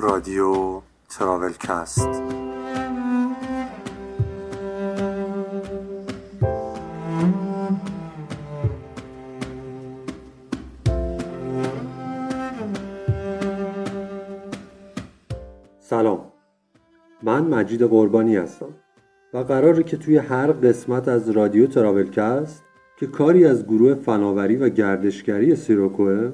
رادیو 0.00 0.80
تراولکست. 1.10 2.08
سلام. 15.80 16.32
من 17.22 17.44
مجید 17.44 17.82
قربانی 17.82 18.36
هستم 18.36 18.66
و 19.34 19.38
قراره 19.38 19.82
که 19.82 19.96
توی 19.96 20.16
هر 20.16 20.52
قسمت 20.52 21.08
از 21.08 21.30
رادیو 21.30 21.66
تراولکست 21.66 22.64
که 22.96 23.06
کاری 23.06 23.44
از 23.46 23.64
گروه 23.64 23.94
فناوری 23.94 24.56
و 24.56 24.68
گردشگری 24.68 25.56
سیروکوه 25.56 26.32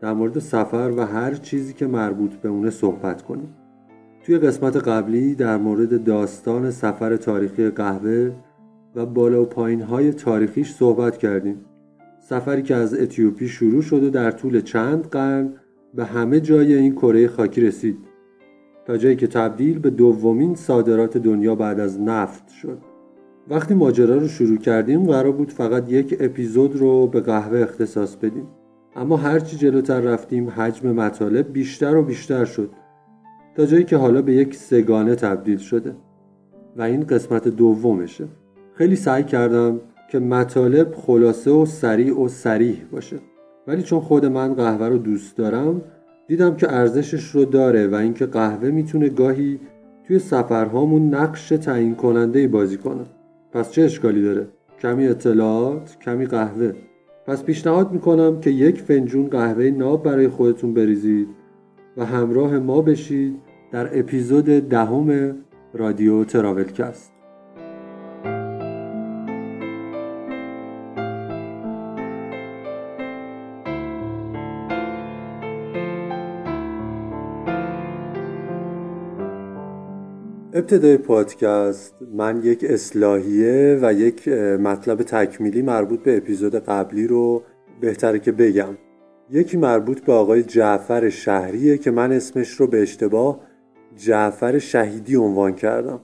در 0.00 0.12
مورد 0.12 0.38
سفر 0.38 0.92
و 0.96 1.06
هر 1.06 1.34
چیزی 1.34 1.72
که 1.72 1.86
مربوط 1.86 2.34
به 2.34 2.48
اونه 2.48 2.70
صحبت 2.70 3.22
کنیم. 3.22 3.54
توی 4.22 4.38
قسمت 4.38 4.76
قبلی 4.76 5.34
در 5.34 5.56
مورد 5.56 6.04
داستان 6.04 6.70
سفر 6.70 7.16
تاریخی 7.16 7.70
قهوه 7.70 8.32
و 8.94 9.06
بالا 9.06 9.42
و 9.42 9.44
پایین 9.44 9.82
های 9.82 10.12
تاریخیش 10.12 10.72
صحبت 10.72 11.18
کردیم. 11.18 11.64
سفری 12.20 12.62
که 12.62 12.74
از 12.74 12.94
اتیوپی 12.94 13.48
شروع 13.48 13.82
شد 13.82 14.02
و 14.02 14.10
در 14.10 14.30
طول 14.30 14.60
چند 14.60 15.06
قرن 15.06 15.52
به 15.94 16.04
همه 16.04 16.40
جای 16.40 16.74
این 16.74 16.92
کره 16.92 17.28
خاکی 17.28 17.60
رسید 17.60 17.98
تا 18.86 18.96
جایی 18.96 19.16
که 19.16 19.26
تبدیل 19.26 19.78
به 19.78 19.90
دومین 19.90 20.54
صادرات 20.54 21.16
دنیا 21.16 21.54
بعد 21.54 21.80
از 21.80 22.00
نفت 22.00 22.48
شد. 22.48 22.78
وقتی 23.48 23.74
ماجرا 23.74 24.16
رو 24.16 24.28
شروع 24.28 24.58
کردیم 24.58 25.04
قرار 25.04 25.32
بود 25.32 25.50
فقط 25.50 25.92
یک 25.92 26.16
اپیزود 26.20 26.76
رو 26.76 27.06
به 27.06 27.20
قهوه 27.20 27.58
اختصاص 27.58 28.16
بدیم. 28.16 28.48
اما 28.96 29.16
هرچی 29.16 29.56
جلوتر 29.56 30.00
رفتیم 30.00 30.50
حجم 30.50 30.92
مطالب 30.92 31.52
بیشتر 31.52 31.96
و 31.96 32.02
بیشتر 32.02 32.44
شد. 32.44 32.70
تا 33.56 33.66
جایی 33.66 33.84
که 33.84 33.96
حالا 33.96 34.22
به 34.22 34.34
یک 34.34 34.54
سگانه 34.54 35.14
تبدیل 35.14 35.58
شده. 35.58 35.94
و 36.76 36.82
این 36.82 37.00
قسمت 37.00 37.48
دومشه. 37.48 38.24
خیلی 38.74 38.96
سعی 38.96 39.22
کردم 39.22 39.80
که 40.10 40.18
مطالب 40.18 40.94
خلاصه 40.94 41.50
و 41.50 41.66
سریع 41.66 42.20
و 42.20 42.28
سریح 42.28 42.84
باشه. 42.92 43.16
ولی 43.66 43.82
چون 43.82 44.00
خود 44.00 44.26
من 44.26 44.54
قهوه 44.54 44.88
رو 44.88 44.98
دوست 44.98 45.36
دارم 45.36 45.82
دیدم 46.26 46.56
که 46.56 46.72
ارزشش 46.72 47.30
رو 47.30 47.44
داره 47.44 47.86
و 47.86 47.94
اینکه 47.94 48.26
قهوه 48.26 48.70
می‌تونه 48.70 49.08
گاهی 49.08 49.60
توی 50.06 50.18
سفرهامون 50.18 51.14
نقش 51.14 51.48
تعیین 51.48 51.94
کننده 51.94 52.48
بازی 52.48 52.76
کنه. 52.76 53.04
پس 53.52 53.70
چه 53.70 53.82
اشکالی 53.82 54.22
داره؟ 54.22 54.48
کمی 54.80 55.06
اطلاعات 55.06 55.96
کمی 55.98 56.26
قهوه. 56.26 56.72
پس 57.30 57.44
پیشنهاد 57.44 57.92
می‌کنم 57.92 58.40
که 58.40 58.50
یک 58.50 58.80
فنجون 58.80 59.28
قهوه 59.28 59.64
ناب 59.64 60.02
برای 60.02 60.28
خودتون 60.28 60.74
بریزید 60.74 61.28
و 61.96 62.04
همراه 62.04 62.58
ما 62.58 62.82
بشید 62.82 63.36
در 63.72 63.98
اپیزود 63.98 64.44
دهم 64.44 65.36
رادیو 65.74 66.24
تراولکست. 66.24 67.19
ابتدای 80.60 80.96
پادکست 80.96 81.94
من 82.14 82.40
یک 82.44 82.64
اصلاحیه 82.68 83.78
و 83.82 83.92
یک 83.92 84.28
مطلب 84.28 85.02
تکمیلی 85.02 85.62
مربوط 85.62 86.02
به 86.02 86.16
اپیزود 86.16 86.54
قبلی 86.54 87.06
رو 87.06 87.42
بهتره 87.80 88.18
که 88.18 88.32
بگم. 88.32 88.76
یکی 89.30 89.56
مربوط 89.56 90.00
به 90.00 90.12
آقای 90.12 90.42
جعفر 90.42 91.08
شهریه 91.08 91.78
که 91.78 91.90
من 91.90 92.12
اسمش 92.12 92.50
رو 92.50 92.66
به 92.66 92.82
اشتباه 92.82 93.40
جعفر 93.96 94.58
شهیدی 94.58 95.16
عنوان 95.16 95.54
کردم. 95.54 96.00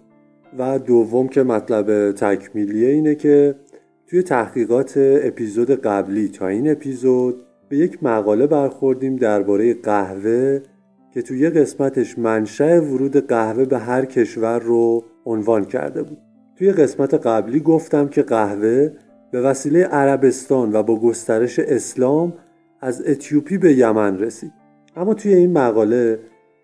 و 0.59 0.79
دوم 0.79 1.29
که 1.29 1.43
مطلب 1.43 2.13
تکمیلیه 2.13 2.89
اینه 2.89 3.15
که 3.15 3.55
توی 4.07 4.23
تحقیقات 4.23 4.95
اپیزود 4.97 5.71
قبلی 5.71 6.29
تا 6.29 6.49
این 6.49 6.71
اپیزود 6.71 7.43
به 7.69 7.77
یک 7.77 8.03
مقاله 8.03 8.47
برخوردیم 8.47 9.17
درباره 9.17 9.75
قهوه 9.75 10.61
که 11.17 11.23
توی 11.23 11.39
یه 11.39 11.51
قسمتش 11.51 12.19
منشأ 12.19 12.81
ورود 12.81 13.27
قهوه 13.27 13.65
به 13.65 13.79
هر 13.79 14.05
کشور 14.05 14.59
رو 14.59 15.05
عنوان 15.27 15.65
کرده 15.65 16.03
بود. 16.03 16.19
توی 16.57 16.73
قسمت 16.73 17.15
قبلی 17.15 17.61
گفتم 17.61 18.09
که 18.09 18.23
قهوه 18.23 18.91
به 19.31 19.41
وسیله 19.41 19.85
عربستان 19.85 20.73
و 20.73 20.83
با 20.83 21.01
گسترش 21.01 21.59
اسلام 21.59 22.33
از 22.81 23.03
اتیوپی 23.07 23.59
به 23.59 23.75
یمن 23.75 24.19
رسید. 24.19 24.53
اما 24.97 25.15
توی 25.15 25.35
این 25.35 25.53
مقاله 25.53 26.19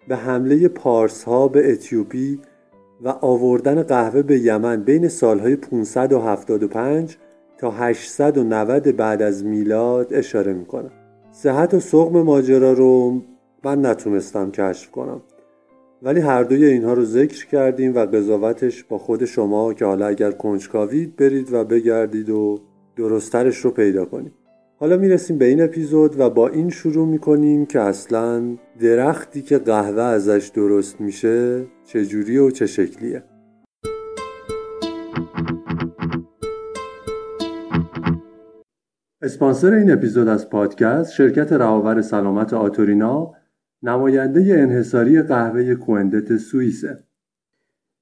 به 0.08 0.16
حمله 0.16 0.68
پارس 0.68 1.24
ها 1.24 1.48
به 1.48 1.72
اتیوپی 1.72 2.40
و 3.04 3.08
آوردن 3.08 3.82
قهوه 3.82 4.22
به 4.22 4.38
یمن 4.38 4.82
بین 4.82 5.08
سالهای 5.08 5.56
575 5.56 7.16
تا 7.58 7.70
890 7.70 8.96
بعد 8.96 9.22
از 9.22 9.44
میلاد 9.44 10.14
اشاره 10.14 10.52
می‌کنم. 10.52 10.90
صحت 11.30 11.74
و 11.74 11.80
سقم 11.80 12.22
ماجرا 12.22 12.72
رو 12.72 13.22
من 13.64 13.86
نتونستم 13.86 14.50
کشف 14.50 14.90
کنم. 14.90 15.20
ولی 16.02 16.20
هر 16.20 16.42
دوی 16.42 16.64
اینها 16.64 16.92
رو 16.92 17.04
ذکر 17.04 17.46
کردیم 17.46 17.94
و 17.94 17.98
قضاوتش 17.98 18.84
با 18.84 18.98
خود 18.98 19.24
شما 19.24 19.74
که 19.74 19.84
حالا 19.84 20.06
اگر 20.06 20.30
کنجکاوید 20.32 21.16
برید 21.16 21.52
و 21.52 21.64
بگردید 21.64 22.30
و 22.30 22.60
درسترش 22.96 23.56
رو 23.58 23.70
پیدا 23.70 24.04
کنید. 24.04 24.32
حالا 24.76 24.96
می‌رسیم 24.96 25.38
به 25.38 25.44
این 25.44 25.62
اپیزود 25.62 26.20
و 26.20 26.30
با 26.30 26.48
این 26.48 26.70
شروع 26.70 27.06
می‌کنیم 27.06 27.66
که 27.66 27.80
اصلا 27.80 28.56
درختی 28.80 29.42
که 29.42 29.58
قهوه 29.58 30.02
ازش 30.02 30.50
درست 30.54 31.00
میشه 31.00 31.64
چجوری 31.84 32.38
و 32.38 32.50
چه 32.50 32.66
شکلیه. 32.66 33.22
اسپانسر 39.22 39.72
این 39.72 39.90
اپیزود 39.90 40.28
از 40.28 40.50
پادکست 40.50 41.12
شرکت 41.12 41.52
روابر 41.52 42.02
سلامت 42.02 42.54
آتورینا 42.54 43.32
نماینده 43.82 44.40
انحصاری 44.40 45.22
قهوه 45.22 45.74
کوندت 45.74 46.36
سوئیسه. 46.36 46.98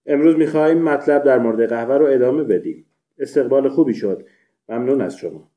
امروز 0.07 0.37
می‌خواهیم 0.37 0.83
مطلب 0.83 1.25
در 1.25 1.39
مورد 1.39 1.69
قهوه 1.69 1.97
رو 1.97 2.07
ادامه 2.07 2.45
بدیم. 2.45 2.87
استقبال 3.19 3.69
خوبی 3.69 3.95
شد. 3.95 4.27
ممنون 4.69 5.01
از 5.01 5.17
شما. 5.17 5.51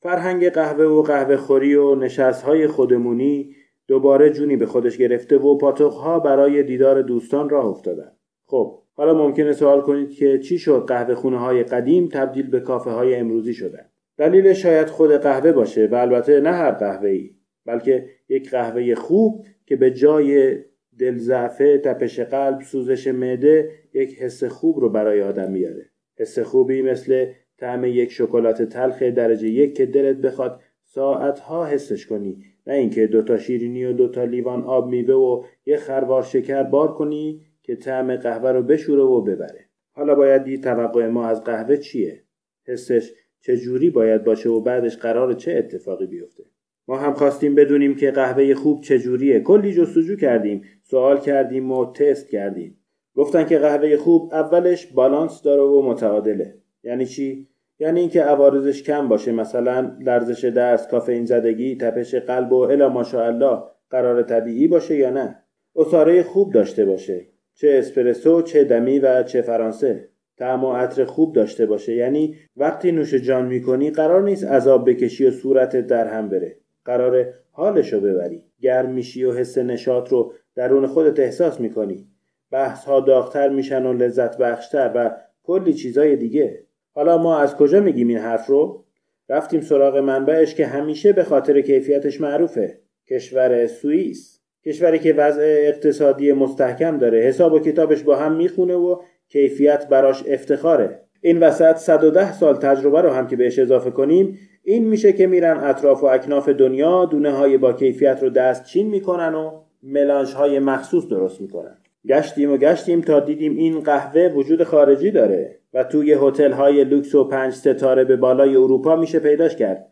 فرهنگ 0.00 0.48
قهوه 0.48 0.84
و 0.84 1.02
قهوه 1.02 1.36
خوری 1.36 1.74
و 1.74 1.94
نشست 1.94 2.42
های 2.42 2.66
خودمونی 2.66 3.54
دوباره 3.88 4.30
جونی 4.30 4.56
به 4.56 4.66
خودش 4.66 4.98
گرفته 4.98 5.38
و 5.38 5.58
پاتوقها 5.58 6.20
برای 6.20 6.62
دیدار 6.62 7.02
دوستان 7.02 7.48
راه 7.48 7.66
افتادن. 7.66 8.12
خب 8.46 8.78
حالا 8.94 9.14
ممکنه 9.14 9.52
سوال 9.52 9.80
کنید 9.80 10.10
که 10.10 10.38
چی 10.38 10.58
شد 10.58 10.84
قهوه 10.88 11.14
خونه 11.14 11.38
های 11.38 11.62
قدیم 11.62 12.08
تبدیل 12.08 12.50
به 12.50 12.60
کافه 12.60 12.90
های 12.90 13.14
امروزی 13.14 13.54
شدن؟ 13.54 13.86
دلیل 14.16 14.52
شاید 14.52 14.88
خود 14.88 15.10
قهوه 15.16 15.52
باشه 15.52 15.88
و 15.92 15.94
البته 15.94 16.40
نه 16.40 16.50
هر 16.50 16.70
قهوه 16.70 17.08
ای 17.08 17.30
بلکه 17.66 18.06
یک 18.28 18.50
قهوه 18.50 18.94
خوب 18.94 19.46
که 19.66 19.76
به 19.76 19.90
جای 19.90 20.58
دلزعفه 20.98 21.78
تپش 21.78 22.20
قلب 22.20 22.60
سوزش 22.60 23.06
معده 23.06 23.70
یک 23.94 24.18
حس 24.18 24.44
خوب 24.44 24.80
رو 24.80 24.88
برای 24.88 25.22
آدم 25.22 25.50
میاره. 25.52 25.90
حس 26.18 26.38
خوبی 26.38 26.82
مثل 26.82 27.26
طعم 27.58 27.84
یک 27.84 28.12
شکلات 28.12 28.62
تلخ 28.62 29.02
درجه 29.02 29.48
یک 29.48 29.76
که 29.76 29.86
دلت 29.86 30.16
بخواد 30.16 30.60
ساعتها 30.84 31.66
حسش 31.66 32.06
کنی. 32.06 32.44
نه 32.66 32.74
اینکه 32.74 33.06
دوتا 33.06 33.38
شیرینی 33.38 33.84
و 33.84 33.92
دوتا 33.92 34.24
لیوان 34.24 34.62
آب 34.62 34.88
میوه 34.88 35.14
و 35.14 35.44
یه 35.66 35.76
خروار 35.76 36.22
شکر 36.22 36.62
بار 36.62 36.94
کنی 36.94 37.40
که 37.62 37.76
طعم 37.76 38.16
قهوه 38.16 38.50
رو 38.50 38.62
بشوره 38.62 39.02
و 39.02 39.20
ببره. 39.20 39.64
حالا 39.92 40.14
باید 40.14 40.44
دید 40.44 40.62
توقع 40.62 41.06
ما 41.06 41.26
از 41.26 41.44
قهوه 41.44 41.76
چیه؟ 41.76 42.22
حسش 42.64 43.12
چه 43.40 43.56
جوری 43.56 43.90
باید 43.90 44.24
باشه 44.24 44.48
و 44.48 44.60
بعدش 44.60 44.96
قرار 44.96 45.32
چه 45.32 45.52
اتفاقی 45.52 46.06
بیفته؟ 46.06 46.44
ما 46.88 46.96
هم 46.96 47.14
خواستیم 47.14 47.54
بدونیم 47.54 47.94
که 47.94 48.10
قهوه 48.10 48.54
خوب 48.54 48.80
چجوریه. 48.80 49.40
کلی 49.40 49.72
جستجو 49.72 50.16
کردیم. 50.16 50.62
سوال 50.82 51.20
کردیم 51.20 51.72
و 51.72 51.92
تست 51.92 52.28
کردیم. 52.28 52.78
گفتن 53.14 53.44
که 53.44 53.58
قهوه 53.58 53.96
خوب 53.96 54.34
اولش 54.34 54.86
بالانس 54.86 55.42
داره 55.42 55.62
و 55.62 55.82
متعادله. 55.82 56.54
یعنی 56.84 57.06
چی؟ 57.06 57.48
یعنی 57.78 58.00
اینکه 58.00 58.22
عوارضش 58.22 58.82
کم 58.82 59.08
باشه. 59.08 59.32
مثلا 59.32 59.96
لرزش 60.00 60.44
دست 60.44 60.90
کافئین 60.90 61.24
زدگی 61.24 61.76
تپش 61.76 62.14
قلب 62.14 62.52
و 62.52 62.56
الا 62.60 62.88
ماشاءالله 62.88 63.62
قرار 63.90 64.22
طبیعی 64.22 64.68
باشه 64.68 64.96
یا 64.96 65.10
نه؟ 65.10 65.42
اصاره 65.76 66.22
خوب 66.22 66.52
داشته 66.52 66.84
باشه. 66.84 67.26
چه 67.54 67.68
اسپرسو 67.78 68.42
چه 68.42 68.64
دمی 68.64 68.98
و 68.98 69.22
چه 69.22 69.42
فرانسه. 69.42 70.08
طعم 70.38 70.64
و 70.64 70.72
عطر 70.72 71.04
خوب 71.04 71.34
داشته 71.34 71.66
باشه. 71.66 71.94
یعنی 71.94 72.36
وقتی 72.56 72.92
نوش 72.92 73.14
جان 73.14 73.46
می‌کنی 73.46 73.90
قرار 73.90 74.22
نیست 74.22 74.44
عذاب 74.44 74.90
بکشی 74.90 75.26
و 75.26 75.30
صورتت 75.30 75.86
در 75.86 76.06
هم 76.06 76.28
بره. 76.28 76.61
قرار 76.84 77.34
حالشو 77.52 78.00
ببری. 78.00 78.44
گرم 78.60 78.90
میشی 78.90 79.24
و 79.24 79.32
حس 79.32 79.58
نشاط 79.58 80.08
رو 80.08 80.32
درون 80.54 80.86
خودت 80.86 81.20
احساس 81.20 81.60
می‌کنی. 81.60 82.08
بحث 82.50 82.84
ها 82.84 83.00
داغتر 83.00 83.48
میشن 83.48 83.86
و 83.86 83.92
لذت 83.92 84.38
بخشتر 84.38 84.92
و 84.94 85.16
کلی 85.42 85.74
چیزای 85.74 86.16
دیگه. 86.16 86.62
حالا 86.94 87.18
ما 87.18 87.38
از 87.38 87.56
کجا 87.56 87.80
میگیم 87.80 88.08
این 88.08 88.18
حرف 88.18 88.46
رو؟ 88.46 88.84
رفتیم 89.28 89.60
سراغ 89.60 89.96
منبعش 89.96 90.54
که 90.54 90.66
همیشه 90.66 91.12
به 91.12 91.24
خاطر 91.24 91.60
کیفیتش 91.60 92.20
معروفه. 92.20 92.78
کشور 93.08 93.66
سوئیس. 93.66 94.40
کشوری 94.64 94.98
که 94.98 95.12
وضع 95.12 95.42
اقتصادی 95.42 96.32
مستحکم 96.32 96.98
داره. 96.98 97.20
حساب 97.20 97.52
و 97.52 97.58
کتابش 97.58 98.02
با 98.02 98.16
هم 98.16 98.36
می‌خونه 98.36 98.74
و 98.74 98.96
کیفیت 99.28 99.88
براش 99.88 100.24
افتخاره. 100.26 101.00
این 101.20 101.40
وسط 101.40 101.76
110 101.76 102.32
سال 102.32 102.56
تجربه 102.56 103.00
رو 103.00 103.10
هم 103.10 103.26
که 103.26 103.36
بهش 103.36 103.58
اضافه 103.58 103.90
کنیم 103.90 104.38
این 104.64 104.88
میشه 104.88 105.12
که 105.12 105.26
میرن 105.26 105.56
اطراف 105.56 106.02
و 106.02 106.06
اکناف 106.06 106.48
دنیا 106.48 107.04
دونه 107.04 107.30
های 107.30 107.58
با 107.58 107.72
کیفیت 107.72 108.18
رو 108.22 108.30
دست 108.30 108.64
چین 108.64 108.88
می‌کنن 108.88 109.34
و 109.34 109.50
ملانج 109.82 110.32
های 110.32 110.58
مخصوص 110.58 111.08
درست 111.08 111.40
می‌کنن. 111.40 111.76
گشتیم 112.08 112.52
و 112.52 112.56
گشتیم 112.56 113.00
تا 113.00 113.20
دیدیم 113.20 113.56
این 113.56 113.80
قهوه 113.80 114.28
وجود 114.28 114.64
خارجی 114.64 115.10
داره 115.10 115.58
و 115.74 115.84
توی 115.84 116.16
هتل 116.20 116.52
های 116.52 116.84
لوکس 116.84 117.14
و 117.14 117.24
پنج 117.24 117.52
ستاره 117.52 118.04
به 118.04 118.16
بالای 118.16 118.56
اروپا 118.56 118.96
میشه 118.96 119.18
پیداش 119.18 119.56
کرد. 119.56 119.88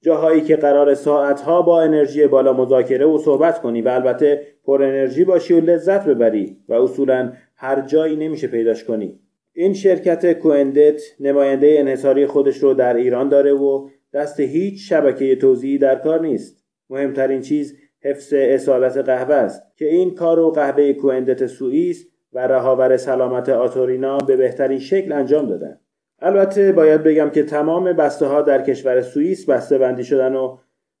جاهایی 0.00 0.40
که 0.40 0.56
قرار 0.56 0.94
ساعتها 0.94 1.62
با 1.62 1.82
انرژی 1.82 2.26
بالا 2.26 2.52
مذاکره 2.52 3.06
و 3.06 3.18
صحبت 3.18 3.60
کنی 3.60 3.82
و 3.82 3.88
البته 3.88 4.46
پر 4.64 4.82
انرژی 4.82 5.24
باشی 5.24 5.54
و 5.54 5.60
لذت 5.60 6.06
ببری 6.06 6.56
و 6.68 6.74
اصولا 6.74 7.32
هر 7.56 7.80
جایی 7.80 8.16
نمیشه 8.16 8.46
پیداش 8.46 8.84
کنی. 8.84 9.18
این 9.52 9.74
شرکت 9.74 10.32
کوندت 10.32 11.02
نماینده 11.20 11.76
انحصاری 11.78 12.26
خودش 12.26 12.58
رو 12.58 12.74
در 12.74 12.94
ایران 12.94 13.28
داره 13.28 13.52
و 13.52 13.88
دست 14.14 14.40
هیچ 14.40 14.88
شبکه 14.88 15.36
توزیعی 15.36 15.78
در 15.78 15.94
کار 15.94 16.20
نیست. 16.20 16.64
مهمترین 16.90 17.40
چیز 17.40 17.76
حفظ 18.00 18.32
اصالت 18.36 18.96
قهوه 18.96 19.34
است 19.34 19.62
که 19.76 19.88
این 19.88 20.14
کار 20.14 20.38
و 20.38 20.50
قهوه 20.50 20.92
کوندت 20.92 21.46
سوئیس 21.46 22.06
و 22.32 22.46
رهاور 22.46 22.96
سلامت 22.96 23.48
آتورینا 23.48 24.18
به 24.18 24.36
بهترین 24.36 24.78
شکل 24.78 25.12
انجام 25.12 25.48
دادن 25.48 25.78
البته 26.18 26.72
باید 26.72 27.02
بگم 27.02 27.30
که 27.30 27.42
تمام 27.42 27.92
بسته 27.92 28.26
ها 28.26 28.42
در 28.42 28.62
کشور 28.62 29.00
سوئیس 29.00 29.50
بسته 29.50 29.78
بندی 29.78 30.04
شدن 30.04 30.34
و 30.34 30.58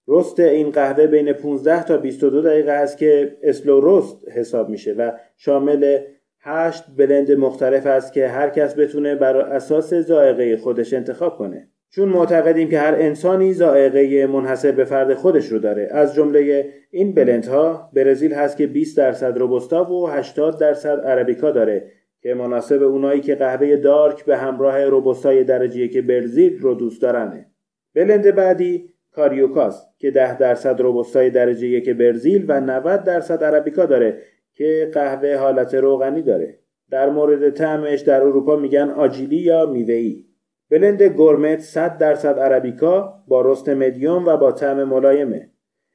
رست 0.08 0.40
این 0.40 0.70
قهوه 0.70 1.06
بین 1.06 1.32
15 1.32 1.84
تا 1.84 1.96
22 1.96 2.42
دقیقه 2.42 2.72
است 2.72 2.98
که 2.98 3.36
اسلو 3.42 3.80
رست 3.82 4.28
حساب 4.28 4.68
میشه 4.68 4.92
و 4.92 5.12
شامل 5.36 5.98
هشت 6.40 6.84
بلند 6.96 7.32
مختلف 7.32 7.86
است 7.86 8.12
که 8.12 8.28
هر 8.28 8.48
کس 8.48 8.78
بتونه 8.78 9.14
بر 9.14 9.36
اساس 9.36 9.94
ذائقه 9.94 10.56
خودش 10.56 10.94
انتخاب 10.94 11.38
کنه. 11.38 11.68
چون 11.94 12.08
معتقدیم 12.08 12.68
که 12.68 12.78
هر 12.78 12.94
انسانی 12.94 13.54
ذائقه 13.54 14.26
منحصر 14.26 14.72
به 14.72 14.84
فرد 14.84 15.14
خودش 15.14 15.46
رو 15.46 15.58
داره. 15.58 15.88
از 15.90 16.14
جمله 16.14 16.68
این 16.90 17.14
بلندها 17.14 17.90
برزیل 17.92 18.32
هست 18.32 18.56
که 18.56 18.66
20 18.66 18.96
درصد 18.96 19.38
روبوستا 19.38 19.92
و 19.92 20.08
80 20.08 20.60
درصد 20.60 21.00
عربیکا 21.00 21.50
داره 21.50 21.90
که 22.22 22.34
مناسب 22.34 22.82
اونایی 22.82 23.20
که 23.20 23.34
قهوه 23.34 23.76
دارک 23.76 24.24
به 24.24 24.36
همراه 24.36 24.84
روبوستای 24.84 25.44
درجه 25.44 25.88
که 25.88 26.02
برزیل 26.02 26.58
رو 26.58 26.74
دوست 26.74 27.02
دارنه. 27.02 27.46
بلند 27.94 28.34
بعدی 28.34 28.88
کاریوکاس 29.12 29.86
که 29.98 30.10
10 30.10 30.38
درصد 30.38 30.80
روبوستای 30.80 31.30
درجه 31.30 31.66
یک 31.66 31.90
برزیل 31.90 32.44
و 32.48 32.60
90 32.60 33.04
درصد 33.04 33.44
عربیکا 33.44 33.86
داره 33.86 34.18
که 34.54 34.90
قهوه 34.94 35.36
حالت 35.36 35.74
روغنی 35.74 36.22
داره. 36.22 36.58
در 36.90 37.10
مورد 37.10 37.50
طعمش 37.50 38.00
در 38.00 38.20
اروپا 38.20 38.56
میگن 38.56 38.90
آجیلی 38.90 39.36
یا 39.36 39.66
میوه‌ای. 39.66 40.31
بلند 40.72 41.02
گرمت 41.02 41.60
100 41.60 41.98
درصد 41.98 42.38
عربیکا 42.38 43.22
با 43.28 43.42
رست 43.42 43.68
مدیوم 43.68 44.26
و 44.26 44.36
با 44.36 44.52
طعم 44.52 44.84
ملایمه. 44.84 45.50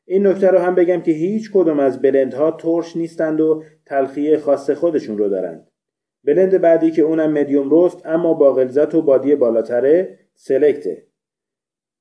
این 0.06 0.28
نکته 0.28 0.48
رو 0.48 0.58
هم 0.58 0.76
بگم 0.76 1.02
که 1.02 1.12
هیچ 1.12 1.52
کدوم 1.52 1.80
از 1.80 2.02
بلندها 2.02 2.52
ترش 2.52 2.98
نیستند 2.98 3.42
و 3.42 3.64
تلخی 3.86 4.38
خاص 4.38 4.70
خودشون 4.70 5.18
رو 5.18 5.30
دارند. 5.30 5.68
بلند 6.24 6.62
بعدی 6.62 6.92
که 6.92 7.02
اونم 7.02 7.32
مدیوم 7.32 7.70
رست 7.72 8.06
اما 8.06 8.34
با 8.34 8.54
غلظت 8.54 8.96
و 8.96 9.02
بادی 9.02 9.36
بالاتره 9.36 10.20
سلکته. 10.34 11.04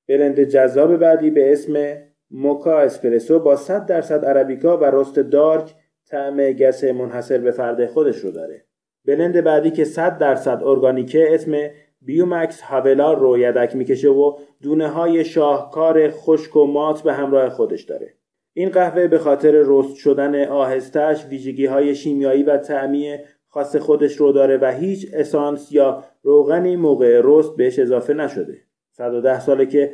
بلند 0.09 0.41
جذاب 0.41 0.97
بعدی 0.97 1.31
به 1.31 1.53
اسم 1.53 1.97
موکا 2.31 2.79
اسپرسو 2.79 3.39
با 3.39 3.57
100 3.57 3.87
درصد 3.87 4.25
عربیکا 4.25 4.77
و 4.77 4.85
رست 4.85 5.19
دارک 5.19 5.75
طعم 6.07 6.53
گس 6.53 6.85
منحصر 6.85 7.39
به 7.39 7.51
فرد 7.51 7.87
خودش 7.87 8.19
رو 8.19 8.31
داره. 8.31 8.65
بلند 9.05 9.41
بعدی 9.41 9.71
که 9.71 9.85
100 9.85 10.19
درصد 10.19 10.63
ارگانیکه 10.65 11.35
اسم 11.35 11.71
بیومکس 12.07 12.61
هاولار 12.61 13.19
رو 13.19 13.39
یدک 13.39 13.77
می‌کشه 13.77 14.09
و 14.09 14.39
دونه 14.63 14.89
های 14.89 15.25
شاهکار 15.25 16.11
خشک 16.11 16.57
و 16.57 16.65
مات 16.65 17.03
به 17.03 17.13
همراه 17.13 17.49
خودش 17.51 17.83
داره. 17.83 18.15
این 18.53 18.69
قهوه 18.69 19.07
به 19.07 19.19
خاطر 19.19 19.63
رست 19.67 19.97
شدن 19.97 20.45
آهستش 20.45 21.27
ویژگی 21.27 21.67
های 21.67 21.95
شیمیایی 21.95 22.43
و 22.43 22.57
تعمی 22.57 23.19
خاص 23.49 23.77
خودش 23.77 24.17
رو 24.17 24.33
داره 24.33 24.57
و 24.57 24.73
هیچ 24.73 25.07
اسانس 25.13 25.73
یا 25.73 26.05
روغنی 26.23 26.77
موقع 26.77 27.21
رست 27.25 27.57
بهش 27.57 27.79
اضافه 27.79 28.15
نشده. 28.15 28.59
110 28.91 29.41
ساله 29.41 29.67
که 29.67 29.93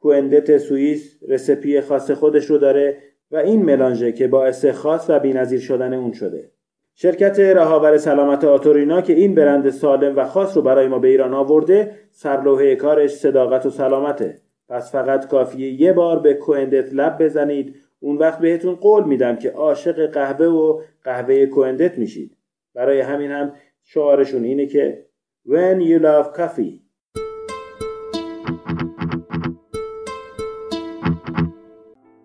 کوندت 0.00 0.58
سوئیس 0.58 1.18
رسپی 1.28 1.80
خاص 1.80 2.10
خودش 2.10 2.46
رو 2.46 2.58
داره 2.58 2.98
و 3.30 3.36
این 3.36 3.62
ملانژه 3.62 4.12
که 4.12 4.28
باعث 4.28 4.66
خاص 4.66 5.06
و 5.08 5.18
بینظیر 5.18 5.60
شدن 5.60 5.92
اون 5.92 6.12
شده. 6.12 6.50
شرکت 6.96 7.40
رهاور 7.40 7.98
سلامت 7.98 8.44
آتورینا 8.44 9.00
که 9.00 9.12
این 9.12 9.34
برند 9.34 9.70
سالم 9.70 10.16
و 10.16 10.24
خاص 10.24 10.56
رو 10.56 10.62
برای 10.62 10.88
ما 10.88 10.98
به 10.98 11.08
ایران 11.08 11.34
آورده 11.34 11.98
سرلوحه 12.10 12.76
کارش 12.76 13.10
صداقت 13.10 13.66
و 13.66 13.70
سلامته. 13.70 14.40
پس 14.68 14.92
فقط 14.92 15.28
کافیه 15.28 15.80
یه 15.80 15.92
بار 15.92 16.18
به 16.18 16.34
کوندت 16.34 16.92
لب 16.92 17.24
بزنید. 17.24 17.74
اون 18.00 18.16
وقت 18.16 18.38
بهتون 18.38 18.74
قول 18.74 19.04
میدم 19.04 19.36
که 19.36 19.50
عاشق 19.50 20.06
قهوه 20.06 20.46
و 20.46 20.80
قهوه 21.04 21.46
کوندت 21.46 21.98
میشید. 21.98 22.36
برای 22.74 23.00
همین 23.00 23.30
هم 23.30 23.52
شعارشون 23.82 24.44
اینه 24.44 24.66
که 24.66 25.06
When 25.48 25.80
you 25.80 26.02
love 26.02 26.38
coffee. 26.38 26.80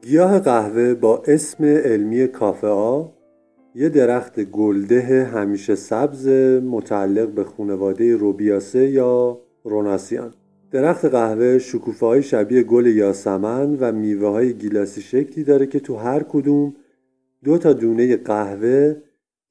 گیاه 0.01 0.39
قهوه 0.39 0.93
با 0.93 1.23
اسم 1.27 1.65
علمی 1.65 2.27
کافه 2.27 2.67
یه 3.79 3.89
درخت 3.89 4.39
گلده 4.39 5.23
همیشه 5.23 5.75
سبز 5.75 6.27
متعلق 6.63 7.27
به 7.27 7.43
خانواده 7.43 8.15
روبیاسه 8.15 8.89
یا 8.89 9.41
روناسیان. 9.63 10.33
درخت 10.71 11.05
قهوه 11.05 11.57
شکوفه 11.57 12.21
شبیه 12.21 12.63
گل 12.63 12.85
یاسمن 12.85 13.75
و 13.79 13.91
میوه 13.91 14.29
های 14.29 14.53
گیلاسی 14.53 15.01
شکلی 15.01 15.43
داره 15.43 15.67
که 15.67 15.79
تو 15.79 15.95
هر 15.95 16.23
کدوم 16.23 16.75
دو 17.43 17.57
تا 17.57 17.73
دونه 17.73 18.17
قهوه 18.17 18.95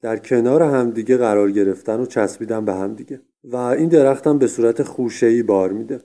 در 0.01 0.17
کنار 0.17 0.63
همدیگه 0.63 1.17
قرار 1.17 1.51
گرفتن 1.51 1.99
و 1.99 2.05
چسبیدن 2.05 2.65
به 2.65 2.73
همدیگه. 2.73 3.21
و 3.43 3.55
این 3.55 3.89
درخت 3.89 4.27
هم 4.27 4.37
به 4.37 4.47
صورت 4.47 4.83
خوشه‌ای 4.83 5.43
بار 5.43 5.71
میده. 5.71 5.99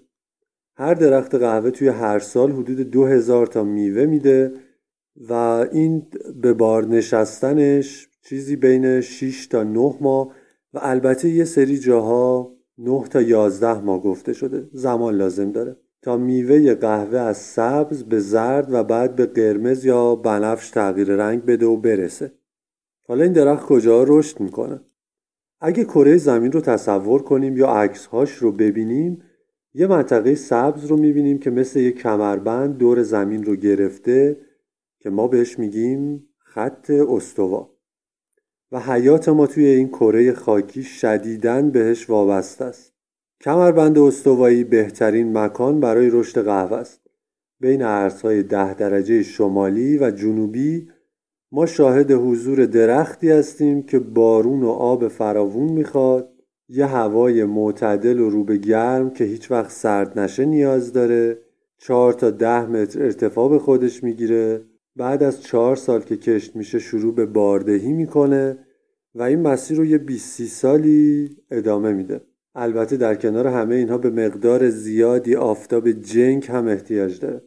هر 0.77 0.95
درخت 0.95 1.35
قهوه 1.35 1.71
توی 1.71 1.89
هر 1.89 2.19
سال 2.19 2.53
حدود 2.53 2.81
دو 2.81 3.07
هزار 3.07 3.47
تا 3.47 3.65
میوه 3.65 4.07
میده 4.07 4.53
و 5.29 5.33
این 5.73 6.07
به 6.43 6.53
بار 6.53 6.87
نشستنش 6.87 8.09
چیزی 8.25 8.57
بین 8.57 9.01
6 9.01 9.47
تا 9.47 9.63
9 9.63 9.95
ماه 10.01 10.33
و 10.75 10.79
البته 10.83 11.29
یه 11.29 11.45
سری 11.45 11.79
جاها 11.79 12.55
9 12.79 13.05
تا 13.11 13.23
11 13.23 13.81
ماه 13.81 14.03
گفته 14.03 14.33
شده. 14.33 14.69
زمان 14.73 15.15
لازم 15.15 15.53
داره. 15.53 15.77
تا 16.03 16.17
میوه 16.17 16.75
قهوه 16.75 17.19
از 17.19 17.37
سبز 17.37 18.05
به 18.05 18.19
زرد 18.19 18.73
و 18.73 18.85
بعد 18.85 19.17
به 19.17 19.27
قرمز 19.27 19.85
یا 19.85 20.15
بنفش 20.15 20.71
تغییر 20.71 21.09
رنگ 21.09 21.45
بده 21.45 21.67
و 21.67 21.77
برسه. 21.77 22.33
حالا 23.09 23.25
این 23.25 23.33
درخت 23.33 23.67
کجا 23.67 24.05
رشد 24.09 24.41
می‌کنه؟ 24.41 24.81
اگه 25.61 25.85
کره 25.85 26.17
زمین 26.17 26.53
رو 26.53 26.61
تصور 26.61 27.23
کنیم 27.23 27.57
یا 27.57 27.67
عکسهاش 27.67 28.33
رو 28.33 28.53
ببینیم 28.53 29.23
یه 29.75 29.87
منطقه 29.87 30.35
سبز 30.35 30.85
رو 30.85 30.97
می‌بینیم 30.97 31.39
که 31.39 31.51
مثل 31.51 31.81
یه 31.81 31.93
کمربند 31.93 32.79
دور 32.79 33.03
زمین 33.03 33.45
رو 33.45 33.57
گرفته 33.57 34.37
که 35.01 35.11
ما 35.11 35.29
بهش 35.29 35.59
میگیم 35.59 36.29
خط 36.39 36.91
استوا. 36.91 37.74
و 38.75 38.81
حیات 38.81 39.29
ما 39.29 39.47
توی 39.47 39.67
این 39.67 39.89
کره 39.89 40.33
خاکی 40.33 40.83
شدیداً 40.83 41.63
بهش 41.63 42.11
وابسته 42.11 42.65
است. 42.65 42.93
کمربند 43.41 43.99
استوایی 43.99 44.65
بهترین 44.65 45.39
مکان 45.39 45.81
برای 45.81 46.11
رشد 46.11 46.45
قهوه 46.45 46.77
است. 46.77 47.01
بین 47.61 47.83
ارزهای 47.83 48.43
ده 48.43 48.75
درجه 48.75 49.23
شمالی 49.23 49.99
و 49.99 50.11
جنوبی 50.11 50.89
ما 51.53 51.67
شاهد 51.67 52.13
حضور 52.13 52.67
درختی 52.67 53.31
هستیم 53.31 53.83
که 53.83 53.99
بارون 53.99 54.63
و 54.63 54.69
آب 54.69 55.09
فراوون 55.09 55.73
می‌خواد. 55.73 56.29
یه 56.69 56.87
هوای 56.87 57.45
معتدل 57.45 58.21
و 58.21 58.31
رو 58.31 58.45
به 58.45 58.57
گرم 58.57 59.11
که 59.11 59.25
هیچ 59.25 59.51
وقت 59.51 59.71
سرد 59.71 60.19
نشه 60.19 60.45
نیاز 60.45 60.93
داره. 60.93 61.39
چهار 61.79 62.13
تا 62.13 62.31
ده 62.31 62.67
متر 62.67 63.03
ارتفاع 63.03 63.51
به 63.51 63.59
خودش 63.59 64.05
می‌گیره. 64.05 64.61
بعد 64.97 65.23
از 65.23 65.43
چهار 65.43 65.77
سال 65.77 66.01
که 66.01 66.17
کشت 66.17 66.57
میشه 66.57 66.79
شروع 66.79 67.15
به 67.15 67.27
باردهی 67.27 67.93
می‌کنه. 67.93 68.59
و 69.15 69.23
این 69.23 69.41
مسیر 69.41 69.77
رو 69.77 69.85
یه 69.85 69.99
20 69.99 70.43
سالی 70.43 71.37
ادامه 71.51 71.93
میده. 71.93 72.21
البته 72.55 72.97
در 72.97 73.15
کنار 73.15 73.47
همه 73.47 73.75
اینها 73.75 73.99
به 73.99 74.11
مقدار 74.11 74.71
زیادی 74.71 75.37
آفتاب 75.37 75.91
جنگ 75.91 76.47
هم 76.47 76.69
احتیاج 76.69 77.21
داره. 77.21 77.43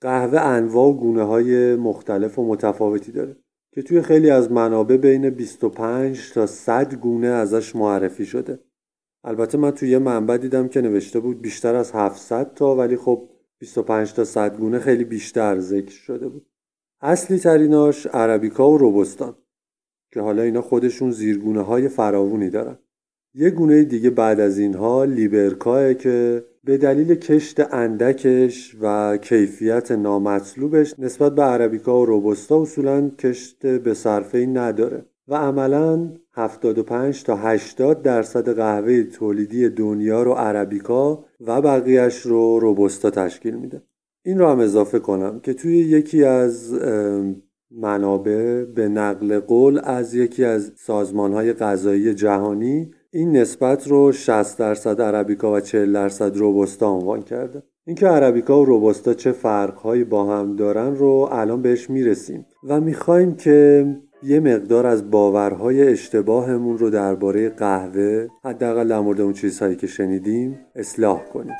قهوه 0.00 0.40
انواع 0.40 0.88
و 0.88 0.92
گونه 0.92 1.22
های 1.22 1.76
مختلف 1.76 2.38
و 2.38 2.48
متفاوتی 2.48 3.12
داره 3.12 3.36
که 3.72 3.82
توی 3.82 4.02
خیلی 4.02 4.30
از 4.30 4.52
منابع 4.52 4.96
بین 4.96 5.30
25 5.30 6.32
تا 6.32 6.46
100 6.46 6.94
گونه 6.94 7.26
ازش 7.26 7.76
معرفی 7.76 8.26
شده. 8.26 8.60
البته 9.24 9.58
من 9.58 9.70
توی 9.70 9.90
یه 9.90 9.98
منبع 9.98 10.36
دیدم 10.36 10.68
که 10.68 10.80
نوشته 10.80 11.20
بود 11.20 11.40
بیشتر 11.40 11.74
از 11.74 11.92
700 11.92 12.54
تا 12.54 12.76
ولی 12.76 12.96
خب 12.96 13.28
25 13.58 14.12
تا 14.12 14.24
100 14.24 14.56
گونه 14.56 14.78
خیلی 14.78 15.04
بیشتر 15.04 15.60
ذکر 15.60 15.92
شده 15.92 16.28
بود. 16.28 16.46
اصلی 17.00 17.38
تریناش 17.38 18.06
عربیکا 18.06 18.70
و 18.70 18.78
روبستان. 18.78 19.36
که 20.14 20.20
حالا 20.20 20.42
اینا 20.42 20.62
خودشون 20.62 21.10
زیرگونه 21.10 21.62
های 21.62 21.88
فراوونی 21.88 22.50
دارن. 22.50 22.78
یه 23.34 23.50
گونه 23.50 23.84
دیگه 23.84 24.10
بعد 24.10 24.40
از 24.40 24.58
اینها 24.58 25.04
لیبرکاه 25.04 25.94
که 25.94 26.44
به 26.64 26.78
دلیل 26.78 27.14
کشت 27.14 27.74
اندکش 27.74 28.76
و 28.80 29.16
کیفیت 29.16 29.92
نامطلوبش 29.92 30.94
نسبت 30.98 31.34
به 31.34 31.42
عربیکا 31.42 32.00
و 32.00 32.04
روبستا 32.04 32.62
اصولا 32.62 33.10
کشت 33.18 33.66
به 33.66 33.94
صرفه 33.94 34.46
نداره 34.46 35.04
و 35.28 35.34
عملا 35.34 36.08
75 36.32 37.24
تا 37.24 37.36
80 37.36 38.02
درصد 38.02 38.56
قهوه 38.56 39.02
تولیدی 39.02 39.68
دنیا 39.68 40.22
رو 40.22 40.32
عربیکا 40.32 41.24
و 41.40 41.62
بقیهش 41.62 42.20
رو 42.20 42.58
روبستا 42.58 43.10
تشکیل 43.10 43.54
میده. 43.54 43.82
این 44.24 44.38
رو 44.38 44.48
هم 44.48 44.58
اضافه 44.58 44.98
کنم 44.98 45.40
که 45.40 45.54
توی 45.54 45.78
یکی 45.78 46.24
از 46.24 46.74
منابع 47.76 48.64
به 48.64 48.88
نقل 48.88 49.38
قول 49.38 49.80
از 49.84 50.14
یکی 50.14 50.44
از 50.44 50.72
سازمان 50.76 51.32
های 51.32 51.52
غذایی 51.52 52.14
جهانی 52.14 52.90
این 53.10 53.36
نسبت 53.36 53.88
رو 53.88 54.12
60 54.12 54.58
درصد 54.58 55.02
عربیکا 55.02 55.52
و 55.52 55.60
40 55.60 55.92
درصد 55.92 56.36
روبستا 56.36 56.88
عنوان 56.88 57.22
کرده. 57.22 57.62
اینکه 57.86 58.06
عربیکا 58.06 58.60
و 58.60 58.64
روبستا 58.64 59.14
چه 59.14 59.32
فرقهایی 59.32 60.04
با 60.04 60.24
هم 60.24 60.56
دارن 60.56 60.96
رو 60.96 61.28
الان 61.32 61.62
بهش 61.62 61.90
می‌رسیم 61.90 62.46
و 62.68 62.80
می‌خوایم 62.80 63.34
که 63.34 63.86
یه 64.22 64.40
مقدار 64.40 64.86
از 64.86 65.10
باورهای 65.10 65.88
اشتباهمون 65.88 66.78
رو 66.78 66.90
درباره 66.90 67.48
قهوه 67.48 68.28
حداقل 68.44 68.88
در 68.88 69.00
مورد 69.00 69.20
اون 69.20 69.32
چیزهایی 69.32 69.76
که 69.76 69.86
شنیدیم 69.86 70.58
اصلاح 70.74 71.24
کنیم. 71.24 71.54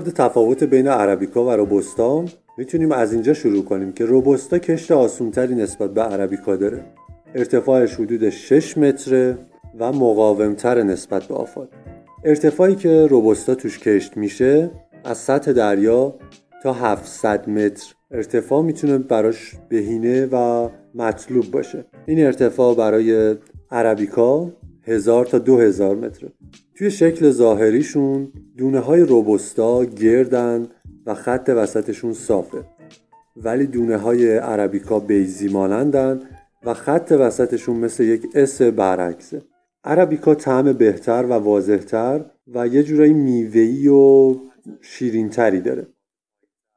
مورد 0.00 0.12
تفاوت 0.14 0.64
بین 0.64 0.88
عربیکا 0.88 1.44
و 1.44 1.50
روبوستا 1.50 2.24
می‌تونیم 2.58 2.92
از 2.92 3.12
اینجا 3.12 3.34
شروع 3.34 3.64
کنیم 3.64 3.92
که 3.92 4.04
روبوستا 4.04 4.58
کشت 4.58 4.92
آسونتری 4.92 5.54
نسبت 5.54 5.94
به 5.94 6.02
عربیکا 6.02 6.56
داره. 6.56 6.84
ارتفاعش 7.34 7.94
حدود 7.94 8.30
6 8.30 8.78
متره 8.78 9.38
و 9.78 9.92
مقاومتر 9.92 10.82
نسبت 10.82 11.24
به 11.24 11.34
آفات. 11.34 11.68
ارتفاعی 12.24 12.74
که 12.74 13.06
روبوستا 13.06 13.54
توش 13.54 13.78
کشت 13.78 14.16
میشه 14.16 14.70
از 15.04 15.18
سطح 15.18 15.52
دریا 15.52 16.14
تا 16.62 16.72
700 16.72 17.48
متر. 17.48 17.94
ارتفاع 18.10 18.62
می‌تونه 18.62 18.98
براش 18.98 19.54
بهینه 19.68 20.26
و 20.26 20.68
مطلوب 20.94 21.50
باشه. 21.50 21.84
این 22.06 22.26
ارتفاع 22.26 22.74
برای 22.74 23.34
عربیکا 23.70 24.52
هزار 24.82 25.24
تا 25.24 25.38
دو 25.38 25.58
هزار 25.58 25.96
متره. 25.96 26.32
توی 26.80 26.90
شکل 26.90 27.30
ظاهریشون 27.30 28.32
دونه 28.56 28.78
های 28.78 29.00
روبوستا 29.00 29.84
گردن 29.84 30.68
و 31.06 31.14
خط 31.14 31.52
وسطشون 31.56 32.12
صافه. 32.12 32.64
ولی 33.36 33.66
دونه 33.66 33.96
های 33.96 34.36
عربیکا 34.36 35.00
بیزی 35.00 35.48
مانندن 35.48 36.20
و 36.64 36.74
خط 36.74 37.16
وسطشون 37.20 37.76
مثل 37.76 38.04
یک 38.04 38.26
اس 38.34 38.62
برعکسه. 38.62 39.42
عربیکا 39.84 40.34
طعم 40.34 40.72
بهتر 40.72 41.26
و 41.26 41.32
واضحتر 41.32 42.24
و 42.54 42.66
یه 42.66 42.82
جورایی 42.82 43.12
میوهی 43.12 43.88
و 43.88 44.34
شیرینتری 44.80 45.60
داره. 45.60 45.86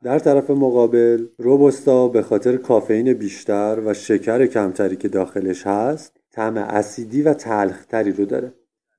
در 0.03 0.19
طرف 0.19 0.50
مقابل 0.50 1.27
روبوستا 1.38 2.07
به 2.07 2.22
خاطر 2.22 2.57
کافئین 2.57 3.13
بیشتر 3.13 3.79
و 3.86 3.93
شکر 3.93 4.45
کمتری 4.45 4.95
که 4.95 5.07
داخلش 5.07 5.67
هست 5.67 6.17
طعم 6.31 6.57
اسیدی 6.57 7.22
و 7.22 7.33
تلختری 7.33 8.12
رو 8.12 8.25
داره. 8.25 8.53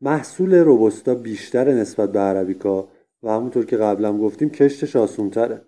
محصول 0.04 0.54
روبوستا 0.54 1.14
بیشتر 1.14 1.73
نسبت 1.73 2.12
به 2.12 2.18
عربیکا 2.18 2.88
و 3.23 3.30
همونطور 3.30 3.64
که 3.66 3.76
قبلا 3.76 4.18
گفتیم 4.18 4.50
کشتش 4.50 4.96
آسونتره. 4.96 5.62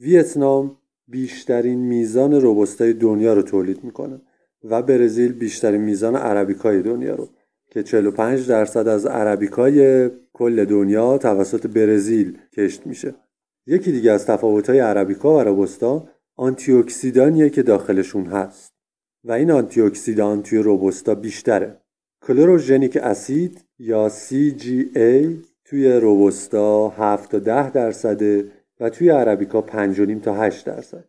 ویتنام 0.00 0.76
بیشترین 1.08 1.78
میزان 1.78 2.34
روبوستای 2.34 2.92
دنیا 2.92 3.34
رو 3.34 3.42
تولید 3.42 3.84
می‌کنه 3.84 4.20
و 4.64 4.82
برزیل 4.82 5.32
بیشترین 5.32 5.80
میزان 5.80 6.16
عربیکای 6.16 6.82
دنیا 6.82 7.14
رو 7.14 7.28
که 7.70 7.82
45 7.82 8.48
درصد 8.48 8.88
از 8.88 9.06
عربیکای 9.06 10.10
کل 10.32 10.64
دنیا 10.64 11.18
توسط 11.18 11.66
برزیل 11.66 12.38
کشت 12.56 12.86
میشه. 12.86 13.14
یکی 13.66 13.92
دیگه 13.92 14.12
از 14.12 14.26
تفاوت‌های 14.26 14.78
عربیکا 14.78 15.36
و 15.36 15.40
روبوستا 15.40 16.08
آنتی 16.36 16.72
اکسیدانیه 16.72 17.50
که 17.50 17.62
داخلشون 17.62 18.26
هست. 18.26 18.72
و 19.24 19.32
این 19.32 19.50
آنتی 19.50 19.80
اکسیدان 19.80 20.42
توی 20.42 20.58
روبوستا 20.58 21.14
بیشتره. 21.14 21.80
کلوروژنیک 22.28 22.96
اسید 22.96 23.64
یا 23.78 24.08
CGA 24.08 25.28
توی 25.64 25.92
روبوستا 25.92 26.88
7 26.88 27.30
تا 27.30 27.38
10 27.38 27.70
درصده 27.70 28.44
و 28.80 28.90
توی 28.90 29.10
عربیکا 29.10 29.64
5.5 29.92 30.24
تا 30.24 30.34
8 30.34 30.66
درصد. 30.66 31.04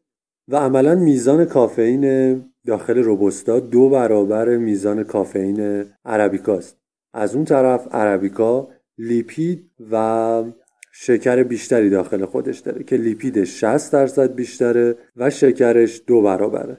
و 0.48 0.56
عملا 0.56 0.96
میزان 0.96 1.46
کافئین 1.46 2.36
داخل 2.68 2.98
روبوستا 2.98 3.60
دو 3.60 3.90
برابر 3.90 4.58
میزان 4.58 5.04
کافئین 5.04 5.86
عربیکاست. 6.06 6.78
از 7.14 7.36
اون 7.36 7.46
طرف 7.46 7.88
عربیکا 7.92 8.68
لیپید 8.98 9.72
و 9.92 10.44
شکر 10.92 11.44
بیشتری 11.44 11.90
داخل 11.90 12.26
خودش 12.26 12.60
داره 12.60 12.84
که 12.84 12.96
لیپیدش 12.96 13.60
60 13.60 13.94
درصد 13.94 14.36
بیشتره 14.36 14.96
و 15.16 15.30
شکرش 15.30 16.02
دو 16.08 16.22
برابره. 16.22 16.78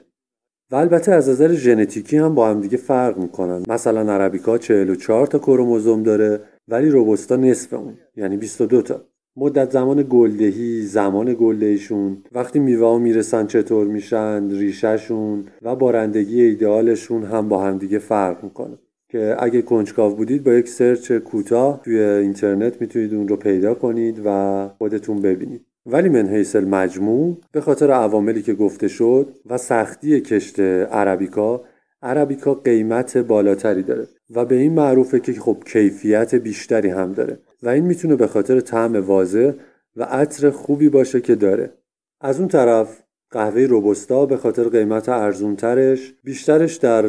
و 0.71 0.75
البته 0.75 1.11
از 1.11 1.29
نظر 1.29 1.53
ژنتیکی 1.53 2.17
هم 2.17 2.35
با 2.35 2.49
هم 2.49 2.61
دیگه 2.61 2.77
فرق 2.77 3.17
می‌کنن. 3.17 3.63
مثلا 3.69 4.13
عربیکا 4.13 4.57
44 4.57 5.27
تا 5.27 5.39
کروموزوم 5.39 6.03
داره 6.03 6.39
ولی 6.67 6.89
روبوستا 6.89 7.35
نصف 7.35 7.73
اون 7.73 7.93
یعنی 8.17 8.37
22 8.37 8.81
تا. 8.81 9.01
مدت 9.35 9.71
زمان 9.71 10.05
گلدهی 10.09 10.81
زمان 10.81 11.35
گلدهیشون 11.39 12.17
وقتی 12.31 12.59
میوه 12.59 12.87
ها 12.87 12.97
می‌رسن 12.99 13.47
چطور 13.47 13.87
میشن 13.87 14.49
ریشهشون 14.49 15.45
و 15.61 15.75
بارندگی 15.75 16.41
ایدئالشون 16.41 17.23
هم 17.23 17.49
با 17.49 17.63
هم 17.63 17.77
دیگه 17.77 17.99
فرق 17.99 18.43
می‌کنه. 18.43 18.77
که 19.09 19.35
اگه 19.39 19.61
کنجکاو 19.61 20.15
بودید 20.15 20.43
با 20.43 20.53
یک 20.53 20.69
سرچ 20.69 21.11
کوتاه 21.11 21.81
توی 21.83 21.99
اینترنت 21.99 22.81
می‌تونید 22.81 23.13
اون 23.13 23.27
رو 23.27 23.35
پیدا 23.35 23.73
کنید 23.73 24.21
و 24.25 24.67
خودتون 24.77 25.21
ببینید. 25.21 25.65
ولی 25.85 26.09
من 26.09 26.27
حیث 26.27 26.55
المجموع 26.55 27.37
به 27.51 27.61
خاطر 27.61 27.91
عواملی 27.91 28.41
که 28.41 28.53
گفته 28.53 28.87
شد 28.87 29.35
و 29.45 29.57
سختی 29.57 30.21
کشت 30.21 30.59
عربیکا 30.59 31.63
عربیکا 32.03 32.53
قیمت 32.53 33.17
بالاتری 33.17 33.83
داره 33.83 34.07
و 34.29 34.45
به 34.45 34.55
این 34.55 34.73
معروفه 34.73 35.19
که 35.19 35.33
خب 35.33 35.57
کیفیت 35.65 36.35
بیشتری 36.35 36.89
هم 36.89 37.13
داره 37.13 37.39
و 37.63 37.69
این 37.69 37.85
می‌تونه 37.85 38.15
به 38.15 38.27
خاطر 38.27 38.59
طعم 38.59 38.95
واضح 38.95 39.51
و 39.95 40.03
عطر 40.03 40.49
خوبی 40.49 40.89
باشه 40.89 41.21
که 41.21 41.35
داره. 41.35 41.73
از 42.21 42.39
اون 42.39 42.47
طرف 42.47 43.03
قهوه 43.31 43.61
روبستا 43.61 44.25
به 44.25 44.37
خاطر 44.37 44.69
قیمت 44.69 45.09
ارزونترش 45.09 46.13
بیشترش 46.23 46.75
در 46.75 47.01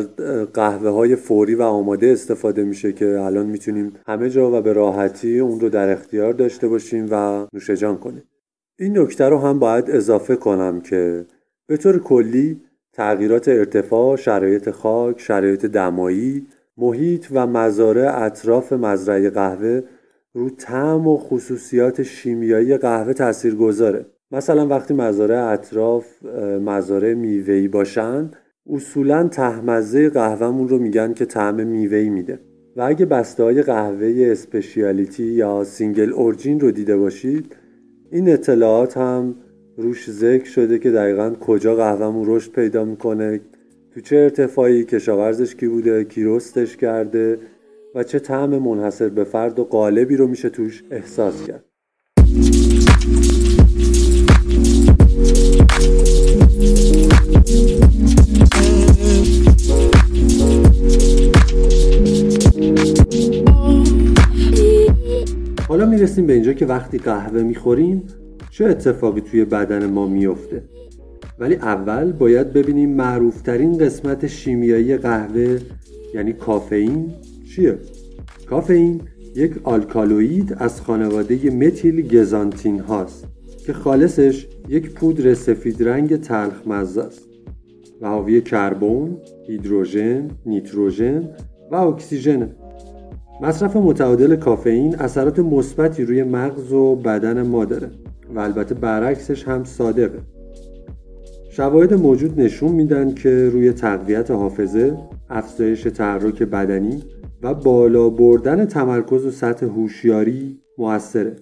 قهوه 0.45 0.89
های 0.91 1.17
فوری 1.17 1.55
و 1.55 1.63
آماده 1.63 2.07
استفاده 2.07 2.65
میشه 2.65 2.93
که 2.93 3.21
الان 3.21 3.47
می‌تونیم 3.47 3.93
همه 4.07 4.31
جا 4.31 4.59
و 4.59 4.61
به 4.61 4.73
راحتی 4.73 5.39
اون 5.39 5.61
رو 5.61 5.69
در 5.69 5.91
اختیار 5.91 6.33
داشته 6.33 6.69
باشیم 6.69 7.09
و 7.11 7.47
نوشجان 7.53 7.99
کنیم. 7.99 8.23
این 8.79 8.99
نکته 8.99 9.25
رو 9.25 9.39
هم 9.39 9.59
باید 9.59 9.91
اضافه 9.91 10.37
کنم 10.37 10.81
که 10.81 11.27
به 11.67 11.77
طور 11.77 11.99
کلی 11.99 12.61
تغییرات 12.93 13.49
ارتفاع، 13.49 14.17
شرایط 14.17 14.71
خاک، 14.71 15.21
شرایط 15.21 15.67
دمایی، 15.67 16.47
محیط 16.77 17.27
و 17.31 17.47
مزارع 17.47 18.23
اطراف 18.23 18.73
مزرعه 18.73 19.31
قهوه 19.31 19.83
رو 20.35 20.51
طعم 20.51 21.07
و 21.07 21.17
خصوصیات 21.17 22.03
شیمیایی 22.03 22.77
قهوه 22.77 23.13
تاثیر 23.13 23.55
گذاره. 23.55 24.07
مثلا 24.31 24.67
وقتی 24.67 24.95
مزارع 24.95 25.53
اطراف 25.53 26.25
مزارع 26.65 27.15
میوه‌ای 27.15 27.69
باشن 27.69 28.31
اصولا 28.71 29.29
ته‌مزه 29.29 30.09
قهوهمون 30.09 30.69
رو 30.69 30.79
میگن 30.79 31.13
که 31.13 31.25
طعم 31.25 31.67
میوه‌ای 31.67 32.11
میده 32.11 32.39
و 32.77 32.83
اگه 32.83 33.07
بسته 33.07 33.43
های 33.43 33.63
قهوه 33.63 34.29
specialty 34.31 35.25
یا 35.25 35.65
single 35.65 36.13
origin 36.13 36.61
رو 36.61 36.71
دیده 36.71 36.97
باشید 36.97 37.57
این 38.13 38.33
اطلاعات 38.33 38.97
هم 38.97 39.35
روش 39.77 40.11
ذکر 40.11 40.45
شده 40.45 40.79
که 40.79 40.91
دقیقا 40.91 41.31
کجا 41.31 41.75
قهوهمون 41.75 42.25
رشد 42.27 42.53
پیدا 42.53 42.85
می‌کنه 42.85 43.41
تو 43.95 44.01
چه 44.01 44.17
ارتفاعی 44.17 44.85
کشاورزش 44.85 45.55
کی 45.55 45.69
بوده 45.69 46.05
کی 46.05 46.25
رستش 46.25 46.77
کرده 46.77 47.39
و 47.95 48.03
چه 48.03 48.19
طعم 48.19 48.59
منحصر 48.59 49.09
به 49.09 49.25
فرد 49.25 49.59
و 49.59 49.65
قالبی 49.65 50.17
رو 50.17 50.27
میشه 50.27 50.49
توش 50.49 50.85
احساس 50.91 51.47
کرد. 51.47 51.65
حالا 65.73 65.87
می‌رسیم 65.87 66.27
به 66.27 66.33
اینجا 66.33 66.53
که 66.53 66.67
وقتی 66.67 66.99
قهوه 66.99 67.43
می‌خوریم 67.43 68.03
چه 68.51 68.65
اتفاقی 68.65 69.21
توی 69.21 69.45
بدن 69.45 69.87
ما 69.87 70.07
میفته 70.07 70.63
ولی 71.39 71.55
اول 71.55 72.13
باید 72.13 72.53
ببینیم 72.53 72.91
معروفترین 72.91 73.79
قسمت 73.79 74.27
شیمیایی 74.27 74.97
قهوه 74.97 75.59
یعنی 76.15 76.33
کافئین 76.33 77.13
چیه؟ 77.55 77.79
کافئین 78.51 79.01
یک 79.37 79.53
آلکالوئید 79.65 80.57
از 80.59 80.81
خانواده 80.81 81.51
متیل 81.51 82.19
گزانتین 82.19 82.81
هاست 82.81 83.27
که 83.67 83.73
خالصش 83.73 84.47
یک 84.69 84.91
پودر 84.91 85.35
سفید 85.35 85.83
رنگ 85.83 86.17
تلخ 86.17 86.67
مزه 86.67 87.03
است 87.03 87.29
و 88.01 88.09
حاوی 88.09 88.41
کربن، 88.41 89.17
هیدروژن، 89.47 90.29
نیتروژن 90.47 91.29
و 91.71 91.77
اکسیژن 91.77 92.51
مصرف 93.43 93.77
متعادل 93.77 94.37
کافئین 94.37 94.97
اثرات 94.97 95.39
مثبتی 95.39 96.05
روی 96.05 96.23
مغز 96.23 96.73
و 96.73 96.97
بدن 96.97 97.43
ما 97.43 97.65
داره 97.65 97.91
و 98.35 98.41
البته 98.41 98.75
برعکسش 98.75 99.49
هم 99.49 99.65
صادقه 99.65 100.19
شواهد 101.51 101.95
موجود 101.95 102.41
نشون 102.41 102.73
میدن 102.73 103.15
که 103.15 103.49
روی 103.49 103.73
تقویت 103.73 104.31
حافظه، 104.31 104.97
افزایش 105.31 105.83
تحرک 105.83 106.43
بدنی 106.43 107.03
و 107.43 107.55
بالا 107.55 108.11
بردن 108.11 108.65
تمرکز 108.65 109.27
و 109.27 109.31
سطح 109.31 109.67
هوشیاری 109.67 110.59
موثره. 110.79 111.37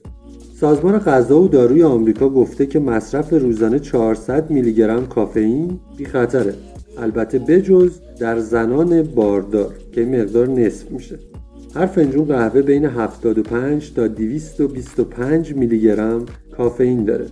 سازمان 0.60 0.98
غذا 0.98 1.40
و 1.40 1.48
داروی 1.48 1.82
آمریکا 1.82 2.28
گفته 2.28 2.66
که 2.66 2.80
مصرف 2.80 3.32
روزانه 3.32 3.78
400 3.78 4.50
میلی 4.50 4.72
گرم 4.72 5.06
کافئین 5.06 5.80
بی 5.96 6.04
خطره. 6.04 6.54
البته 6.98 7.38
بجز 7.38 8.00
در 8.20 8.38
زنان 8.38 9.02
باردار 9.02 9.74
که 9.92 10.04
مقدار 10.04 10.48
نصف 10.48 10.90
میشه. 10.90 11.29
هر 11.74 11.86
فنجون 11.86 12.24
قهوه 12.24 12.62
بین 12.62 12.84
75 12.84 13.92
تا 13.92 14.06
225 14.06 15.54
میلی 15.54 15.80
گرم 15.80 16.26
کافئین 16.56 17.04
داره 17.04 17.26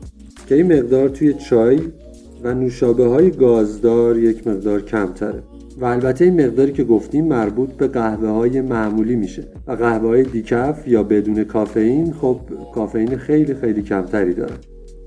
که 0.49 0.55
این 0.55 0.79
مقدار 0.79 1.09
توی 1.09 1.35
چای 1.35 1.81
و 2.43 2.55
نوشابه 2.55 3.07
های 3.07 3.31
گازدار 3.31 4.19
یک 4.19 4.47
مقدار 4.47 4.83
کمتره. 4.83 5.43
و 5.81 5.85
البته 5.85 6.25
این 6.25 6.47
مقداری 6.47 6.73
که 6.73 6.85
گفتیم 6.85 7.25
مربوط 7.25 7.71
به 7.71 7.87
قهوه 7.87 8.29
های 8.29 8.61
معمولی 8.61 9.17
میشه. 9.17 9.45
و 9.67 9.73
قهوه 9.73 10.09
های 10.09 10.23
دیکف 10.23 10.89
یا 10.89 11.03
بدون 11.03 11.45
کافئین 11.45 12.13
خب 12.13 12.41
کافئین 12.75 13.17
خیلی 13.17 13.55
خیلی 13.55 13.83
کمتری 13.83 14.35
داره 14.35 14.55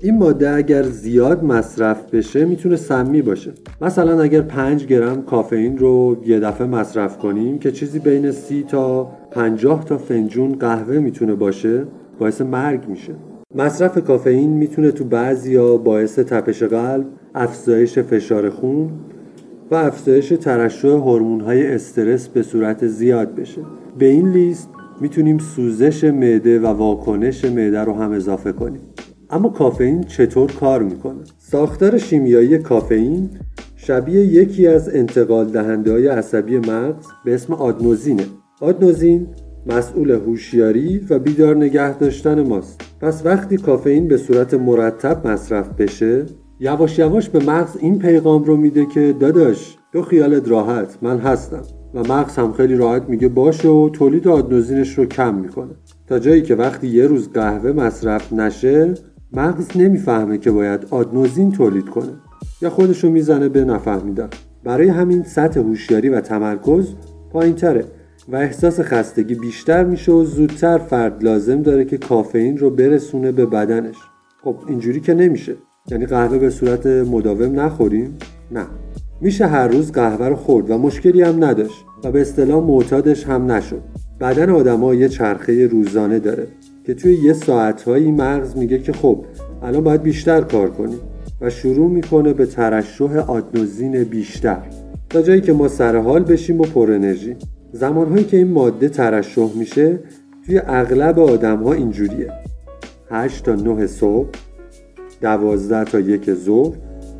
این 0.04 0.18
ماده 0.18 0.50
اگر 0.50 0.82
زیاد 0.82 1.44
مصرف 1.44 2.14
بشه 2.14 2.44
می‌تونه 2.44 2.76
سمی 2.76 3.22
باشه 3.22 3.52
مثلا 3.80 4.22
اگر 4.22 4.40
5 4.40 4.86
گرم 4.86 5.22
کافئین 5.22 5.78
رو 5.78 6.16
یه 6.26 6.40
دفعه 6.40 6.66
مصرف 6.66 7.18
کنیم 7.18 7.58
که 7.58 7.72
چیزی 7.72 7.98
بین 7.98 8.30
30 8.30 8.62
تا 8.62 9.12
50 9.30 9.84
تا 9.84 9.98
فنجون 9.98 10.52
قهوه 10.52 10.98
می‌تونه 10.98 11.34
باشه 11.34 11.84
باعث 12.18 12.40
مرگ 12.40 12.88
میشه 12.88 13.12
مصرف 13.54 13.98
کافئین 13.98 14.50
می‌تونه 14.50 14.90
تو 14.90 15.04
بعضیا 15.04 15.76
باعث 15.76 16.18
تپش 16.18 16.62
قلب، 16.62 17.06
افزایش 17.34 17.98
فشار 17.98 18.50
خون 18.50 18.90
و 19.70 19.74
افزایش 19.74 20.28
ترشح 20.28 20.88
هورمون‌های 20.88 21.74
استرس 21.74 22.28
به 22.28 22.42
صورت 22.42 22.86
زیاد 22.86 23.34
بشه. 23.34 23.60
به 23.98 24.06
این 24.06 24.32
لیست 24.32 24.68
می‌تونیم 25.00 25.38
سوزش 25.38 26.04
معده 26.04 26.60
و 26.60 26.66
واکنش 26.66 27.44
معده 27.44 27.80
رو 27.80 27.94
هم 27.94 28.12
اضافه 28.12 28.52
کنیم. 28.52 28.80
اما 29.32 29.48
کافئین 29.48 30.02
چطور 30.04 30.52
کار 30.52 30.82
می‌کنه؟ 30.82 31.20
ساختار 31.38 31.98
شیمیایی 31.98 32.58
کافئین 32.58 33.30
شبیه 33.76 34.20
یکی 34.20 34.66
از 34.66 34.94
انتقال 34.94 35.44
دهنده 35.44 35.92
های 35.92 36.06
عصبی 36.06 36.58
مغز 36.58 37.06
به 37.24 37.34
اسم 37.34 37.52
آدنوزینه. 37.52 38.24
آدنوزین 38.60 39.26
مسئول 39.66 40.10
هوشیاری 40.10 41.06
و 41.10 41.18
بیدار 41.18 41.56
نگه 41.56 41.98
داشتن 41.98 42.46
ماست 42.46 42.80
پس 43.00 43.26
وقتی 43.26 43.56
کافئین 43.56 44.08
به 44.08 44.16
صورت 44.16 44.54
مرتب 44.54 45.26
مصرف 45.26 45.68
بشه 45.68 46.26
یواش 46.60 46.98
یواش 46.98 47.28
به 47.28 47.44
مغز 47.44 47.76
این 47.80 47.98
پیغام 47.98 48.44
رو 48.44 48.56
میده 48.56 48.86
که 48.86 49.14
داداش 49.20 49.76
تو 49.92 50.02
خیالت 50.02 50.48
راحت 50.48 50.98
من 51.02 51.18
هستم 51.18 51.62
و 51.94 52.00
مغز 52.00 52.36
هم 52.36 52.52
خیلی 52.52 52.76
راحت 52.76 53.08
میگه 53.08 53.28
باشه 53.28 53.68
و 53.68 53.88
تولید 53.88 54.28
آدنوزینش 54.28 54.98
رو 54.98 55.04
کم 55.04 55.34
می‌کنه 55.34 55.74
تا 56.06 56.18
جایی 56.18 56.42
که 56.42 56.54
وقتی 56.54 56.88
یه 56.88 57.06
روز 57.06 57.32
قهوه 57.32 57.72
مصرف 57.72 58.32
نشه 58.32 58.94
مغز 59.34 59.76
نمی‌فهمه 59.76 60.38
که 60.38 60.50
باید 60.50 60.86
آدنوزین 60.90 61.52
تولید 61.52 61.88
کنه. 61.88 62.12
یا 62.62 62.70
خودشو 62.70 63.10
می‌زنه 63.10 63.48
به 63.48 63.64
نفهمیدن 63.64 64.28
برای 64.64 64.88
همین 64.88 65.22
سطح 65.22 65.60
هوشیاری 65.60 66.08
و 66.08 66.20
تمرکز 66.20 66.94
پایین 67.30 67.54
تره 67.54 67.84
و 68.28 68.36
احساس 68.36 68.80
خستگی 68.80 69.34
بیشتر 69.34 69.84
میشه 69.84 70.12
و 70.12 70.24
زودتر 70.24 70.78
فرد 70.78 71.24
لازم 71.24 71.62
داره 71.62 71.84
که 71.84 71.98
کافئین 71.98 72.58
رو 72.58 72.70
برسونه 72.70 73.32
به 73.32 73.46
بدنش. 73.46 73.96
خب 74.44 74.56
اینجوری 74.68 75.00
که 75.00 75.14
نمیشه. 75.14 75.54
یعنی 75.90 76.06
قهوه 76.06 76.38
به 76.38 76.50
صورت 76.50 76.86
مداوم 76.86 77.60
نخوریم؟ 77.60 78.18
نه. 78.50 78.66
میشه 79.20 79.46
هر 79.46 79.68
روز 79.68 79.92
قهوه 79.92 80.26
رو 80.26 80.36
خورد 80.36 80.70
و 80.70 80.78
مشکلی 80.78 81.22
هم 81.22 81.44
نداشت 81.44 81.84
و 82.04 82.12
به 82.12 82.20
اصطلاح 82.20 82.64
معتادش 82.64 83.26
هم 83.26 83.52
نشد. 83.52 83.82
بدن 84.20 84.50
آدما 84.50 84.94
یه 84.94 85.08
چرخه 85.08 85.66
روزانه 85.66 86.18
داره. 86.18 86.46
که 86.84 86.94
توی 86.94 87.14
یه 87.14 87.32
ساعتهایی 87.32 88.12
مغز 88.12 88.56
میگه 88.56 88.78
که 88.78 88.92
خب 88.92 89.24
الان 89.62 89.84
باید 89.84 90.02
بیشتر 90.02 90.40
کار 90.40 90.70
کنیم 90.70 90.98
و 91.40 91.50
شروع 91.50 91.90
می‌کنه 91.90 92.32
به 92.32 92.46
ترشح 92.46 93.16
آدنوزین 93.16 94.04
بیشتر. 94.04 94.62
تا 95.10 95.22
جایی 95.22 95.40
که 95.40 95.52
ما 95.52 95.68
سر 95.68 95.96
حال 95.96 96.24
بشیم 96.24 96.60
و 96.60 96.64
پر 96.64 96.92
انرژی. 96.92 97.36
زمانهایی 97.72 98.24
که 98.24 98.36
این 98.36 98.48
ماده 98.48 98.88
ترشح 98.88 99.48
میشه 99.54 99.98
توی 100.46 100.58
اغلب 100.66 101.18
آدم 101.18 101.62
ها 101.62 101.72
اینجوریه. 101.72 102.32
8 103.10 103.44
تا 103.44 103.54
9 103.54 103.86
صبح 103.86 104.28
12 105.20 105.84
تا 105.84 106.00
یک 106.00 106.34
ظهر 106.34 106.76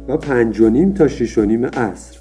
و 0.09 0.17
5 0.17 0.61
و 0.61 0.71
نیم 0.71 0.93
تا 0.93 1.09
6 1.09 1.39
و 1.39 1.45
نیم 1.45 1.67
عصر. 1.67 2.19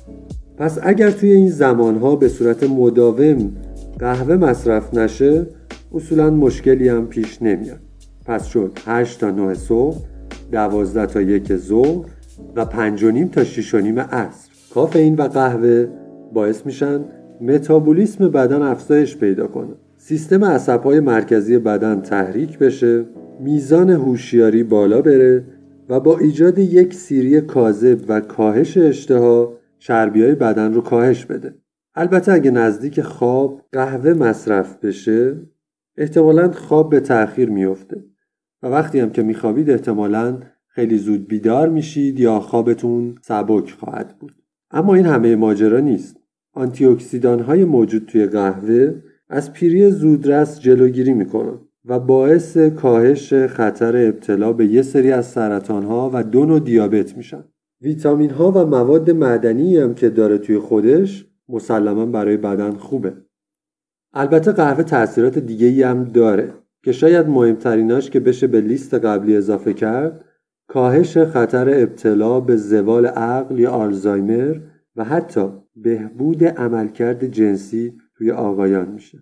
پس 0.58 0.80
اگر 0.84 1.12
توی 1.12 1.32
این 1.32 1.50
زمانها 1.50 2.16
به 2.16 2.30
صورت 2.30 2.64
مداوم 2.64 3.52
قهوه 4.00 4.36
مصرف 4.36 4.94
نشه 4.94 5.48
اصولا 5.94 6.30
مشکلی 6.30 6.90
هم 6.90 7.08
پیش 7.08 7.42
نمیاد. 7.42 7.80
پس 8.26 8.46
شد 8.46 8.72
8 8.86 9.20
تا 9.20 9.32
9 9.32 9.54
صبح 9.54 9.98
12 10.52 11.06
تا 11.06 11.22
یک 11.22 11.56
ظهر 11.56 12.06
و 12.56 12.66
5 12.66 13.04
و 13.04 13.12
نیم 13.12 13.28
تا 13.28 13.44
6 13.44 13.74
و 13.74 13.78
نیم 13.78 14.00
عصر. 14.00 14.52
کافئین 14.74 15.16
و 15.16 15.28
قهوه 15.28 15.88
باعث 16.34 16.66
میشن 16.66 17.06
متابولیسم 17.42 18.30
بدن 18.30 18.62
افزایش 18.62 19.18
پیدا 19.18 19.48
کنه. 19.48 19.74
سیستم 19.98 20.46
عصبهای 20.46 21.00
مرکزی 21.00 21.58
بدن 21.58 22.02
تحریک 22.02 22.60
بشه 22.60 23.06
میزان 23.40 23.90
هوشیاری 23.90 24.64
بالا 24.64 25.02
بره 25.02 25.44
و 25.90 26.00
با 26.00 26.18
ایجاد 26.18 26.60
یک 26.60 26.94
سیری 26.94 27.42
کاذب 27.42 28.00
و 28.08 28.20
کاهش 28.20 28.78
اشتها 28.78 29.54
چربی 29.80 30.24
های 30.24 30.36
بدن 30.36 30.74
رو 30.74 30.82
کاهش 30.82 31.26
بده. 31.26 31.56
البته 31.96 32.32
اگه 32.32 32.52
نزدیک 32.52 33.02
خواب 33.02 33.62
قهوه 33.72 34.14
مصرف 34.14 34.78
بشه 34.78 35.36
احتمالا 35.98 36.52
خواب 36.52 36.90
به 36.90 37.00
تأخیر 37.00 37.50
میفته 37.50 38.04
و 38.64 38.68
وقتی 38.68 39.00
هم 39.00 39.10
که 39.10 39.24
میخوابید 39.24 39.70
احتمالا 39.70 40.40
خیلی 40.68 40.98
زود 40.98 41.28
بیدار 41.28 41.70
میشید 41.70 42.20
یا 42.20 42.40
خوابتون 42.40 43.16
سبک 43.22 43.72
خواهد 43.72 44.20
بود. 44.20 44.36
اما 44.72 44.96
این 44.96 45.06
همه 45.06 45.36
ماجرا 45.36 45.80
نیست. 45.80 46.18
آنتی 46.54 46.98
های 47.24 47.66
موجود 47.66 48.06
توی 48.06 48.26
قهوه 48.26 49.02
از 49.30 49.54
پیری 49.54 49.92
زودرس 49.92 50.60
جلوگیری 50.60 51.14
می‌کنن 51.14 51.60
و 51.86 52.00
باعث 52.00 52.58
کاهش 52.58 53.34
خطر 53.34 54.08
ابتلا 54.08 54.54
به 54.54 54.66
یه 54.66 54.82
سری 54.82 55.12
از 55.12 55.26
سرطان 55.26 55.84
ها 55.84 56.12
و 56.14 56.24
دو 56.24 56.46
نوع 56.46 56.60
دیابت 56.60 57.18
میشن. 57.18 57.44
ویتامین 57.82 58.30
ها 58.30 58.52
و 58.52 58.66
مواد 58.66 59.12
معدنی 59.12 59.78
هم 59.78 59.94
که 59.94 60.10
داره 60.10 60.38
توی 60.38 60.60
خودش 60.60 61.26
مسلما 61.50 62.06
برای 62.06 62.38
بدن 62.38 62.72
خوبه. 62.72 63.14
البته 64.14 64.52
قهوه 64.52 64.84
تاثیرات 64.84 65.38
دیگه 65.38 65.68
ای 65.68 65.84
هم 65.84 66.04
داره 66.04 66.54
که 66.84 66.92
شاید 66.92 67.28
مهمتریناش 67.28 68.10
که 68.10 68.20
بشه 68.20 68.48
به 68.48 68.62
لیست 68.62 68.94
قبلی 68.94 69.38
اضافه 69.38 69.74
کرد 69.74 70.26
کاهش 70.68 71.18
خطر 71.18 71.70
ابتلا 71.70 72.40
به 72.40 72.56
زوال 72.56 73.06
عقل 73.06 73.60
یا 73.60 73.72
آلزایمر 73.72 74.60
و 74.96 75.04
حتی 75.04 75.50
بهبود 75.76 76.44
عملکرد 76.44 77.26
جنسی 77.26 77.94
توی 78.16 78.32
آقایان 78.32 78.92
میشه. 78.92 79.20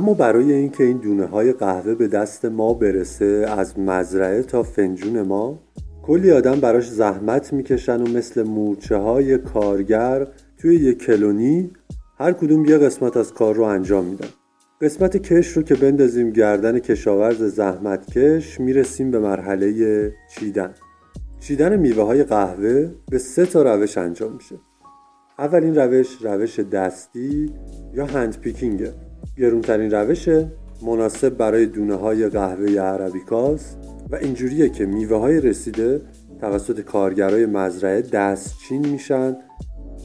اما 0.00 0.14
برای 0.14 0.52
اینکه 0.52 0.84
این 0.84 0.96
دونه 0.96 1.24
های 1.24 1.52
قهوه 1.52 1.94
به 1.94 2.08
دست 2.08 2.44
ما 2.44 2.74
برسه 2.74 3.46
از 3.58 3.78
مزرعه 3.78 4.42
تا 4.42 4.62
فنجون 4.62 5.22
ما 5.22 5.62
کلی 6.02 6.32
آدم 6.32 6.60
براش 6.60 6.90
زحمت 6.90 7.52
می‌کشن 7.52 8.00
و 8.00 8.08
مثل 8.08 8.42
مورچه 8.42 8.96
های 8.96 9.38
کارگر 9.38 10.26
توی 10.58 10.74
یک 10.74 10.98
کلونی 10.98 11.70
هر 12.18 12.32
کدوم 12.32 12.64
یه 12.64 12.78
قسمت 12.78 13.16
از 13.16 13.32
کار 13.32 13.54
رو 13.54 13.62
انجام 13.62 14.04
میدن. 14.04 14.28
قسمت 14.80 15.16
کش 15.16 15.48
رو 15.48 15.62
که 15.62 15.74
بندازیم 15.74 16.30
گردن 16.30 16.78
کشاورز 16.78 17.42
زحمتکش 17.42 18.60
می‌رسیم 18.60 19.10
به 19.10 19.18
مرحله 19.18 20.12
چیدن. 20.34 20.74
چیدن 21.40 21.76
میوه 21.76 22.02
های 22.02 22.24
قهوه 22.24 22.90
به 23.10 23.18
سه 23.18 23.46
تا 23.46 23.74
روش 23.74 23.98
انجام 23.98 24.32
میشه. 24.32 24.56
اولین 25.38 25.74
روش 25.74 26.16
روش 26.22 26.60
دستی 26.60 27.50
یا 27.94 28.06
هند 28.06 28.40
پیکینگه 28.40 29.09
گرونترین 29.40 29.90
روشه 29.90 30.48
مناسب 30.82 31.28
برای 31.28 31.66
دونه 31.66 31.94
های 31.94 32.28
قهوه 32.28 32.80
عربیکاست 32.80 33.78
و 34.10 34.16
اینجوریه 34.16 34.68
که 34.68 34.86
میوه 34.86 35.16
های 35.16 35.40
رسیده 35.40 36.00
توسط 36.40 36.80
کارگرای 36.80 37.46
مزرعه 37.46 38.02
دستچین 38.02 38.86
میشن 38.86 39.36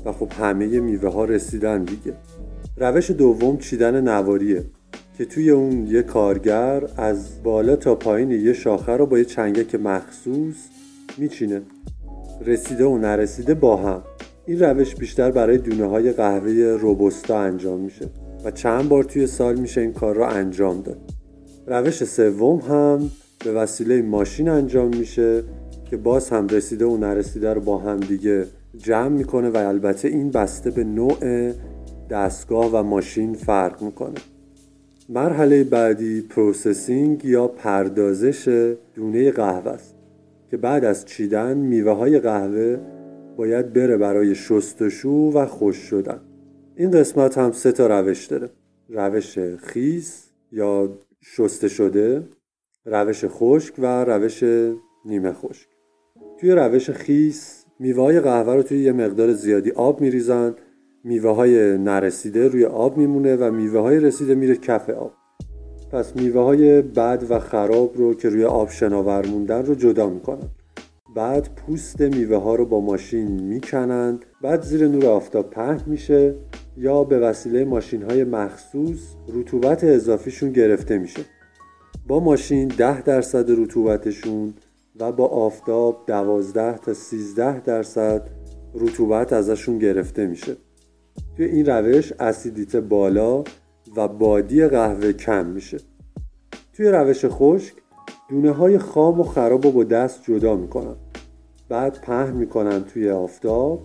و 0.06 0.12
خب 0.12 0.32
همه 0.40 0.80
میوه 0.80 1.14
ها 1.14 1.26
رسیدن 1.26 1.84
دیگه. 1.84 2.14
روش 2.78 3.12
دوم 3.12 3.58
چیدن 3.58 4.02
نواریه 4.02 4.64
که 5.18 5.26
توی 5.26 5.50
اون 5.50 5.88
یه 5.88 6.02
کارگر 6.02 6.84
از 6.98 7.44
بالا 7.44 7.76
تا 7.76 7.96
پایین 7.96 8.32
یه 8.32 8.54
شاخه 8.54 8.92
رو 8.92 9.06
با 9.06 9.18
یه 9.18 9.26
چنگک 9.26 9.76
مخصوص 9.76 10.56
میچینه. 11.18 11.62
رسیده 12.46 12.86
و 12.86 12.98
نرسیده 12.98 13.54
با 13.54 13.78
هم. 13.78 14.04
این 14.46 14.60
روش 14.60 14.96
بیشتر 14.96 15.32
برای 15.32 15.58
دونه 15.58 15.86
های 15.86 16.12
قهوه 16.12 16.78
روبوستا 16.82 17.40
انجام 17.40 17.80
میشه. 17.80 18.10
و 18.46 18.52
چند 18.52 18.90
بار 18.90 19.04
توی 19.04 19.28
سال 19.28 19.56
میشه 19.56 19.82
این 19.82 19.94
کار 19.94 20.16
رو 20.16 20.24
انجام 20.24 20.82
داد. 20.82 20.98
روش 21.68 22.04
سوم 22.04 22.60
هم 22.60 23.12
به 23.46 23.52
وسیله 23.52 24.02
ماشین 24.02 24.50
انجام 24.50 24.88
میشه 24.88 25.44
که 25.90 25.98
باز 25.98 26.30
هم 26.30 26.48
رسیده 26.48 26.86
و 26.86 26.98
نرسیده 26.98 27.54
رو 27.54 27.62
با 27.62 27.78
هم 27.78 28.00
دیگه 28.00 28.46
جمع 28.78 29.08
می‌کنه 29.08 29.50
و 29.50 29.58
البته 29.58 30.08
این 30.08 30.32
بسته 30.32 30.72
به 30.72 30.84
نوع 30.84 31.52
دستگاه 32.10 32.70
و 32.74 32.84
ماشین 32.84 33.34
فرق 33.34 33.82
می‌کنه. 33.82 34.20
مرحله 35.10 35.64
بعدی 35.64 36.22
processing 36.22 37.26
یا 37.26 37.48
پردازش 37.48 38.70
دونه 38.96 39.32
قهوه 39.32 39.72
است 39.72 39.96
که 40.52 40.58
بعد 40.58 40.86
از 40.86 41.06
چیدن 41.06 41.58
میوه 41.58 41.92
های 41.92 42.20
قهوه 42.20 42.78
باید 43.38 43.74
بره 43.74 43.98
برای 43.98 44.36
شستشو 44.36 45.10
و 45.10 45.46
خوش 45.46 45.76
شدن. 45.76 46.20
این 46.78 46.92
قسمت 46.92 47.38
هم 47.38 47.52
سه 47.52 47.72
تا 47.72 47.88
روش 47.88 48.26
داره. 48.26 48.50
روش 48.90 49.40
خیس 49.40 50.30
یا 50.52 50.98
شسته 51.22 51.68
شده 51.68 52.24
روش 52.86 53.26
خشک 53.26 53.74
و 53.78 54.06
روش 54.06 54.44
نیمه 55.06 55.34
خشک. 55.34 55.68
توی 56.40 56.52
روش 56.52 56.90
خیس 56.90 57.66
میوه 57.80 58.04
های 58.04 58.20
قهوه 58.20 58.54
رو 58.54 58.64
توی 58.64 58.84
یه 58.84 58.92
مقدار 58.92 59.34
زیادی 59.34 59.72
آب 59.72 60.02
میریزن. 60.02 60.56
میوه 61.04 61.36
های 61.36 61.78
نرسیده 61.78 62.48
روی 62.48 62.66
آب 62.66 62.98
میمونه 62.98 63.36
و 63.36 63.52
میوه 63.52 63.80
های 63.80 64.00
رسیده 64.00 64.36
میره 64.36 64.56
کف 64.56 64.90
آب. 64.90 65.14
پس 65.92 66.16
میوه 66.16 66.42
های 66.42 66.82
بد 66.82 67.26
و 67.30 67.40
خراب 67.40 67.98
رو 67.98 68.14
که 68.14 68.30
روی 68.30 68.46
آب 68.46 68.70
شناور 68.70 69.26
موندن 69.28 69.66
رو 69.66 69.76
جدا 69.76 70.10
می‌کنن. 70.10 70.50
بعد 71.16 71.50
پوست 71.56 72.02
میوه 72.02 72.38
ها 72.38 72.56
رو 72.56 72.66
با 72.66 72.82
ماشین 72.82 73.28
می‌کنند. 73.28 74.26
بعد 74.42 74.62
زیر 74.62 74.88
نور 74.88 75.06
آفتاب 75.06 75.50
پهن 75.50 75.82
میشه 75.86 76.36
یا 76.78 77.04
به 77.04 77.20
وسیله 77.20 77.66
ماشین 77.66 78.04
های 78.04 78.24
مخصوص 78.24 79.00
رطوبت 79.34 79.84
اضافیشون 79.84 80.52
گرفته 80.52 80.98
میشه. 80.98 81.22
با 82.08 82.20
ماشین 82.20 82.68
10 82.68 83.02
درصد 83.02 83.52
رطوبتشون 83.52 84.54
و 85.00 85.12
با 85.12 85.28
آفتاب 85.28 86.04
12 86.08 86.78
تا 86.78 86.94
13 86.94 87.60
درصد 87.60 88.30
رطوبت 88.74 89.34
ازشون 89.34 89.78
گرفته 89.78 90.28
میشه. 90.28 90.56
توی 91.38 91.46
این 91.46 91.66
روش 91.66 92.14
اسیدیت 92.20 92.76
بالا 92.76 93.44
و 93.96 94.08
بادی 94.08 94.68
قهوه 94.68 95.14
کم 95.14 95.46
میشه. 95.46 95.78
توی 96.74 96.88
روش 96.88 97.26
خشک 97.26 97.74
دونه 98.30 98.52
های 98.52 98.78
خام 98.78 99.20
و 99.20 99.24
خراب 99.24 99.66
رو 99.66 99.72
با 99.72 99.84
دست 99.84 100.24
جدا 100.24 100.56
می‌کنن. 100.56 100.96
بعد 101.70 102.02
پهن 102.02 102.34
می‌کنن 102.34 102.84
توی 102.84 103.10
آفتاب 103.10 103.84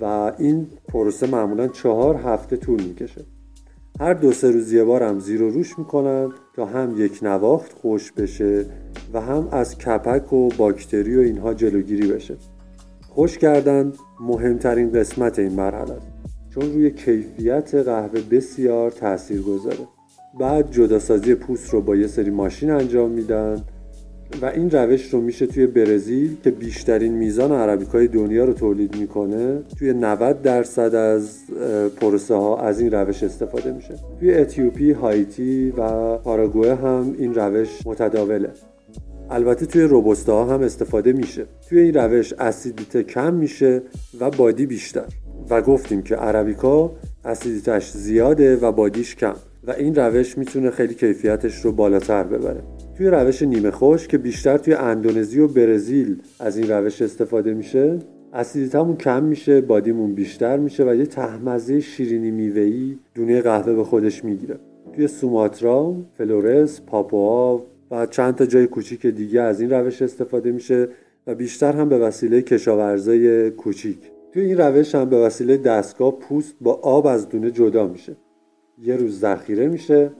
و 0.00 0.32
این 0.38 0.66
پروسه 0.88 1.26
معمولا 1.26 1.68
چهار 1.68 2.16
هفته 2.16 2.56
طول 2.56 2.82
می‌کشه. 2.82 3.24
هر 4.00 4.14
دو 4.14 4.32
سه 4.32 4.50
روز 4.50 4.72
یه 4.72 4.84
بار 4.84 5.02
هم 5.02 5.18
زیر 5.18 5.42
و 5.42 5.50
روش 5.50 5.78
می‌کنن 5.78 6.32
تا 6.54 6.66
هم 6.66 6.94
یک 6.96 7.18
نواخت 7.22 7.72
خوش 7.72 8.12
بشه 8.12 8.66
و 9.12 9.20
هم 9.20 9.48
از 9.50 9.78
کپک 9.78 10.32
و 10.32 10.48
باکتری 10.48 11.16
و 11.16 11.20
اینها 11.20 11.54
جلوگیری 11.54 12.12
بشه. 12.12 12.36
خوش 13.08 13.38
کردن 13.38 13.92
مهمترین 14.20 14.92
قسمت 14.92 15.38
این 15.38 15.52
مرحله 15.52 15.92
است 15.92 16.06
چون 16.54 16.62
روی 16.62 16.90
کیفیت 16.90 17.74
قهوه 17.74 18.20
بسیار 18.30 18.90
تاثیر 18.90 19.42
گذاره 19.42 19.88
بعد 20.40 20.70
جداسازی 20.70 21.34
پوست 21.34 21.70
رو 21.70 21.80
با 21.80 21.96
یه 21.96 22.06
سری 22.06 22.30
ماشین 22.30 22.70
انجام 22.70 23.10
میدن 23.10 23.64
و 24.42 24.46
این 24.46 24.70
روش 24.70 25.14
رو 25.14 25.20
میشه 25.20 25.46
توی 25.46 25.66
برزیل 25.66 26.36
که 26.44 26.50
بیشترین 26.50 27.12
میزان 27.12 27.52
عربیکای 27.52 28.08
دنیا 28.08 28.44
رو 28.44 28.52
تولید 28.52 28.96
می‌کنه 28.96 29.62
توی 29.78 29.92
90 29.92 30.42
درصد 30.42 30.94
از 30.94 31.38
پروسه 32.00 32.34
ها 32.34 32.60
از 32.60 32.80
این 32.80 32.90
روش 32.90 33.22
استفاده 33.22 33.72
میشه. 33.72 33.94
توی 34.20 34.34
اتیوپی، 34.34 34.92
هایتی 34.92 35.70
و 35.70 36.16
پاراگوئه 36.16 36.74
هم 36.74 37.14
این 37.18 37.34
روش 37.34 37.86
متداوله. 37.86 38.50
البته 39.30 39.66
توی 39.66 39.82
روبوستا 39.82 40.44
هم 40.44 40.62
استفاده 40.62 41.12
میشه. 41.12 41.44
توی 41.68 41.80
این 41.80 41.94
روش 41.94 42.32
اسیدیته 42.32 43.02
کم 43.02 43.34
میشه 43.34 43.82
و 44.20 44.30
بادی 44.30 44.66
بیشتر. 44.66 45.04
و 45.50 45.62
گفتیم 45.62 46.02
که 46.02 46.16
عربیکا 46.16 46.92
اسیدیتش 47.24 47.90
زیاده 47.90 48.56
و 48.56 48.72
بادیش 48.72 49.16
کم. 49.16 49.34
و 49.66 49.70
این 49.70 49.94
روش 49.94 50.38
می‌تونه 50.38 50.70
خیلی 50.70 50.94
کیفیتش 50.94 51.64
رو 51.64 51.72
بالاتر 51.72 52.22
ببره. 52.22 52.60
توی 53.02 53.10
روش 53.10 53.42
نیمه 53.42 53.70
خوش 53.70 54.08
که 54.08 54.18
بیشتر 54.18 54.58
توی 54.58 54.74
اندونزی 54.74 55.40
و 55.40 55.48
برزیل 55.48 56.16
از 56.40 56.56
این 56.56 56.70
روش 56.70 57.02
استفاده 57.02 57.54
میشه 57.54 57.98
اسیدیتمون 58.32 58.96
کم 58.96 59.22
میشه 59.22 59.60
بادیمون 59.60 60.14
بیشتر 60.14 60.56
میشه 60.56 60.84
و 60.84 60.94
یه 60.94 61.06
تهمزه 61.06 61.80
شیرینی 61.80 62.30
میوهی 62.30 62.98
دونه 63.14 63.40
قهوه 63.40 63.72
به 63.72 63.84
خودش 63.84 64.24
می‌گیره. 64.24 64.58
توی 64.94 65.08
سوماترا، 65.08 65.96
فلورس، 66.18 66.80
پاپوآ 66.80 67.58
و 67.90 68.06
چند 68.06 68.34
تا 68.34 68.46
جای 68.46 68.66
کوچیک 68.66 69.06
دیگه 69.06 69.40
از 69.40 69.60
این 69.60 69.70
روش 69.70 70.02
استفاده 70.02 70.52
میشه 70.52 70.88
و 71.26 71.34
بیشتر 71.34 71.72
هم 71.72 71.88
به 71.88 71.98
وسیله 71.98 72.42
کشاورزای 72.42 73.50
کوچیک. 73.50 73.98
توی 74.32 74.42
این 74.42 74.58
روش 74.58 74.94
هم 74.94 75.10
به 75.10 75.16
وسیله 75.16 75.56
دستگاه 75.56 76.18
پوست 76.18 76.54
با 76.60 76.72
آب 76.72 77.06
از 77.06 77.28
دونه 77.28 77.50
جدا 77.50 77.86
میشه. 77.86 78.16
یه 78.82 78.96
روز 78.96 79.20
ذخیره 79.20 79.68
میشه 79.68 80.10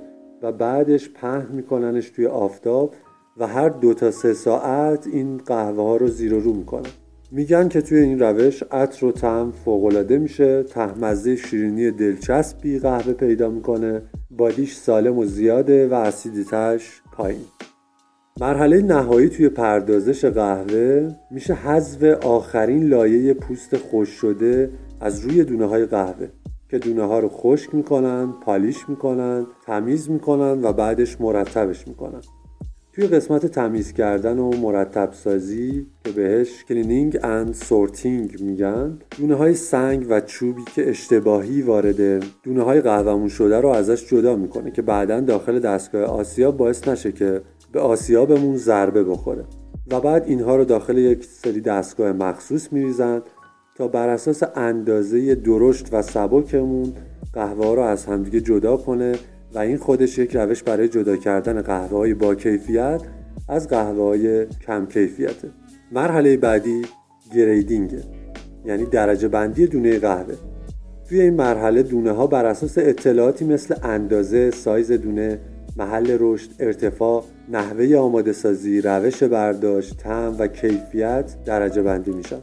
و 0.43 0.53
بعدش 0.53 1.11
پهن 1.11 1.47
میکننش 1.53 2.11
توی 2.11 2.27
آفتاب 2.27 2.95
و 3.37 3.47
هر 3.47 3.69
دو 3.69 3.95
تا 3.95 4.11
سه 4.11 4.35
ساعت 4.35 5.07
این 5.07 5.37
قهوه 5.37 5.83
ها 5.83 5.97
رو 5.97 6.09
زیر 6.09 6.35
و 6.35 6.41
رو 6.41 6.53
می‌کنن. 6.53 6.91
میگن 7.31 7.69
که 7.69 7.81
توی 7.81 7.99
این 7.99 8.19
روش 8.19 8.63
عطر 8.63 9.07
و 9.07 9.13
طعم 9.13 9.51
فوقالعاده 9.51 10.19
میشه 10.19 10.63
تهمزه 10.63 11.37
شیرینی 11.37 11.91
دلچسبی 11.91 12.79
قهوه 12.79 13.13
پیدا 13.13 13.49
می‌کنه 13.49 14.03
body 14.31 14.61
ش 14.61 14.77
سالم 14.77 15.19
و 15.19 15.25
زیاده 15.25 15.89
و 15.89 15.95
acidity 15.95 16.79
ش 16.79 17.03
پایین. 17.13 17.45
مرحله 18.41 18.83
نهایی 18.83 19.29
توی 19.29 19.49
پردازش 19.49 20.25
قهوه 20.25 21.09
میشه 21.31 21.55
حذف 21.55 22.03
آخرین 22.25 22.89
لایه 22.89 23.35
پوست 23.35 23.77
خشک 23.77 24.09
شده 24.09 24.71
از 25.01 25.21
روی 25.21 25.45
دونه 25.45 25.67
های 25.67 25.87
قهوه. 25.87 26.29
که 26.73 26.79
دونه 26.79 27.03
ها 27.03 27.19
رو 27.19 27.29
خشک 27.29 27.75
می‌کنن 27.75 28.33
polish 28.33 28.89
می‌کنن 28.89 29.47
تمیز 29.67 30.11
می‌کنن 30.11 30.65
و 30.65 30.73
بعدش 30.73 31.21
مرتبش 31.21 31.89
می‌کنن. 31.89 32.21
توی 32.93 33.07
قسمت 33.07 33.47
تمیز 33.47 33.93
کردن 33.93 34.39
و 34.39 34.51
مرتب 34.57 35.13
سازی 35.13 35.87
که 36.05 36.13
بهش 36.13 36.65
cleaning 36.65 37.19
and 37.23 37.55
sorting 37.55 38.43
میگن 38.43 38.99
دونه 39.19 39.35
های 39.35 39.55
سنگ 39.55 40.07
و 40.09 40.21
چوبی 40.21 40.63
که 40.75 40.91
اشتباهی 40.91 41.63
وارد 41.63 42.25
دونه 42.43 42.63
های 42.63 42.81
قهوهمون 42.81 43.29
شده 43.29 43.61
رو 43.61 43.69
ازش 43.69 44.07
جدا 44.07 44.37
می‌کنه 44.37 44.71
که 44.71 44.83
بعدا 44.83 45.21
داخل 45.21 45.59
دستگاه 45.59 46.03
آسیاب 46.03 46.57
باعث 46.57 46.89
نشه 46.89 47.13
که 47.13 47.41
به 47.73 47.81
آسیابمون 47.81 48.57
ضربه 48.57 49.05
بخوره. 49.05 49.45
و 49.91 50.01
بعد 50.01 50.25
اینها 50.27 50.57
رو 50.57 50.65
داخل 50.65 50.99
یک 50.99 51.25
سری 51.25 51.61
دستگاه 51.61 52.13
مخصوص 52.13 52.73
میریزن 52.73 53.23
بر 53.89 54.09
اساس 54.09 54.43
اندازه 54.57 55.35
درشت 55.35 55.89
و 55.93 56.03
سبکمون 56.03 56.93
قهوه 57.33 57.75
رو 57.75 57.83
از 57.83 58.07
همدیگه 58.07 58.41
جدا 58.41 58.77
کنه 58.77 59.13
و 59.55 59.59
این 59.59 59.77
خودش 59.77 60.19
یک 60.19 60.37
روش 60.37 60.63
برای 60.63 60.89
جدا 60.89 61.17
کردن 61.17 61.63
قهوه 61.63 61.99
های 61.99 62.15
با 62.15 62.35
کیفیت 62.35 63.01
از 63.49 63.69
قهوه 63.69 64.03
های 64.03 64.47
کم 64.47 64.87
کیفیته 64.87 65.51
مرحله 65.93 66.37
بعدی 66.37 66.83
گریدینگه 67.35 68.03
یعنی 68.65 68.85
درجه 68.85 69.29
بندی 69.29 69.67
دونه 69.67 69.99
قهوه 69.99 70.35
توی 71.09 71.21
این 71.21 71.35
مرحله 71.35 71.83
دونه 71.83 72.13
ها 72.13 72.27
بر 72.27 72.45
اساس 72.45 72.79
اطلاعاتی 72.79 73.45
مثل 73.45 73.75
اندازه، 73.83 74.51
سایز 74.51 74.93
دونه، 74.93 75.39
محل 75.77 76.17
رشد، 76.21 76.51
ارتفاع، 76.61 77.25
نحوه 77.49 77.97
آماده 77.97 78.33
سازی، 78.33 78.81
روش 78.81 79.23
برداشت، 79.23 79.97
طعم 79.97 80.37
و 80.39 80.47
کیفیت 80.47 81.37
درجه 81.45 81.83
بندی 81.83 82.11
میشن. 82.11 82.41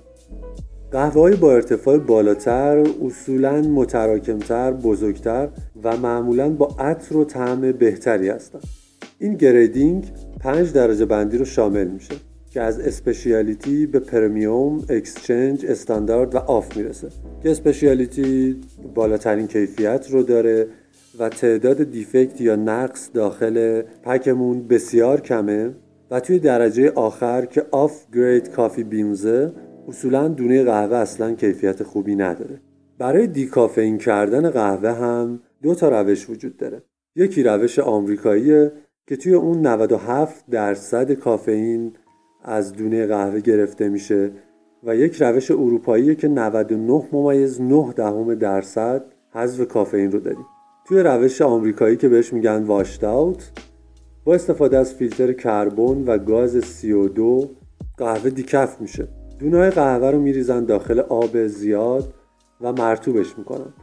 قهوه 0.91 1.35
با 1.35 1.53
ارتفاع 1.53 1.97
بالاتر 1.97 2.83
اصولا 3.05 3.61
متراکمتر، 3.61 4.71
بزرگتر 4.71 5.49
و 5.83 5.97
معمولا 5.97 6.49
با 6.49 6.75
عطر 6.79 7.17
و 7.17 7.23
طعم 7.23 7.71
بهتری 7.71 8.29
هستند. 8.29 8.63
این 9.19 9.33
grading 9.33 10.11
پنج 10.39 10.73
درجه 10.73 11.05
بندی 11.05 11.37
رو 11.37 11.45
شامل 11.45 11.87
میشه 11.87 12.13
که 12.49 12.61
از 12.61 12.79
specialty 12.79 13.85
به 13.85 13.99
premium، 13.99 14.77
exchange، 14.89 15.65
standard 15.65 16.35
و 16.35 16.37
off 16.37 16.77
می‌رسه 16.77 17.07
که 17.43 17.51
specialty 17.51 18.61
بالاترین 18.95 19.47
کیفیت 19.47 20.07
رو 20.11 20.23
داره 20.23 20.67
و 21.19 21.29
تعداد 21.29 21.83
دیفکت 21.83 22.41
یا 22.41 22.55
نقص 22.55 23.09
داخل 23.13 23.81
پکمون 23.81 24.67
بسیار 24.67 25.21
کمه 25.21 25.69
و 26.11 26.19
توی 26.19 26.39
درجه 26.39 26.91
آخر 26.91 27.45
که 27.45 27.65
آف 27.71 28.05
گرید 28.13 28.49
کافی 28.49 28.83
بینزه 28.83 29.51
اصولا 29.89 30.27
دونه 30.27 30.63
قهوه 30.63 30.97
اصلا 30.97 31.33
کیفیت 31.33 31.83
خوبی 31.83 32.15
نداره. 32.15 32.61
برای 32.97 33.27
دیکافئین 33.27 33.97
کردن 33.97 34.49
قهوه 34.49 34.91
هم 34.91 35.39
دو 35.63 35.75
تا 35.75 36.01
روش 36.01 36.29
وجود 36.29 36.57
داره. 36.57 36.83
یکی 37.15 37.43
روش 37.43 37.79
آمریکاییه 37.79 38.71
که 39.07 39.17
توی 39.17 39.33
اون 39.33 39.67
97 39.67 40.45
درصد 40.49 41.11
کافئین 41.11 41.93
از 42.43 42.73
دونه 42.73 43.07
قهوه 43.07 43.39
گرفته 43.39 43.89
میشه 43.89 44.31
و 44.83 44.95
یک 44.95 45.21
روش 45.21 45.51
اروپایی 45.51 46.15
که 46.15 46.27
99 46.27 47.03
ممیز 47.11 47.61
9 47.61 47.93
دهم 47.95 48.35
درصد 48.35 49.05
حذف 49.31 49.67
کافئین 49.67 50.11
رو 50.11 50.19
داریم. 50.19 50.45
توی 50.87 50.99
روش 50.99 51.41
آمریکایی 51.41 51.97
که 51.97 52.09
بهش 52.09 52.33
میگن 52.33 52.63
واشت 52.63 53.03
اوت 53.03 53.51
با 54.23 54.35
استفاده 54.35 54.77
از 54.77 54.93
فیلتر 54.93 55.33
کربن 55.33 56.03
و 56.03 56.17
گاز 56.17 56.81
CO2 56.81 57.47
قهوه 57.97 58.29
دیکف 58.29 58.81
میشه. 58.81 59.18
دونه 59.39 59.69
قهوه 59.69 60.11
رو 60.11 60.19
میریزن 60.19 60.65
داخل 60.65 60.99
آب 60.99 61.47
زیاد 61.47 62.13
و 62.61 62.73
مرتوبش 62.73 63.37
می‌کنن. 63.37 63.73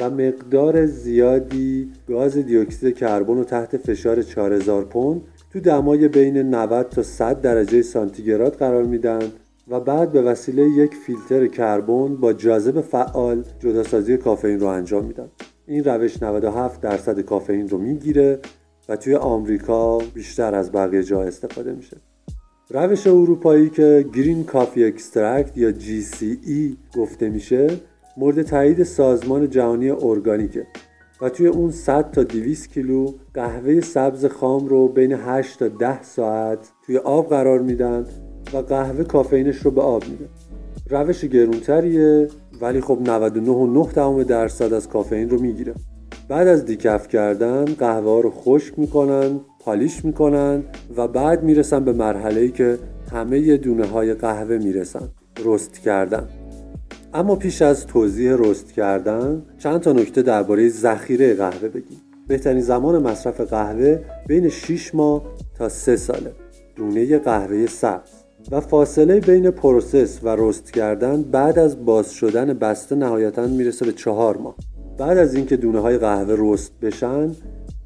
و 0.00 0.10
مقدار 0.10 0.86
زیادی 0.86 1.92
گاز 2.08 2.36
دیوکسید 2.36 2.96
کربن 2.96 3.34
رو 3.34 3.44
تحت 3.44 3.76
فشار 3.76 4.22
4000 4.22 4.84
پوند 4.84 5.22
تو 5.52 5.60
دمای 5.60 6.08
بین 6.08 6.36
90 6.38 6.88
تا 6.88 7.02
100 7.02 7.40
درجه 7.40 7.82
سانتیگراد 7.82 8.56
قرار 8.56 8.82
میدن 8.82 9.22
و 9.68 9.80
بعد 9.80 10.12
به 10.12 10.22
وسیله 10.22 10.62
یک 10.62 10.94
فیلتر 10.94 11.46
کربن 11.46 12.16
با 12.16 12.32
جاذب 12.32 12.80
فعال 12.80 13.44
جداسازی 13.60 14.16
کافئین 14.16 14.60
رو 14.60 14.66
انجام 14.66 15.04
میدن. 15.04 15.28
این 15.66 15.84
روش 15.84 16.22
97 16.22 16.80
درصد 16.80 17.20
کافئین 17.20 17.68
رو 17.68 17.78
می‌گیره 17.78 18.38
و 18.88 18.96
توی 18.96 19.14
آمریکا 19.14 19.98
بیشتر 19.98 20.54
از 20.54 20.72
بقیه 20.72 21.02
جا 21.02 21.22
استفاده 21.22 21.72
میشه. 21.72 21.96
روش 22.70 23.06
اروپایی 23.06 23.70
که 23.70 24.06
green 24.14 24.44
coffee 24.44 24.84
extract 24.84 25.58
یا 25.58 25.72
GCE 25.72 26.96
گفته 26.98 27.28
میشه 27.28 27.80
مورد 28.16 28.42
تایید 28.42 28.82
سازمان 28.82 29.50
جهانی 29.50 29.90
ارگانیکه 29.90 30.66
و 31.20 31.28
توی 31.28 31.46
اون 31.46 31.70
100 31.70 32.10
تا 32.10 32.22
200 32.22 32.72
کیلو 32.72 33.12
قهوه 33.34 33.80
سبز 33.80 34.24
خام 34.24 34.66
رو 34.66 34.88
بین 34.88 35.12
8 35.12 35.58
تا 35.58 35.68
10 35.68 36.02
ساعت 36.02 36.58
توی 36.86 36.98
آب 36.98 37.28
قرار 37.28 37.58
میدن 37.58 38.06
و 38.52 38.56
قهوه 38.58 39.04
کافئینش 39.04 39.56
رو 39.56 39.70
به 39.70 39.82
آب 39.82 40.04
میده 40.08 40.28
روش 40.90 41.24
گرونتریه 41.24 42.28
ولی 42.60 42.80
خب 42.80 42.98
99.9 44.22 44.24
درصد 44.24 44.72
از 44.72 44.88
کافئین 44.88 45.30
رو 45.30 45.40
می‌گیره. 45.40 45.74
بعد 46.28 46.48
از 46.48 46.64
دیکف 46.64 47.08
کردن 47.08 47.64
قهوه 47.64 48.10
ها 48.10 48.20
رو 48.20 48.30
خشک 48.30 48.78
می‌کنن 48.78 49.40
پالیش 49.66 50.04
می‌کنن 50.04 50.62
و 50.96 51.08
بعد 51.08 51.42
می‌رسن 51.42 51.84
به 51.84 51.92
مرحله 51.92 52.40
ای 52.40 52.50
که 52.50 52.78
همه 53.12 53.56
دونه 53.56 53.86
های 53.86 54.14
قهوه 54.14 54.58
می‌رسن 54.58 55.08
رست 55.44 55.78
کردن. 55.78 56.28
اما 57.14 57.36
پیش 57.36 57.62
از 57.62 57.86
توضیح 57.86 58.36
رست 58.38 58.72
کردن 58.72 59.42
چند 59.58 59.80
تا 59.80 59.92
نکته 59.92 60.22
درباره 60.22 60.68
ذخیره 60.68 61.34
قهوه 61.34 61.68
بگیم. 61.68 62.00
بهترین 62.28 62.60
زمان 62.60 63.02
مصرف 63.02 63.40
قهوه 63.40 63.98
بین 64.28 64.48
6 64.48 64.94
ماه 64.94 65.22
تا 65.58 65.68
3 65.68 65.96
ساله. 65.96 66.32
دونه 66.76 67.18
قهوه 67.18 67.66
سبز. 67.66 68.10
و 68.50 68.60
فاصله 68.60 69.20
بین 69.20 69.50
پروسس 69.50 70.20
و 70.22 70.36
رست 70.38 70.70
کردن 70.70 71.22
بعد 71.22 71.58
از 71.58 71.84
باز 71.84 72.12
شدن 72.12 72.52
بسته 72.52 72.96
نهایتا 72.96 73.46
می‌رسه 73.46 73.86
به 73.86 73.92
4 73.92 74.36
ماه. 74.36 74.54
بعد 74.98 75.18
از 75.18 75.34
اینکه 75.34 75.56
دونه 75.56 75.80
های 75.80 75.98
قهوه 75.98 76.36
رست 76.38 76.72
بشن 76.82 77.30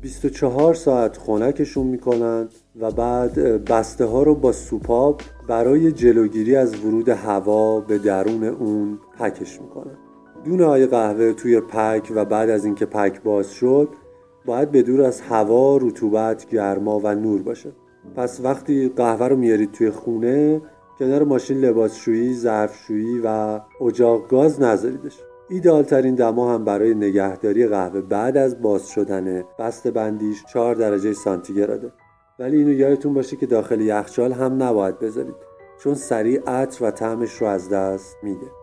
24 0.03 0.75
ساعت 0.75 1.19
خنکشون 1.19 1.87
می‌کنن 1.87 2.49
و 2.81 2.91
بعد 2.91 3.65
بسته 3.65 4.05
ها 4.05 4.23
رو 4.23 4.35
با 4.35 4.53
سوپاب 4.53 5.21
برای 5.49 5.93
جلوگیری 5.93 6.57
از 6.57 6.85
ورود 6.85 7.09
هوا 7.09 7.81
به 7.81 7.99
درون 7.99 8.45
اون 8.45 8.99
پکش 9.19 9.61
می‌کنن. 9.61 9.97
دونه 10.45 10.65
های 10.65 10.87
قهوه 10.87 11.33
توی 11.33 11.61
پک 11.61 12.13
و 12.15 12.25
بعد 12.25 12.51
از 12.51 12.65
اینکه 12.65 12.87
پک 12.87 13.23
باز 13.23 13.51
شد 13.51 13.89
باید 14.47 14.71
به 14.71 14.83
دور 14.83 15.03
از 15.03 15.21
هوا، 15.21 15.77
رطوبت، 15.77 16.49
گرما 16.49 17.01
و 17.05 17.15
نور 17.15 17.43
باشه. 17.43 17.73
پس 18.17 18.41
وقتی 18.43 18.89
قهوه 18.89 19.29
رو 19.29 19.37
میارید 19.37 19.73
توی 19.73 19.91
خونه 19.91 20.61
کنار 20.99 21.25
ماشین 21.25 21.59
لباسشویی، 21.59 22.35
ظرفشویی 22.35 23.21
و 23.25 23.61
اجاق 23.87 24.29
گاز 24.29 24.63
نذاریدش. 24.63 25.19
ایدال 25.53 25.83
ترین 25.83 26.15
دما 26.15 26.55
هم 26.55 26.65
برای 26.65 26.95
نگهداری 26.95 27.67
قهوه 27.67 28.01
بعد 28.01 28.37
از 28.37 28.63
باز 28.63 28.89
شدن 28.89 29.45
بست 29.59 29.89
بندیش 29.89 30.45
4 30.45 30.75
درجه 30.75 31.13
سانتیگراده 31.13 31.93
ولی 32.39 32.57
اینو 32.57 32.73
یادتون 32.73 33.15
باشه 33.15 33.37
که 33.37 33.47
داخل 33.47 33.81
یخچال 33.81 34.33
هم 34.33 34.63
نباید 34.63 34.99
بذارید 34.99 35.35
چون 35.83 35.95
سریع 35.95 36.41
عطر 36.47 36.85
و 36.85 36.91
طعمش 36.91 37.33
رو 37.33 37.47
از 37.47 37.69
دست 37.69 38.17
میده. 38.23 38.60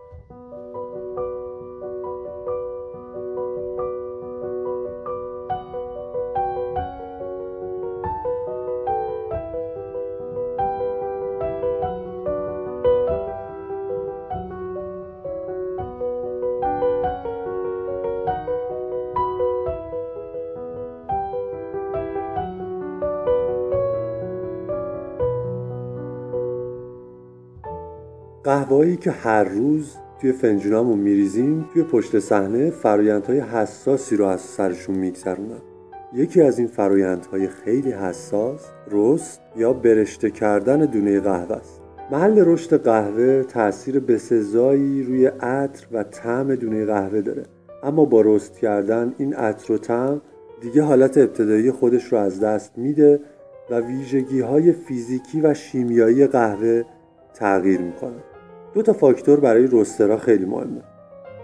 قهوهایی 28.57 28.97
که 28.97 29.11
هر 29.11 29.43
روز 29.43 29.95
توی 30.21 30.31
فنجونامون 30.31 30.99
میریزیم 30.99 31.65
توی 31.73 31.83
پشت 31.83 32.19
صحنه 32.19 32.69
فرایندهای 32.69 33.39
حساسی 33.39 34.17
رو 34.17 34.25
از 34.25 34.41
سرشون 34.41 34.95
میگذرونن 34.95 35.61
یکی 36.13 36.41
از 36.41 36.59
این 36.59 36.67
فرایندهای 36.67 37.47
خیلی 37.47 37.91
حساس 37.91 38.65
رست 38.91 39.41
یا 39.55 39.73
برشته 39.73 40.31
کردن 40.31 40.85
دونه 40.85 41.19
قهوه 41.19 41.55
است. 41.55 41.81
محل 42.11 42.43
رشد 42.45 42.83
قهوه 42.83 43.43
تاثیر 43.43 43.99
بسزایی 43.99 45.03
روی 45.03 45.25
عطر 45.25 45.87
و 45.91 46.03
طعم 46.03 46.55
دونه 46.55 46.85
قهوه 46.85 47.21
داره. 47.21 47.43
اما 47.83 48.05
با 48.05 48.21
رست 48.21 48.57
کردن 48.57 49.13
این 49.17 49.33
عطر 49.33 49.73
و 49.73 49.77
طعم 49.77 50.21
دیگه 50.61 50.81
حالت 50.81 51.17
ابتدایی 51.17 51.71
خودش 51.71 52.13
رو 52.13 52.17
از 52.17 52.39
دست 52.39 52.77
میده 52.77 53.19
و 53.69 53.79
ویژگی 53.79 54.39
های 54.39 54.71
فیزیکی 54.71 55.41
و 55.41 55.53
شیمیایی 55.53 56.27
قهوه 56.27 56.83
تغییر 57.33 57.81
می‌کنه. 57.81 58.36
دو 58.73 58.81
تا 58.81 58.93
فاکتور 58.93 59.39
برای 59.39 59.67
رسترها 59.71 60.17
خیلی 60.17 60.45
مهمه. 60.45 60.81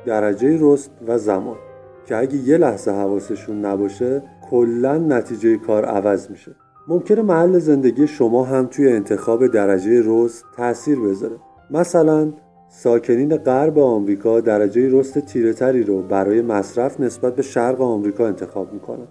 درجه 0.06 0.58
رست 0.62 0.92
و 1.08 1.18
زمان. 1.18 1.58
که 2.06 2.18
اگه 2.18 2.36
یه 2.36 2.58
لحظه 2.58 2.92
حواسشون 2.92 3.66
نباشه 3.66 4.24
کلا 4.50 4.98
نتیجه 4.98 5.58
کار 5.58 5.86
عوض 5.86 6.30
میشه. 6.30 6.56
ممکنه 6.88 7.22
محل 7.22 7.60
زندگی 7.60 8.08
شما 8.08 8.44
هم 8.44 8.66
توی 8.66 8.92
انتخاب 8.92 9.48
درجه 9.48 10.02
رست 10.06 10.46
تاثیر 10.58 11.00
بذاره. 11.00 11.36
مثلا 11.72 12.34
ساکنین 12.70 13.38
غرب 13.38 13.80
آمریکا 13.80 14.40
درجه 14.40 15.00
رست 15.00 15.20
تیره 15.20 15.84
رو 15.84 16.02
برای 16.02 16.42
مصرف 16.42 17.00
نسبت 17.00 17.36
به 17.36 17.42
شرق 17.42 17.82
آمریکا 17.82 18.28
انتخاب 18.28 18.74
می‌کنن. 18.74 19.08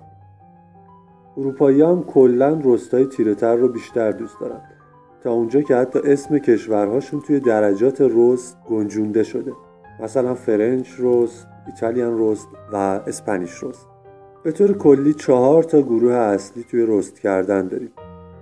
اروپایی 1.37 1.83
هم 1.83 2.05
کلا 2.05 2.61
رستای 2.64 3.07
تیره 3.07 3.35
رو 3.35 3.68
بیشتر 3.68 4.11
دوست 4.11 4.40
دارن. 4.40 4.61
تا 5.25 5.33
اونجا 5.33 5.61
که 5.61 5.77
حتی 5.77 5.99
اسم 5.99 6.39
کشورهاشون 6.39 7.21
توی 7.21 7.41
درجات 7.41 8.01
رست 8.01 8.57
گنجونده 8.69 9.23
شده. 9.23 9.53
مثلا 10.01 10.35
فرنچ 10.35 10.89
رست، 10.99 11.47
ایتالیان 11.67 12.15
رست 12.19 12.49
و 12.73 12.77
اسپانیش 12.77 13.63
رست. 13.63 13.87
به 14.43 14.53
طور 14.53 14.73
کلی 14.73 15.15
چهار 15.15 15.63
تا 15.63 15.83
گروه 15.83 16.13
اصلی 16.13 16.65
توی 16.71 16.87
رست 16.89 17.21
کردن 17.21 17.69
داریم 17.69 17.91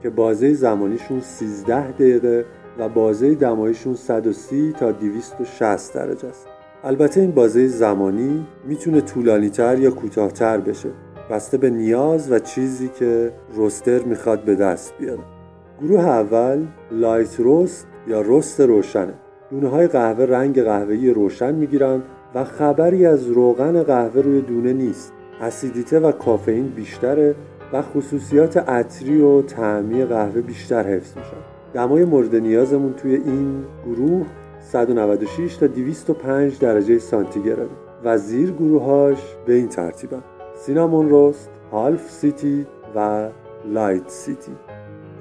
که 0.02 0.10
بازه 0.10 0.54
زمانیشون 0.54 1.20
13 1.20 1.90
دقیقه 1.90 2.44
و 2.78 2.88
بازه 2.88 3.34
دمایشون 3.34 3.94
130 3.94 4.72
تا 4.72 4.92
260 4.92 5.94
درجه 5.94 6.28
است. 6.28 6.46
البته 6.84 7.20
این 7.20 7.30
بازه 7.30 7.66
زمانی 7.66 8.46
می‌تونه 8.66 9.00
طولانی 9.00 9.50
تر 9.50 9.78
یا 9.78 9.90
کوتاهتر 9.90 10.58
بشه. 10.58 10.88
بسته 11.30 11.56
به 11.56 11.70
نیاز 11.70 12.32
و 12.32 12.38
چیزی 12.38 12.88
که 12.88 13.32
روستر 13.54 13.98
می‌خواد 13.98 14.44
به 14.44 14.54
دست 14.54 14.94
بیاره. 14.98 15.39
گروه 15.82 16.00
اول 16.00 16.66
لایت 16.90 17.40
روست 17.40 17.86
یا 18.06 18.20
رست 18.26 18.60
روشنه. 18.60 19.14
دونه 19.50 19.68
های 19.68 19.86
قهوه 19.86 20.24
رنگ 20.24 20.62
قهوه‌ای 20.62 21.10
روشن 21.10 21.54
می‌گیرن 21.54 22.02
و 22.34 22.44
خبری 22.44 23.06
از 23.06 23.26
روغن 23.26 23.82
قهوه 23.82 24.20
روی 24.22 24.40
دونه 24.40 24.72
نیست. 24.72 25.12
اسیدیته 25.40 26.00
و 26.00 26.12
کافئین 26.12 26.68
بیشتره 26.68 27.34
و 27.72 27.82
خصوصیات 27.82 28.56
عطری 28.56 29.20
و 29.20 29.42
طعمی 29.42 30.04
قهوه 30.04 30.40
بیشتر 30.40 30.82
حفظ 30.82 31.16
میشن. 31.16 31.36
دمای 31.74 32.04
مورد 32.04 32.36
نیازمون 32.36 32.92
توی 32.92 33.14
این 33.14 33.64
گروه 33.86 34.26
196 34.60 35.56
تا 35.56 35.66
205 35.66 36.58
درجه 36.58 36.98
سانتیگراده 36.98 37.70
و 38.04 38.18
زیر 38.18 38.50
گروهاش 38.50 39.36
به 39.46 39.52
این 39.52 39.68
ترتیبن. 39.68 40.22
cinnamon 40.56 41.08
roast، 41.08 41.50
half 41.72 42.10
city 42.10 42.66
و 42.96 43.28
light 43.64 44.08
city. 44.08 44.52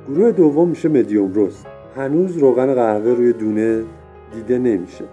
گروه 0.08 0.32
دوم 0.32 0.70
میشه 0.70 0.90
medium 0.90 1.34
roast 1.34 1.66
هنوز 1.96 2.38
روغن 2.38 2.74
قهوه 2.74 3.12
روی 3.12 3.34
دونه 3.34 3.84
دیده 4.34 4.58
نمیشه. 4.58 5.06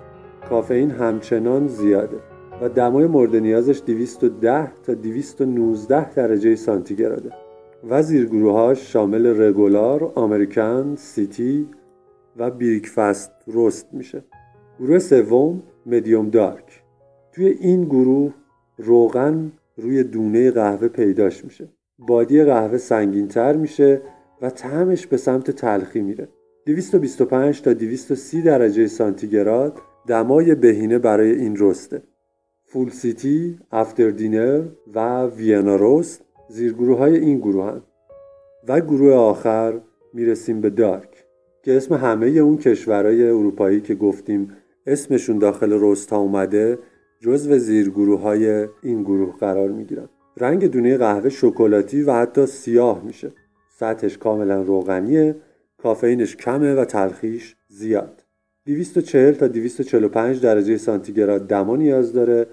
کافئین 0.51 0.91
همچنان 0.91 1.67
زیاده 1.67 2.17
و 2.63 2.69
دمای 2.69 3.07
مورد 3.07 3.37
نیازش 3.37 3.83
210 3.87 4.73
تا 4.83 4.95
219 4.95 6.15
درجه 6.15 6.57
سانتیگراده 6.57 7.31
و 7.91 8.03
زیرگروهاش 8.03 8.93
شامل 8.93 9.43
regular، 9.43 10.13
American، 10.15 10.95
city 10.97 11.69
و 12.37 12.51
breakfast 12.51 13.33
roast 13.47 13.89
میشه. 13.93 14.25
گروه 14.81 14.99
سوم 14.99 15.63
مدیوم 15.87 16.31
دارک 16.31 16.83
توی 17.33 17.47
این 17.47 17.85
گروه 17.85 18.33
روغن 18.79 19.53
روی 19.77 20.03
دونه 20.03 20.51
قهوه 20.51 20.89
پیداش 20.89 21.45
میشه. 21.45 21.69
بادی 21.99 22.45
قهوه 22.45 22.79
سنگینتر 22.79 23.57
میشه 23.57 24.01
و 24.43 24.51
طعمش 24.51 25.07
به 25.07 25.17
سمت 25.17 25.51
تلخی 25.51 26.01
میره. 26.01 26.29
225 26.67 27.63
تا 27.63 27.73
230 27.73 28.43
درجه 28.43 28.87
سانتیگراد 28.87 29.79
دمای 30.07 30.55
بهینه 30.55 30.99
برای 30.99 31.33
این 31.33 31.57
رسته. 31.59 32.03
فول 32.65 32.91
سیتی، 32.91 33.59
افتر 33.73 34.11
دینر 34.11 34.65
و 34.95 35.27
ویانا 35.27 35.77
روست 35.77 36.25
زیرگروه 36.49 36.99
های 36.99 37.17
این 37.19 37.39
گروه 37.39 37.65
هم. 37.65 37.83
و 38.69 38.81
گروه 38.81 39.13
آخر 39.13 39.81
می‌رسیم 40.13 40.61
به 40.61 40.71
دارک 40.71 41.25
که 41.63 41.77
اسم 41.77 41.95
همه 41.95 42.27
اون 42.27 42.57
کشورهای 42.57 43.29
اروپایی 43.29 43.81
که 43.81 43.95
گفتیم 43.95 44.53
اسمشون 44.87 45.39
داخل 45.39 45.73
روست 45.73 46.11
ها 46.11 46.19
اومده 46.19 46.79
جزو 47.21 47.59
زیرگروه 47.59 48.21
های 48.21 48.69
این 48.83 49.03
گروه 49.03 49.37
قرار 49.37 49.69
می‌گیرن. 49.69 50.09
رنگ 50.37 50.71
دونه 50.71 50.97
قهوه 50.97 51.29
شکلاتی 51.29 52.03
و 52.03 52.13
حتی 52.13 52.47
سیاه 52.47 53.03
میشه. 53.05 53.33
سطحش 53.79 54.19
کاملا 54.19 54.63
روغنیه 54.63 55.37
کافئینش 55.79 56.37
کمه 56.37 56.75
و 56.75 56.85
تلخیش 56.85 57.57
زیاد 57.69 58.25
240 58.67 59.35
تا 59.35 59.49
245 59.49 60.41
درجه 60.41 60.77
سانتیگراد 60.77 61.47
دما 61.47 61.77
نیاز 61.77 62.13
داره 62.13 62.47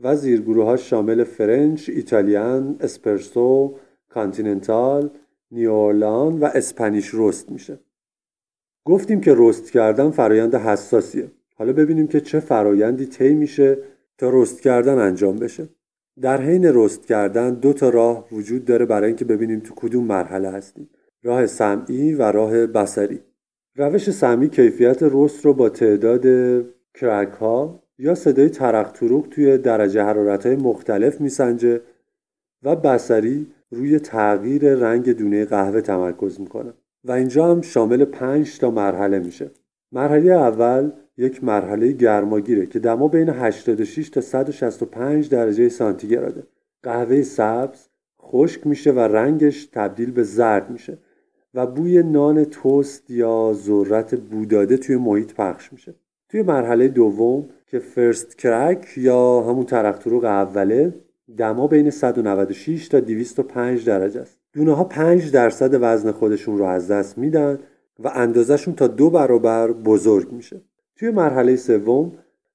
و 0.00 0.16
زیرگروه 0.16 0.64
ها 0.64 0.76
شامل 0.76 1.24
فرنچ، 1.24 1.88
ایتالیان، 1.88 2.76
اسپرسو، 2.80 3.74
continental، 4.08 5.10
New 5.50 5.76
Orleans 5.76 6.38
و 6.38 6.44
Spanish 6.44 7.10
roast 7.14 7.50
میشه. 7.50 7.78
گفتیم 8.84 9.20
که 9.20 9.34
roast 9.36 9.72
کردن 9.72 10.10
فرایند 10.10 10.54
حساسیه. 10.54 11.30
حالا 11.54 11.72
ببینیم 11.72 12.06
که 12.06 12.20
چه 12.20 12.40
فرایندی 12.40 13.06
طی 13.06 13.34
میشه 13.34 13.78
تا 14.18 14.30
roast 14.32 14.60
کردن 14.62 14.98
انجام 14.98 15.36
بشه. 15.36 15.68
در 16.22 16.40
حین 16.40 16.64
roast 16.74 17.06
کردن 17.06 17.54
دو 17.54 17.72
تا 17.72 17.88
راه 17.88 18.28
وجود 18.32 18.64
داره 18.64 18.86
برای 18.86 19.06
اینکه 19.06 19.24
ببینیم 19.24 19.60
تو 19.60 19.74
کدوم 19.74 20.04
مرحله 20.04 20.50
هستیم. 20.50 20.88
راه 21.22 21.46
سمعی 21.46 22.14
و 22.14 22.22
راه 22.22 22.66
بصری. 22.66 23.20
روش 23.76 24.10
سمعی 24.10 24.48
کیفیت 24.48 24.98
roast 25.02 25.44
رو 25.44 25.54
با 25.54 25.68
تعداد 25.68 26.24
crack 26.94 27.32
ها 27.32 27.82
یا 27.98 28.14
صدای 28.14 28.48
ترق 28.48 28.92
توی 29.30 29.58
درجه 29.58 30.02
حرارت 30.02 30.46
های 30.46 30.56
مختلف 30.56 31.20
میسنجه 31.20 31.80
و 32.62 32.76
بسری 32.76 33.46
روی 33.70 33.98
تغییر 33.98 34.74
رنگ 34.74 35.12
دونه 35.12 35.44
قهوه 35.44 35.80
تمرکز 35.80 36.40
می‌کنه 36.40 36.72
و 37.04 37.12
اینجا 37.12 37.50
هم 37.50 37.60
شامل 37.60 38.04
پنج 38.04 38.58
تا 38.58 38.70
مرحله 38.70 39.18
میشه 39.18 39.50
مرحله 39.92 40.32
اول 40.32 40.90
یک 41.20 41.44
مرحله 41.44 41.92
گرماگیره 41.92 42.66
که 42.66 42.78
دما 42.78 43.08
بین 43.08 43.28
86 43.28 44.08
تا 44.08 44.20
165 44.20 45.28
درجه 45.28 45.68
سانتیگراده 45.68 46.42
قهوه 46.82 47.22
سبز 47.22 47.88
خشک 48.22 48.66
میشه 48.66 48.92
و 48.92 48.98
رنگش 48.98 49.64
تبدیل 49.72 50.10
به 50.10 50.22
زرد 50.22 50.70
میشه 50.70 50.98
و 51.54 51.66
بوی 51.66 52.02
نان 52.02 52.44
توست 52.44 53.10
یا 53.10 53.52
ذرت 53.52 54.14
بوداده 54.14 54.76
توی 54.76 54.96
محیط 54.96 55.34
پخش 55.34 55.72
میشه. 55.72 55.94
توی 56.28 56.42
مرحله 56.42 56.88
دوم 56.88 57.48
که 57.66 57.78
فرست 57.78 58.38
کرک 58.38 58.94
یا 58.96 59.40
همون 59.40 59.64
ترختروق 59.64 60.24
اوله 60.24 60.94
دما 61.36 61.66
بین 61.66 61.90
196 61.90 62.88
تا 62.88 63.00
205 63.00 63.86
درجه 63.86 64.20
است. 64.20 64.38
دونه 64.52 64.72
ها 64.72 64.84
5 64.84 65.32
درصد 65.32 65.78
وزن 65.80 66.12
خودشون 66.12 66.58
رو 66.58 66.64
از 66.64 66.90
دست 66.90 67.18
میدن 67.18 67.58
و 67.98 68.08
اندازشون 68.14 68.74
تا 68.74 68.86
دو 68.86 69.10
برابر 69.10 69.72
بزرگ 69.72 70.32
میشه. 70.32 70.60
توی 71.00 71.10
مرحله 71.10 71.56
سوم 71.56 72.12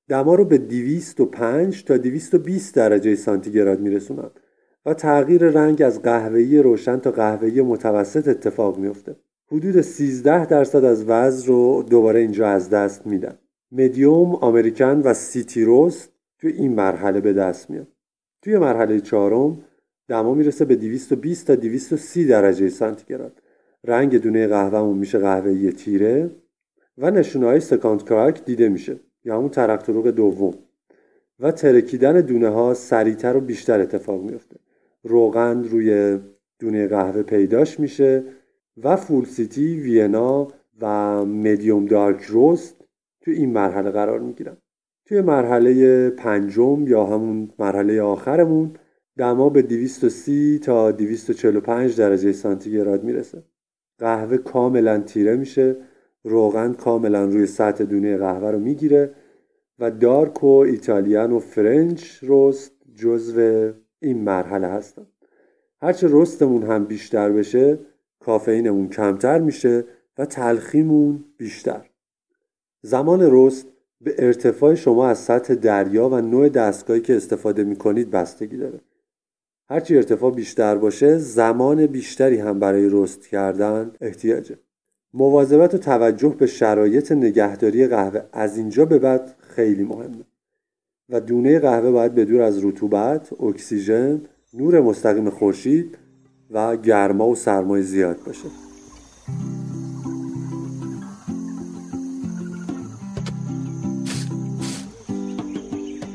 دما 0.09 0.35
رو 0.35 0.45
به 0.45 0.57
205 0.57 1.83
تا 1.83 1.97
220 1.97 2.75
درجه 2.75 3.15
سانتیگراد 3.15 3.79
میرسونن 3.79 4.29
و 4.85 4.93
تغییر 4.93 5.49
رنگ 5.49 5.81
از 5.81 6.01
قهوه‌ای 6.01 6.59
روشن 6.59 6.97
تا 6.97 7.11
قهوه‌ای 7.11 7.61
متوسط 7.61 8.27
اتفاق 8.27 8.77
میفته. 8.77 9.15
حدود 9.51 9.81
13 9.81 10.45
درصد 10.45 10.83
از 10.83 11.05
وزن 11.07 11.47
رو 11.47 11.83
دوباره 11.89 12.19
اینجا 12.19 12.47
از 12.47 12.69
دست 12.69 13.07
میدن. 13.07 13.37
مدیوم، 13.71 14.35
آمریکن 14.35 15.01
و 15.05 15.13
سیتی 15.13 15.63
روست 15.63 16.09
توی 16.39 16.51
این 16.51 16.73
مرحله 16.73 17.21
به 17.21 17.33
دست 17.33 17.69
میاد. 17.69 17.87
توی 18.41 18.57
مرحله 18.57 18.99
چهارم 18.99 19.57
دما 20.07 20.33
می‌رسه 20.33 20.65
به 20.65 20.75
220 20.75 21.47
تا 21.47 21.55
230 21.55 22.25
درجه 22.25 22.69
سانتیگراد. 22.69 23.41
رنگ 23.83 24.21
دونه 24.21 24.47
قهوهمون 24.47 24.97
میشه 24.97 25.17
قهوه‌ای 25.17 25.71
تیره 25.71 26.29
و 26.97 27.11
نشونه 27.11 27.45
های 27.45 27.59
سکانت 27.59 28.03
کراک 28.03 28.45
دیده 28.45 28.69
میشه. 28.69 28.99
یا 29.25 29.37
همون 29.37 29.49
ترک 29.49 29.89
دوم. 29.89 30.53
و 31.39 31.51
ترکیدن 31.51 32.21
دونه 32.21 32.49
ها 32.49 32.73
سریعتر 32.73 33.37
و 33.37 33.39
بیشتر 33.39 33.81
اتفاق 33.81 34.21
میفته 34.21 34.55
روغن 35.03 35.63
روی 35.63 36.19
دونه 36.59 36.87
قهوه 36.87 37.23
پیداش 37.23 37.79
میشه 37.79 38.23
و 38.83 38.95
full 38.95 39.25
city 39.25 39.79
Vienna 39.79 40.47
و 40.81 41.25
medium 41.25 41.85
dark 41.85 42.23
roast 42.23 42.75
تو 43.21 43.31
این 43.31 43.49
مرحله 43.49 43.91
قرار 43.91 44.19
می‌گیرن. 44.19 44.57
توی 45.05 45.21
مرحله 45.21 46.09
پنجم 46.09 46.87
یا 46.87 47.05
همون 47.05 47.49
مرحله 47.59 48.01
آخرمون 48.01 48.71
دما 49.17 49.49
به 49.49 49.61
230 49.61 50.59
تا 50.59 50.91
245 50.91 51.97
درجه 51.97 52.31
سانتیگراد 52.31 53.03
می‌رسه. 53.03 53.43
قهوه 53.99 54.37
کاملا 54.37 54.99
تیره 54.99 55.35
میشه. 55.35 55.75
روغن 56.25 56.73
کاملا 56.73 57.25
روی 57.25 57.45
سطح 57.45 57.83
دونه 57.83 58.17
قهوه 58.17 58.51
رو 58.51 58.59
می‌گیره 58.59 59.13
و 59.79 59.91
dark 59.91 60.43
و 60.43 60.47
Italian 60.47 61.31
و 61.31 61.39
French 61.39 62.23
roast 62.23 62.71
جزو 62.95 63.71
این 63.99 64.17
مرحله 64.17 64.67
هستن. 64.67 65.05
هرچه 65.81 66.07
رستمون 66.11 66.63
هم 66.63 66.85
بیشتر 66.85 67.31
بشه 67.31 67.79
کافئینمون 68.19 68.89
کمتر 68.89 69.39
میشه 69.39 69.83
و 70.17 70.25
تلخیمون 70.25 71.23
بیشتر. 71.37 71.89
زمان 72.81 73.19
رست 73.31 73.67
به 74.01 74.15
ارتفاع 74.17 74.75
شما 74.75 75.07
از 75.07 75.17
سطح 75.17 75.55
دریا 75.55 76.09
و 76.09 76.21
نوع 76.21 76.49
دستگاهی 76.49 77.01
که 77.01 77.15
استفاده 77.15 77.63
می‌کنید 77.63 78.11
بستگی 78.11 78.57
داره. 78.57 78.79
هرچی 79.69 79.95
ارتفاع 79.95 80.31
بیشتر 80.31 80.75
باشه 80.75 81.17
زمان 81.17 81.87
بیشتری 81.87 82.37
هم 82.37 82.59
برای 82.59 82.89
رست 82.91 83.27
کردن 83.27 83.91
احتیاجه. 84.01 84.57
مواظبت 85.17 85.73
و 85.73 85.77
توجه 85.77 86.29
به 86.29 86.47
شرایط 86.47 87.11
نگهداری 87.11 87.87
قهوه. 87.87 88.21
از 88.33 88.57
اینجا 88.57 88.85
به 88.85 88.99
بعد 88.99 89.35
خیلی 89.39 89.83
مهمه. 89.83 90.25
و 91.09 91.21
دونه 91.21 91.59
قهوه 91.59 91.91
باید 91.91 92.15
به 92.15 92.25
دور 92.25 92.41
از 92.41 92.65
رطوبت، 92.65 93.41
اکسیژن، 93.41 94.21
نور 94.53 94.81
مستقیم 94.81 95.29
خورشید 95.29 95.97
و 96.51 96.77
گرما 96.77 97.27
و 97.27 97.35
سرمای 97.35 97.83
زیاد 97.83 98.17
باشه. 98.25 98.47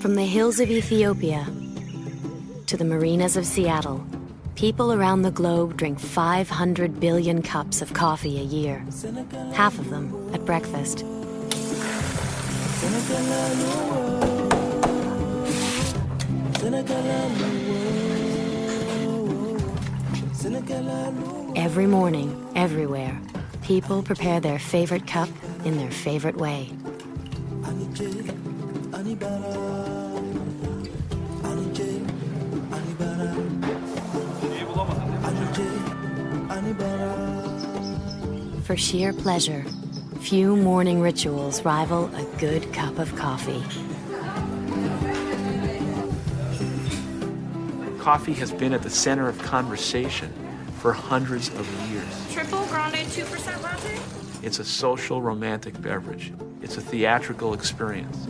From 0.03 0.15
the 0.15 0.29
hills 0.37 0.59
of 0.61 0.69
Ethiopia 0.81 1.43
to 2.67 2.77
the 2.77 2.85
marinas 2.85 3.37
of 3.37 3.45
Seattle, 3.55 4.20
people 4.61 4.93
around 4.93 5.23
the 5.23 5.31
globe 5.31 5.75
drink 5.79 5.99
500 5.99 7.01
billion 7.01 7.41
cups 7.41 7.81
of 7.81 7.95
coffee 7.95 8.39
a 8.39 8.43
year, 8.43 8.85
half 9.55 9.79
of 9.79 9.89
them 9.89 10.13
at 10.35 10.45
breakfast. 10.45 11.03
Every 21.57 21.87
morning, 21.87 22.47
everywhere, 22.55 23.19
people 23.63 24.03
prepare 24.03 24.41
their 24.41 24.59
favorite 24.59 25.07
cup 25.07 25.31
in 25.65 25.79
their 25.79 25.91
favorite 25.91 26.37
way. 26.37 26.69
For 38.71 38.77
sheer 38.77 39.13
pleasure, 39.13 39.65
few 40.21 40.55
morning 40.55 41.01
rituals 41.01 41.65
rival 41.65 42.09
a 42.15 42.23
good 42.39 42.73
cup 42.73 43.01
of 43.01 43.17
coffee. 43.17 43.65
Coffee 47.99 48.33
has 48.35 48.53
been 48.53 48.73
at 48.73 48.85
the 48.85 48.89
center 48.89 49.29
of 49.29 49.37
conversation 49.41 50.33
for 50.79 50.93
hundreds 50.93 51.49
of 51.49 51.91
years. 51.91 52.33
Triple 52.33 52.65
grande 52.67 53.05
2% 53.09 53.61
latte? 53.61 53.99
It's 54.47 54.61
a 54.61 54.65
social 54.65 55.21
romantic 55.21 55.83
beverage. 55.83 56.33
It's 56.63 56.77
a 56.77 56.81
theatrical 56.81 57.55
experience. 57.55 58.29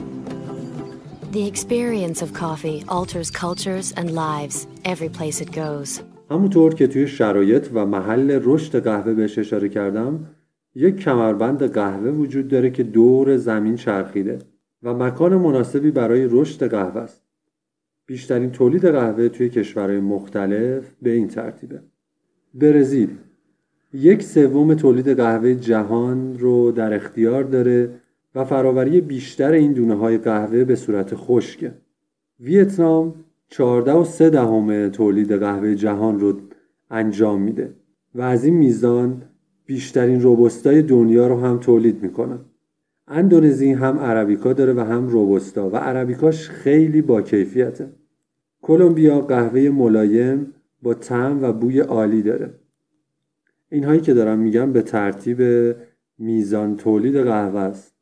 The 1.32 1.46
experience 1.46 2.22
of 2.22 2.32
coffee 2.32 2.82
alters 2.88 3.30
cultures 3.30 3.92
and 3.92 4.14
lives 4.14 4.66
every 4.86 5.10
place 5.10 5.42
it 5.42 5.52
goes. 5.52 6.02
همونطور 6.30 6.74
که 6.74 6.86
توی 6.86 7.06
شرایط 7.06 7.68
و 7.74 7.86
محل 7.86 8.40
رشد 8.44 8.82
قهوه 8.84 9.14
بهش 9.14 9.38
اشاره 9.38 9.68
کردم 9.68 10.26
یک 10.74 10.96
کمربند 10.96 11.72
قهوه 11.72 12.10
وجود 12.10 12.48
داره 12.48 12.70
که 12.70 12.82
دور 12.82 13.36
زمین 13.36 13.76
چرخیده 13.76 14.38
و 14.82 14.94
مکان 14.94 15.36
مناسبی 15.36 15.90
برای 15.90 16.28
رشد 16.30 16.70
قهوه 16.70 17.00
است. 17.00 17.22
بیشترین 18.06 18.50
تولید 18.50 18.86
قهوه 18.86 19.28
توی 19.28 19.48
کشورهای 19.48 20.00
مختلف 20.00 20.94
به 21.02 21.10
این 21.10 21.28
ترتیبه. 21.28 21.82
برزیل 22.54 23.10
یک 23.92 24.22
سوم 24.22 24.74
تولید 24.74 25.08
قهوه 25.08 25.54
جهان 25.54 26.38
رو 26.38 26.72
در 26.72 26.94
اختیار 26.94 27.44
داره 27.44 27.90
و 28.34 28.44
فراوری 28.44 29.00
بیشتر 29.00 29.52
این 29.52 29.72
دونه 29.72 29.94
های 29.94 30.18
قهوه 30.18 30.64
به 30.64 30.76
صورت 30.76 31.14
خشکه. 31.14 31.72
ویتنام 32.40 33.14
14 33.50 33.92
و 33.92 34.04
3 34.04 34.30
دهم 34.30 34.88
تولید 34.88 35.32
قهوه 35.32 35.74
جهان 35.74 36.20
رو 36.20 36.40
انجام 36.90 37.42
میده 37.42 37.74
و 38.14 38.22
از 38.22 38.44
این 38.44 38.54
میزان 38.54 39.22
بیشترین 39.66 40.20
روبوستای 40.20 40.82
دنیا 40.82 41.26
رو 41.26 41.40
هم 41.40 41.58
تولید 41.58 42.02
می‌کنن. 42.02 42.38
اندونزی 43.08 43.72
هم 43.72 43.98
عربیکا 43.98 44.52
داره 44.52 44.72
و 44.72 44.80
هم 44.80 45.08
روبوستا 45.08 45.70
و 45.70 45.76
عربیکاش 45.76 46.48
خیلی 46.48 47.02
با 47.02 47.22
کیفیته. 47.22 47.92
کلمبیا 48.62 49.20
قهوه 49.20 49.68
ملایم 49.68 50.54
با 50.82 50.94
طعم 50.94 51.42
و 51.42 51.52
بوی 51.52 51.80
عالی 51.80 52.22
داره. 52.22 52.54
اینهایی 53.68 54.00
که 54.00 54.14
دارم 54.14 54.38
میگم 54.38 54.72
به 54.72 54.82
ترتیب 54.82 55.42
میزان 56.18 56.76
تولید 56.76 57.16
قهوه 57.16 57.60
است. 57.60 57.94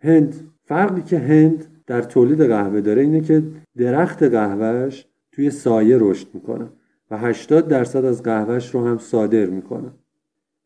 هند 0.00 0.34
فرقی 0.64 1.02
که 1.02 1.18
هند 1.18 1.64
در 1.86 2.02
تولید 2.02 2.42
قهوه 2.42 2.80
داره 2.80 3.02
اینه 3.02 3.20
که 3.20 3.42
درخت 3.76 4.22
قهوهش 4.22 5.06
توی 5.32 5.50
سایه 5.50 5.96
رشد 6.00 6.26
می‌کنه 6.34 6.66
و 7.10 7.18
80 7.18 7.68
درصد 7.68 8.04
از 8.04 8.22
قهوهش 8.22 8.74
رو 8.74 8.86
هم 8.86 8.98
صادر 8.98 9.46
می‌کنه. 9.46 9.90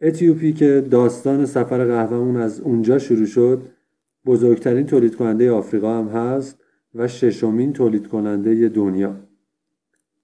اتیوپی 0.01 0.53
که 0.53 0.87
داستان 0.91 1.47
سفر 1.47 1.85
قهوهمون 1.85 2.37
از 2.37 2.61
اونجا 2.61 2.99
شروع 2.99 3.27
شد 3.27 3.63
بزرگترین 4.27 4.87
تولید 4.87 5.17
کننده 5.17 5.51
آفریقا 5.51 5.99
هم 5.99 6.09
هست 6.09 6.59
و 6.95 7.09
ششمین 7.09 7.73
تولید 7.73 8.07
کننده 8.07 8.69
دنیا. 8.69 9.17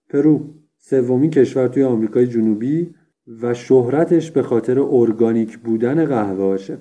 پرو 0.08 0.40
سومین 0.78 1.30
کشور 1.30 1.68
توی 1.68 1.82
آمریکای 1.82 2.26
جنوبی 2.26 2.94
و 3.42 3.54
شهرتش 3.54 4.30
به 4.30 4.42
خاطر 4.42 4.80
ارگانیک 4.80 5.58
بودن 5.58 6.04
قهوه 6.04 6.44
هاشه. 6.44 6.78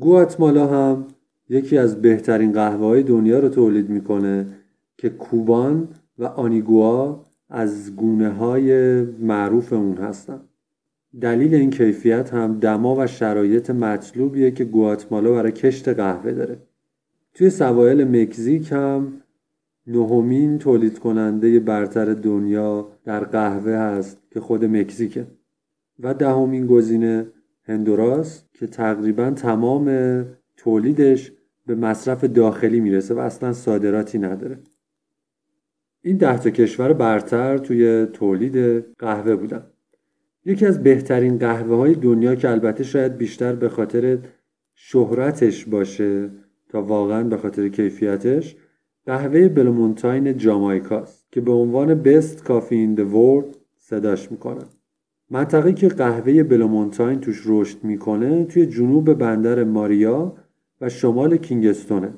گواتمالا 0.00 0.66
هم 0.66 1.04
یکی 1.48 1.78
از 1.78 2.02
بهترین 2.02 2.52
قهوه 2.52 2.86
های 2.86 3.02
دنیا 3.02 3.38
رو 3.38 3.48
تولید 3.48 3.90
می‌کنه 3.90 4.46
که 4.98 5.08
کوبان 5.08 5.88
و 6.18 6.24
آنتیگوا 6.24 7.24
از 7.48 7.96
گونه 7.96 8.28
های 8.28 9.00
معروف 9.02 9.72
اون 9.72 9.96
هستن. 9.96 10.40
دلیل 11.20 11.54
این 11.54 11.70
کیفیت 11.70 12.34
هم 12.34 12.58
دما 12.58 12.96
و 12.96 13.06
شرایط 13.06 13.70
مطلوبیه 13.70 14.50
که 14.50 14.64
گواتمالا 14.64 15.32
برای 15.32 15.52
کشت 15.52 15.88
قهوه 15.88 16.32
داره. 16.32 16.58
توی 17.34 17.50
سواحل 17.50 18.04
مکزیک 18.04 18.72
هم 18.72 19.12
نهمین 19.86 20.58
تولید 20.58 20.98
کننده 20.98 21.60
برتر 21.60 22.14
دنیا 22.14 22.88
در 23.04 23.24
قهوه 23.24 23.72
هست 23.72 24.18
که 24.30 24.40
خود 24.40 24.64
مکزیکه 24.64 25.26
و 26.00 26.14
دهمین 26.14 26.66
گزینه 26.66 27.26
هندوراس 27.62 28.42
که 28.52 28.66
تقریبا 28.66 29.30
تمام 29.30 30.24
تولیدش 30.56 31.32
به 31.66 31.74
مصرف 31.74 32.24
داخلی 32.24 32.80
می‌رسه 32.80 33.14
و 33.14 33.18
اصلا 33.18 33.52
صادراتی 33.52 34.18
نداره 34.18 34.58
این 36.08 36.16
ده 36.16 36.50
کشور 36.50 36.92
برتر 36.92 37.58
توی 37.58 38.06
تولید 38.06 38.84
قهوه 38.98 39.36
بودن. 39.36 39.62
یکی 40.44 40.66
از 40.66 40.82
بهترین 40.82 41.38
قهوه 41.38 41.76
های 41.76 41.94
دنیا 41.94 42.34
که 42.34 42.50
البته 42.50 42.84
شاید 42.84 43.16
بیشتر 43.16 43.52
به 43.52 43.68
خاطر 43.68 44.18
شهرتش 44.74 45.64
باشه 45.64 46.30
تا 46.68 46.82
واقعا 46.82 47.24
به 47.24 47.36
خاطر 47.36 47.68
کیفیتش 47.68 48.56
قهوه 49.06 49.48
بلومونتاین 49.48 50.36
جامایکاست 50.36 51.32
که 51.32 51.40
به 51.40 51.52
عنوان 51.52 51.94
بست 51.94 52.44
کافی 52.44 52.74
این 52.74 52.96
the 52.96 53.14
world 53.14 53.56
صداش 53.76 54.30
می‌کنن 54.30 54.66
منطقه 55.30 55.72
که 55.72 55.88
قهوه 55.88 56.42
بلومونتاین 56.42 57.20
توش 57.20 57.42
رشد 57.46 57.84
می‌کنه 57.84 58.44
توی 58.44 58.66
جنوب 58.66 59.14
بندر 59.14 59.64
ماریا 59.64 60.36
و 60.80 60.88
شمال 60.88 61.36
کینگستونه. 61.36 62.14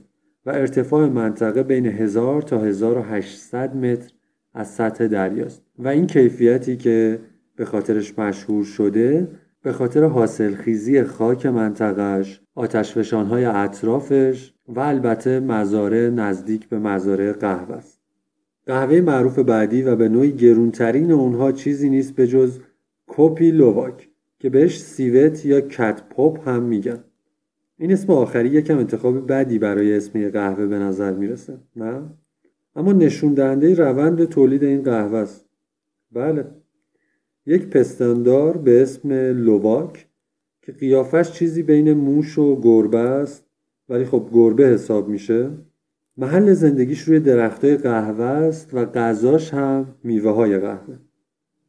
ارتفاع 0.50 1.08
منطقه 1.08 1.62
بین 1.62 1.86
1000 1.86 2.42
تا 2.42 2.58
1800 2.58 3.76
متر 3.76 4.12
از 4.54 4.68
سطح 4.68 5.06
دریاست. 5.06 5.62
و 5.78 5.88
این 5.88 6.06
کیفیتی 6.06 6.76
که 6.76 7.18
به 7.56 7.64
خاطرش 7.64 8.18
مشهور 8.18 8.64
شده 8.64 9.28
به 9.62 9.72
خاطر 9.72 10.04
حاصلخیزی 10.04 11.02
خاک 11.02 11.46
منطقهش 11.46 12.40
آتشفشانهای 12.54 13.44
اطرافش 13.44 14.52
و 14.68 14.80
البته 14.80 15.40
مزارع 15.40 16.08
نزدیک 16.08 16.68
به 16.68 16.78
مزارع 16.78 17.32
قهوه 17.32 17.76
است. 17.76 18.00
قهوه 18.66 19.00
معروف 19.00 19.38
بعدی 19.38 19.82
و 19.82 19.96
به 19.96 20.08
نوعی 20.08 20.32
گرونترین 20.32 21.12
اونها 21.12 21.52
چیزی 21.52 21.90
نیست 21.90 22.14
به 22.14 22.26
جز 22.26 22.58
کوپی 23.06 23.50
لوواک 23.50 24.08
که 24.38 24.50
بهش 24.50 24.80
سیوت 24.80 25.46
یا 25.46 25.60
کت 25.60 26.02
پاپ 26.10 26.48
هم 26.48 26.62
میگن. 26.62 27.04
این 27.80 27.92
اسم 27.92 28.12
آخری 28.12 28.48
یکم 28.48 28.78
انتخاب 28.78 29.32
بدی 29.32 29.58
برای 29.58 29.96
اسم 29.96 30.30
قهوه 30.30 30.66
به 30.66 30.78
نظر 30.78 31.12
می‌رسه 31.12 31.58
نه؟ 31.76 32.02
اما 32.76 32.92
نشون 32.92 33.34
دهنده 33.34 33.74
روند 33.74 34.24
تولید 34.24 34.64
این 34.64 34.82
قهوه 34.82 35.18
است. 35.18 35.48
بله. 36.12 36.44
یک 37.46 37.66
پستاندار 37.66 38.56
به 38.56 38.82
اسم 38.82 39.12
لوواک 39.12 40.06
که 40.62 40.72
قیافش 40.72 41.32
چیزی 41.32 41.62
بین 41.62 41.92
موش 41.92 42.38
و 42.38 42.60
گربه 42.60 42.98
است 42.98 43.46
ولی 43.88 44.04
خب 44.04 44.28
گربه 44.32 44.66
حساب 44.66 45.08
میشه. 45.08 45.50
محل 46.16 46.52
زندگیش 46.52 47.00
روی 47.00 47.20
درختای 47.20 47.76
قهوه 47.76 48.24
است 48.24 48.74
و 48.74 48.84
غذاش 48.84 49.54
هم 49.54 49.86
میوه 50.04 50.30
های 50.30 50.58
قهوه. 50.58 50.96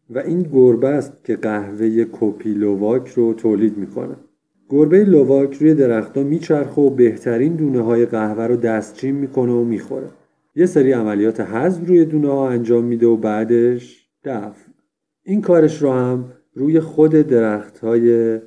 و 0.10 0.20
این 0.20 0.42
گربه 0.42 0.88
است 0.88 1.24
که 1.24 1.36
قهوه 1.36 2.04
کوپی 2.04 2.54
لوواک 2.54 3.08
رو 3.08 3.34
تولید 3.34 3.78
می‌کنه. 3.78 4.16
گربه 4.72 5.06
لوواک 5.06 5.54
روی 5.54 5.74
درختها 5.74 6.24
میچرخه 6.24 6.82
و 6.82 6.90
بهترین 6.90 7.56
دونه 7.56 7.82
های 7.82 8.06
قهوه 8.06 8.44
رو 8.44 8.56
دستچین 8.56 9.16
می‌کنه 9.16 9.52
و 9.52 9.64
می‌خوره. 9.64 10.08
یه 10.56 10.66
سری 10.66 10.92
عملیات 10.92 11.40
حذف 11.40 11.88
روی 11.88 12.06
دونه 12.06 12.28
ها 12.28 12.50
انجام 12.50 12.84
میده 12.84 13.08
و 13.08 13.18
بعدش 13.18 14.08
دفع 14.24 14.72
این 15.24 15.42
کارش 15.42 15.82
رو 15.82 15.92
هم 15.92 16.26
روی 16.54 16.80
خود 16.80 17.12
درخت 17.12 17.80
های 17.80 18.40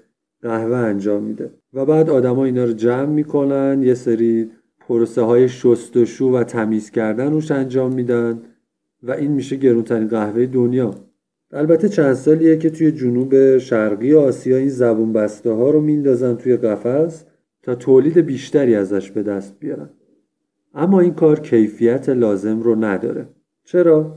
قهوه 0.43 0.77
انجام 0.77 1.23
میده 1.23 1.51
و 1.73 1.87
بعد 1.87 2.11
آدما 2.11 2.45
اینا 2.45 2.65
رو 2.65 2.73
جمع 2.73 3.07
می‌کنن 3.07 3.83
یه 3.83 3.95
سری 3.95 4.51
پروسه 4.81 5.23
های 5.23 5.49
شستشو 5.49 6.25
و 6.25 6.45
تمیز 6.45 6.91
کردن 6.91 7.33
روش 7.33 7.51
انجام 7.51 7.95
میدن 7.95 8.43
و 9.03 9.11
این 9.11 9.33
میشه 9.33 9.57
گرونترین 9.57 10.09
قهوه 10.09 10.47
دنیا. 10.47 10.95
البته 11.57 11.89
چند 11.89 12.15
سالیه 12.15 12.57
که 12.57 12.71
توی 12.71 12.93
جنوب 12.93 13.59
شرقی 13.59 14.15
آسیا 14.15 14.57
این 14.57 14.69
زبون 14.69 15.13
بسته 15.13 15.51
ها 15.51 15.71
رو 15.71 15.81
میندازن 15.81 16.35
توی 16.35 16.57
قفس 16.57 17.25
تا 17.63 17.75
تولید 17.75 18.19
بیشتری 18.19 18.75
ازش 18.75 19.11
به 19.11 19.23
دست 19.23 19.59
بیارن. 19.61 19.91
اما 20.75 21.01
این 21.01 21.15
کار 21.15 21.41
کیفیت 21.41 22.09
لازم 22.09 22.61
رو 22.61 22.85
نداره. 22.85 23.29
چرا؟ 23.65 24.17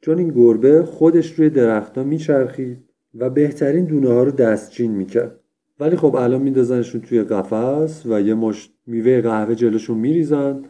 چون 0.00 0.18
این 0.18 0.28
گربه 0.28 0.82
خودش 0.82 1.32
روی 1.32 1.50
درختها 1.50 2.04
میچرخید 2.04 2.78
و 3.14 3.30
بهترین 3.30 3.84
دونه 3.84 4.08
ها 4.08 4.22
رو 4.22 4.30
دستچین 4.30 4.92
می‌کرد. 4.92 5.40
ولی 5.80 5.96
خب 5.96 6.16
الان 6.16 6.42
میندازنشون 6.42 7.00
توی 7.00 7.22
قفس 7.22 8.06
و 8.06 8.20
یه 8.20 8.34
مشت 8.34 8.74
میوه 8.86 9.20
قهوه 9.20 9.54
جلوشون 9.54 9.98
میریزن 9.98 10.62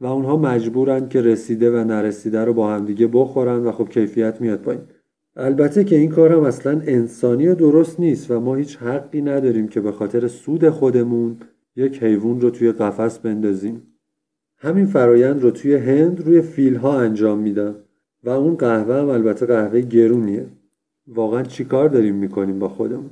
و 0.00 0.06
اونها 0.06 0.36
مجبورن 0.36 1.08
که 1.08 1.20
رسیده 1.22 1.70
و 1.70 1.84
نرسیده 1.84 2.44
رو 2.44 2.52
با 2.52 2.70
همدیگه 2.70 3.06
بخورن 3.06 3.64
و 3.64 3.72
خب 3.72 3.88
کیفیت 3.88 4.40
میاد 4.40 4.58
پایین. 4.58 4.82
البته 5.40 5.84
که 5.84 5.96
این 5.96 6.10
کار 6.10 6.32
هم 6.32 6.42
اصلا 6.42 6.80
انسانی 6.86 7.48
و 7.48 7.54
درست 7.54 8.00
نیست 8.00 8.30
و 8.30 8.40
ما 8.40 8.54
هیچ 8.54 8.76
حقی 8.76 9.22
نداریم 9.22 9.68
که 9.68 9.80
به 9.80 9.92
خاطر 9.92 10.28
سود 10.28 10.68
خودمون 10.68 11.36
یک 11.76 12.02
حیوان 12.02 12.40
رو 12.40 12.50
توی 12.50 12.72
قفس 12.72 13.18
بندازیم. 13.18 13.82
همین 14.58 14.86
فرایند 14.86 15.42
رو 15.42 15.50
توی 15.50 15.74
هند 15.74 16.20
روی 16.26 16.40
فیل 16.40 16.76
ها 16.76 17.00
انجام 17.00 17.38
میدن 17.38 17.74
و 18.24 18.30
اون 18.30 18.56
قهوه 18.56 18.94
هم 18.94 19.08
البته 19.08 19.46
قهوه 19.46 19.80
گرونیه. 19.80 20.46
واقعا 21.06 21.42
چیکار 21.42 21.88
داریم 21.88 22.14
می‌کنیم 22.14 22.58
با 22.58 22.68
خودمون؟ 22.68 23.10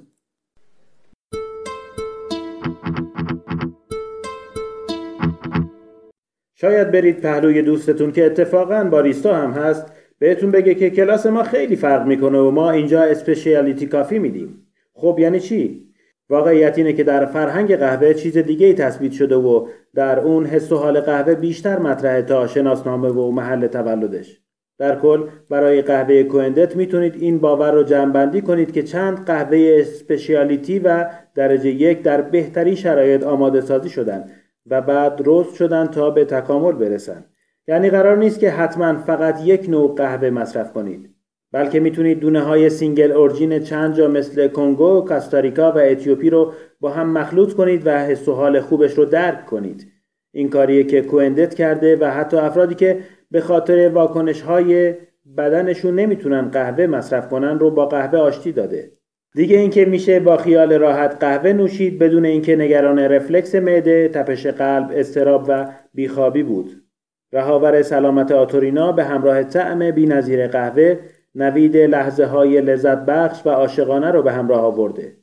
شاید 6.55 6.91
برید 6.91 7.21
پهلوی 7.21 7.63
دوستتون 7.63 8.13
که 8.13 8.27
اتفاقا 8.27 8.85
باریستا 8.85 9.37
هم 9.37 9.51
هست. 9.51 9.96
بهتون 10.19 10.51
بگه 10.51 10.75
که 10.75 10.91
کلاس 10.91 11.27
ما 11.27 11.43
خیلی 11.43 11.77
فرق 11.77 12.07
می‌کنه 12.07 12.39
و 12.39 12.51
ما 12.51 12.71
اینجا 12.71 13.03
اسپشیالیتی 13.03 13.87
کافی 13.87 14.19
میدیم. 14.19 14.67
خب 14.95 15.17
یعنی 15.19 15.41
چی؟ 15.41 15.87
واقعیت 16.31 16.79
اینه 16.79 16.93
که 16.93 17.05
در 17.05 17.27
فرهنگ 17.27 17.77
قهوه 17.77 18.15
چیز 18.15 18.39
دیگه 18.39 18.67
ای 18.67 18.75
تثبیت 18.75 19.13
شده 19.13 19.37
و 19.37 19.69
در 19.95 20.21
اون 20.21 20.47
حس 20.47 20.73
و 20.73 20.77
حال 20.77 21.01
قهوه 21.01 21.35
بیشتر 21.35 21.79
مطرحه 21.79 22.23
تا 22.23 22.47
شناسنامه 22.47 23.09
و 23.09 23.31
محل 23.31 23.67
تولدش. 23.67 24.41
در 24.79 24.99
کل 24.99 25.23
برای 25.51 25.83
قهوه 25.83 26.23
کوندت 26.23 26.77
می‌تونید 26.77 27.15
این 27.19 27.39
باور 27.39 27.73
رو 27.73 27.83
جمعبندی 27.83 28.41
کنید 28.41 28.73
که 28.73 28.83
چند 28.83 29.25
قهوه 29.25 29.77
اسپشیالیتی 29.81 30.79
و 30.79 31.07
درجه 31.35 31.71
یک 31.71 32.03
در 32.03 32.21
بهترین 32.21 32.75
شرایط 32.75 33.23
آماده 33.23 33.61
سازی 33.61 33.89
شدن 33.89 34.25
و 34.67 34.81
بعد 34.81 35.23
رست 35.25 35.55
شدن 35.55 35.87
تا 35.87 36.11
به 36.11 36.25
تکامل 36.25 36.73
برسن. 36.73 37.25
یعنی 37.69 37.91
قرار 37.91 38.17
نیست 38.17 38.41
که 38.41 38.51
حتما 38.51 38.99
فقط 38.99 39.41
یک 39.45 39.69
نوع 39.69 39.95
قهوه 39.95 40.31
مصرف 40.31 40.73
کنید 40.73 41.11
بلکه 41.53 41.81
می‌تونید 41.81 42.21
دونه 42.21 42.41
های 42.41 42.71
single 42.71 43.13
origin 43.13 43.59
چند 43.59 43.95
جا 43.95 44.09
مثل 44.09 44.49
کنگو، 44.49 45.01
کاستاریکا 45.01 45.73
و 45.73 45.79
اتیوپی 45.79 46.31
رو 46.31 46.53
با 46.81 46.91
هم 46.91 47.13
مخلوط 47.13 47.53
کنید 47.53 47.87
و 47.87 47.99
حس 47.99 48.29
و 48.29 48.33
حال 48.33 48.61
خوبش 48.61 48.95
رو 48.95 49.05
درک 49.05 49.47
کنید. 49.47 49.87
این 50.33 50.51
کاریه 50.51 50.85
که 50.85 51.03
کوندت 51.03 51.55
کرده 51.55 51.97
و 51.97 52.05
حتی 52.05 52.37
افرادی 52.37 52.75
که 52.75 52.99
به 53.31 53.41
خاطر 53.41 53.89
واکنش 53.89 54.43
های 54.43 54.95
بدنشون 55.37 55.95
نمی‌تونن 55.95 56.51
قهوه 56.51 56.87
مصرف 56.87 57.29
کنن 57.29 57.59
رو 57.59 57.71
با 57.71 57.87
قهوه 57.87 58.19
آشتی 58.19 58.53
داده. 58.53 58.93
دیگه 59.35 59.59
اینکه 59.59 59.85
میشه 59.85 60.21
با 60.21 60.37
خیال 60.37 60.73
راحت 60.73 61.17
قهوه 61.21 61.53
نوشید 61.53 61.99
بدون 61.99 62.25
اینکه 62.25 62.57
نگران 62.57 62.99
رفلاکس 62.99 63.55
معده، 63.55 64.09
تپش 64.09 64.47
قلب، 64.47 64.93
اضطراب 64.95 65.45
و 65.49 65.69
بیخوابی 65.95 66.43
بود. 66.43 66.86
رهاور 67.33 67.83
سلامت 67.83 68.33
آتورینا 68.33 68.93
به 68.93 69.05
همراه 69.05 69.43
طعم 69.43 69.91
بینظیر 69.91 70.47
قهوه 70.47 70.99
نوید 71.35 71.77
لحظه 71.77 72.25
های 72.25 72.61
لذت 72.61 73.07
بخش 73.07 73.47
و 73.47 73.51
عاشقانه 73.51 74.11
رو 74.11 74.23
به 74.23 74.33
همراه 74.33 74.61
آورده. 74.61 75.17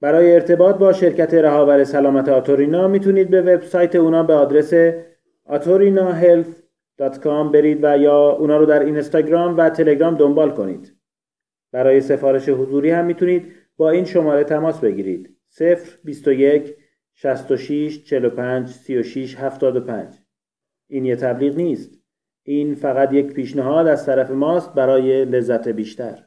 برای 0.00 0.34
ارتباط 0.34 0.76
با 0.76 0.92
شرکت 0.92 1.34
رهاور 1.34 1.84
سلامت 1.84 2.28
آتورینا 2.28 2.88
می‌تونید 2.88 3.30
به 3.30 3.42
وبسایت 3.42 3.96
اونا 3.96 4.22
به 4.22 4.34
آدرس 4.34 4.74
atorinahealth.com 5.48 7.52
برید 7.52 7.84
و 7.84 7.98
یا 7.98 8.30
اونا 8.30 8.56
رو 8.56 8.66
در 8.66 8.80
اینستاگرام 8.80 9.56
و 9.56 9.70
تلگرام 9.70 10.14
دنبال 10.14 10.50
کنید. 10.50 10.92
برای 11.72 12.00
سفارش 12.00 12.48
حضوری 12.48 12.90
هم 12.90 13.04
می‌تونید 13.04 13.52
با 13.76 13.90
این 13.90 14.04
شماره 14.04 14.44
تماس 14.44 14.80
بگیرید. 14.80 15.36
021 16.04 16.74
66 17.14 18.04
45 18.04 18.68
36 18.68 19.36
75 19.36 20.25
این 20.88 21.04
یه 21.04 21.16
تبلیغ 21.16 21.56
نیست. 21.56 21.90
این 22.42 22.74
فقط 22.74 23.12
یک 23.12 23.26
پیشنهاد 23.26 23.86
از 23.86 24.06
طرف 24.06 24.30
ماست 24.30 24.74
برای 24.74 25.24
لذت 25.24 25.68
بیشتر. 25.68 26.24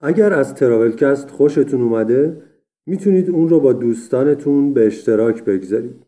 اگر 0.00 0.32
از 0.32 0.54
تراولکست 0.54 1.30
خوشتون 1.30 1.82
اومده 1.82 2.42
می‌تونید 2.86 3.30
اون 3.30 3.48
رو 3.48 3.60
با 3.60 3.72
دوستانتون 3.72 4.74
به 4.74 4.86
اشتراک 4.86 5.44
بگذارید 5.44 6.06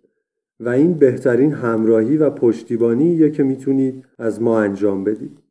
و 0.60 0.68
این 0.68 0.94
بهترین 0.94 1.52
همراهی 1.52 2.16
و 2.16 2.30
پشتیبانیه 2.30 3.30
که 3.30 3.42
می‌تونید 3.42 4.04
از 4.18 4.42
ما 4.42 4.60
انجام 4.60 5.04
بدید. 5.04 5.41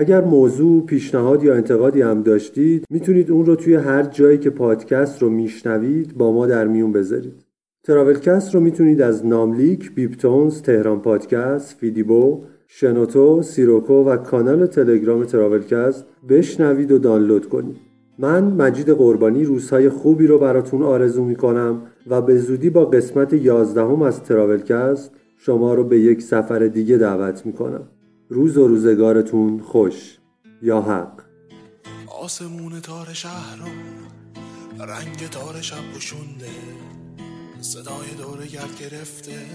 اگر 0.00 0.20
موضوع، 0.20 0.86
پیشنهاد 0.86 1.44
یا 1.44 1.54
انتقادی 1.54 2.02
هم 2.02 2.22
داشتید 2.22 2.84
می‌تونید 2.90 3.30
اون 3.30 3.46
رو 3.46 3.56
توی 3.56 3.74
هر 3.74 4.02
جایی 4.02 4.38
که 4.38 4.50
پادکست 4.50 5.22
رو 5.22 5.30
میشنوید 5.30 6.16
با 6.16 6.32
ما 6.32 6.46
در 6.46 6.66
میون 6.66 6.92
بذارید. 6.92 7.44
تراولکست 7.84 8.54
رو 8.54 8.60
می‌تونید 8.60 9.02
از 9.02 9.26
ناملیک، 9.26 9.94
بیپ‌تونز، 9.94 10.62
تهران 10.62 11.00
پادکست، 11.00 11.76
فیدیبو، 11.76 12.40
شنوتو، 12.68 13.42
سیروکو 13.42 13.94
و 13.94 14.16
کانال 14.16 14.66
تلگرام 14.66 15.24
تراولکست 15.24 16.04
بشنوید 16.28 16.92
و 16.92 16.98
دانلود 16.98 17.48
کنید. 17.48 17.76
من 18.18 18.44
مجید 18.44 18.90
قربانی 18.90 19.44
روزهای 19.44 19.88
خوبی 19.88 20.26
رو 20.26 20.38
براتون 20.38 20.82
آرزو 20.82 21.24
می‌کنم 21.24 21.82
و 22.06 22.22
به 22.22 22.36
زودی 22.36 22.70
با 22.70 22.84
قسمت 22.84 23.32
یازدهم 23.32 24.02
از 24.02 24.22
تراولکست 24.22 25.10
شما 25.36 25.74
رو 25.74 25.84
به 25.84 25.98
یک 25.98 26.22
سفر 26.22 26.58
دیگه 26.58 26.96
دعوت 26.96 27.46
می‌کنم. 27.46 27.82
روز 28.32 28.56
و 28.56 28.68
روزگارتون 28.68 29.60
خوش 29.60 30.18
یا 30.62 30.80
حق؟ 30.80 31.22
آسمون 32.20 32.80
تار 32.80 33.12
شهر 33.12 33.58
رنگ 34.78 35.28
تار 35.28 35.60
شب 35.60 35.92
پوشونده. 35.92 36.50
صدای 37.60 38.14
دور 38.18 38.46
گرد 38.46 38.78
گرفته 38.80 39.46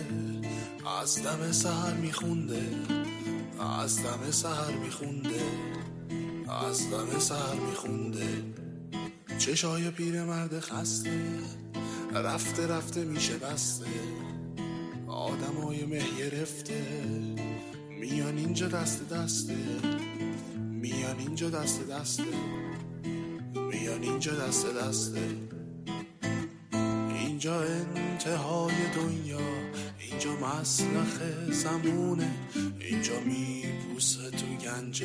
از 1.02 1.24
دم 1.24 1.52
سهر 1.52 1.94
میخونده. 1.94 2.62
از 3.82 4.04
دم 4.04 4.32
سهر 4.32 4.72
میخونده 4.84 5.42
از 6.68 6.92
دم 6.92 7.20
سهر 7.20 7.56
میخونده. 7.70 8.28
چشای 9.38 9.90
پیر 9.92 10.24
مرد 10.24 10.60
خسته 10.60 11.22
رفته 12.14 12.68
رفته 12.68 13.04
میشه 13.04 13.38
بسته. 13.38 13.86
آدمای 15.08 15.86
مه 15.86 16.04
گرفته. 16.20 16.82
میان 18.12 18.38
اینجا 18.38 18.68
دست 18.68 19.10
دسته 19.10 19.56
میان 20.58 21.20
اینجا 21.20 21.50
دست 21.50 21.88
دسته 21.90 22.24
میان 23.56 24.04
اینجا 24.04 24.32
دست 24.36 24.66
دسته 24.76 25.22
اینجا 27.20 27.62
انتهای 27.62 28.74
دنیا 28.96 29.48
اینجا 30.00 30.32
مسلخ 30.36 31.22
زمونه 31.52 32.32
اینجا 32.80 33.20
میپوسه 33.20 34.32
تو 34.32 34.46
گنج 34.46 35.04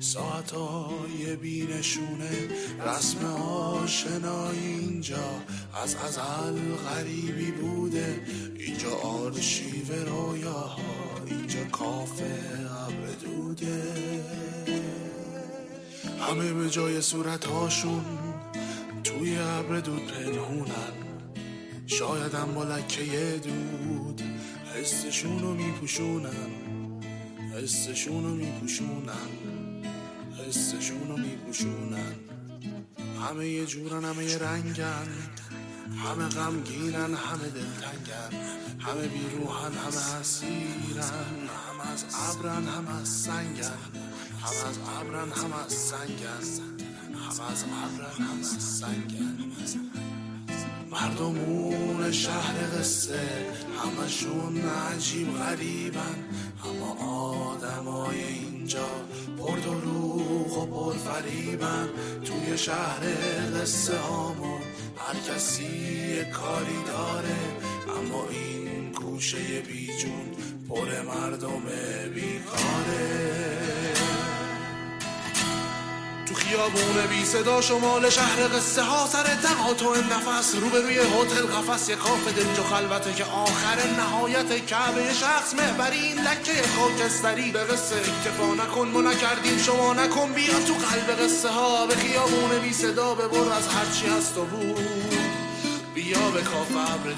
ساعتای 0.00 1.36
بینشونه. 1.36 2.30
رسم 2.86 3.24
آشنایی 3.42 4.66
اینجا 4.66 5.42
از 5.82 5.94
ازل 5.94 6.74
غریبی 6.74 7.50
بوده 7.50 8.20
اینجا 8.58 8.90
آرشیو 8.90 10.04
رویاها. 10.06 10.99
اینجا 11.30 11.64
کافه 11.64 12.40
ابر 12.86 13.06
دوده 13.24 13.82
همه 16.20 16.52
به 16.52 16.70
جای 16.70 17.00
صورتهاشون 17.00 18.04
توی 19.04 19.38
ابر 19.38 19.80
دود 19.80 20.06
پنهونن. 20.06 20.92
شایدم 21.86 22.54
با 22.54 22.64
لکه 22.64 23.40
دود 23.44 24.22
حسشون 24.74 25.42
میپوشونن. 25.52 26.50
حسشون 27.56 28.24
رو 28.24 28.34
میپوشونن. 28.34 29.30
حسشون 30.48 31.08
رو 31.08 31.16
میپوشونن. 31.16 32.14
همه 33.20 33.48
یه 33.48 33.66
جورن 33.66 34.04
همه 34.04 34.24
یه 34.24 34.38
رنگن. 34.38 35.08
همه 35.96 36.28
غمگینن 36.28 37.14
همه 37.14 37.48
دلتنگن 37.54 38.30
همه 38.78 39.08
بیروحن 39.08 39.72
همه 39.72 40.14
اسیرن 40.20 41.48
همه 41.68 41.92
از 41.92 42.04
ابرن 42.30 42.64
همه 42.64 43.00
از 43.00 43.08
سنگن 43.08 43.78
همه 44.42 44.68
از 44.68 44.78
ابرن 45.00 45.32
همه 45.32 45.64
از 45.64 45.72
سنگن 45.72 46.42
همه 47.14 47.50
از 47.52 47.64
ابرن 47.64 48.28
همه 48.28 48.40
از 48.40 48.64
سنگن. 48.64 49.50
مردمون 50.90 52.12
شهر 52.12 52.54
قصه 52.78 53.46
همشون 53.78 54.60
عجیب 54.60 55.38
غریبن 55.38 56.24
اما 56.64 56.92
آدمای 57.50 58.24
اینجا 58.24 58.88
پر 59.40 59.56
دروغ 59.56 60.58
و 60.58 60.66
پر 60.66 60.98
فریبن 60.98 61.88
توی 62.24 62.58
شهر 62.58 63.00
قصه 63.60 63.98
هامون 63.98 64.60
هر 64.96 65.34
کسی 65.34 66.24
کاری 66.32 66.82
داره 66.86 67.36
اما 67.98 68.28
این 68.30 68.92
گوشه 68.92 69.60
بیجون 69.68 70.26
پر 70.68 71.02
مردم 71.02 71.62
بیکاره. 72.14 73.59
تو 76.30 76.36
خیابون 76.36 77.06
بی 77.10 77.24
صدا 77.24 77.60
شمال 77.60 78.10
شهر 78.10 78.48
قصه 78.48 78.82
ها 78.82 79.06
سر 79.06 79.24
تقاطع 79.24 80.00
نفس. 80.00 80.54
روبروی 80.54 80.98
هتل 80.98 81.46
قفس 81.46 81.88
یه 81.88 81.96
کاف 81.96 82.28
دنج 82.28 82.58
و 82.58 82.62
خلوته 82.62 83.12
که 83.12 83.24
آخر 83.24 83.78
نهایت 83.98 84.66
کعبه 84.66 85.12
شخص. 85.12 85.54
محبری 85.54 85.98
این 85.98 86.18
لکه 86.18 86.52
خاکستری 86.76 87.50
به 87.52 87.58
قصه. 87.58 87.96
اکتفا 87.96 88.54
نکن 88.54 88.88
ما 88.88 89.00
نکردیم 89.00 89.58
شما 89.58 89.94
نکن. 89.94 90.32
بیا 90.32 90.60
تو 90.60 90.74
قلب 90.74 91.20
قصه 91.20 91.48
ها. 91.48 91.86
به 91.86 91.96
خیابون 91.96 92.58
بی 92.62 92.72
صدا 92.72 93.14
ببر 93.14 93.52
از 93.52 93.68
هرچی 93.68 94.06
هست 94.06 94.38
و 94.38 94.44
بود. 94.44 95.14
بیا 95.94 96.30
به 96.30 96.42
کاف 96.42 96.70
ابر 96.70 97.14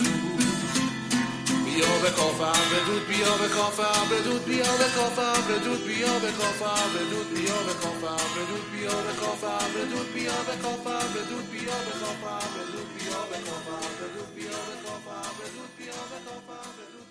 بیا 1.75 1.99
به 2.03 2.11
کاف 2.11 2.41
ابر 2.41 2.81
دود 2.87 3.07
بیا 3.09 3.37
به 3.41 3.49
کاف 3.49 3.81
ابر 3.81 4.19
دود 4.25 4.45
بیا 4.45 4.73
به 4.81 4.89
کاف 4.97 5.19
ابر 5.19 5.59
دود 5.65 5.87
بیا 5.87 6.19
به 6.19 6.31
کاف 6.39 6.63
ابر 6.63 7.03
دود 7.11 7.29
بیا 7.35 7.59
به 7.67 7.73
کاف 7.83 8.05
ابر 8.05 8.41
دود 8.51 8.67
بیا 8.73 8.97
به 9.07 9.13
کاف 9.21 9.45
ابر 9.45 9.85
دود 9.91 10.07
بیا 10.15 10.39
به 10.49 10.55
کاف 10.63 10.87
ابر 10.87 11.23
دود 11.31 11.47
بیا 11.53 11.79
به 11.87 11.95
کاف 12.01 12.25
ابر 12.37 12.65
دود 12.73 12.89
بیا 12.97 13.21
به 13.31 13.39
کاف 13.47 13.67
ابر 13.69 14.07
دود 14.15 14.35
بیا 14.37 14.61
به 14.69 14.75
کاف 14.85 15.07
ابر 15.09 15.49
دود 15.55 15.71
بیا 15.79 16.01
به 16.11 16.19
کاف 16.27 16.49
ابر 16.61 16.87
دود 16.93 17.02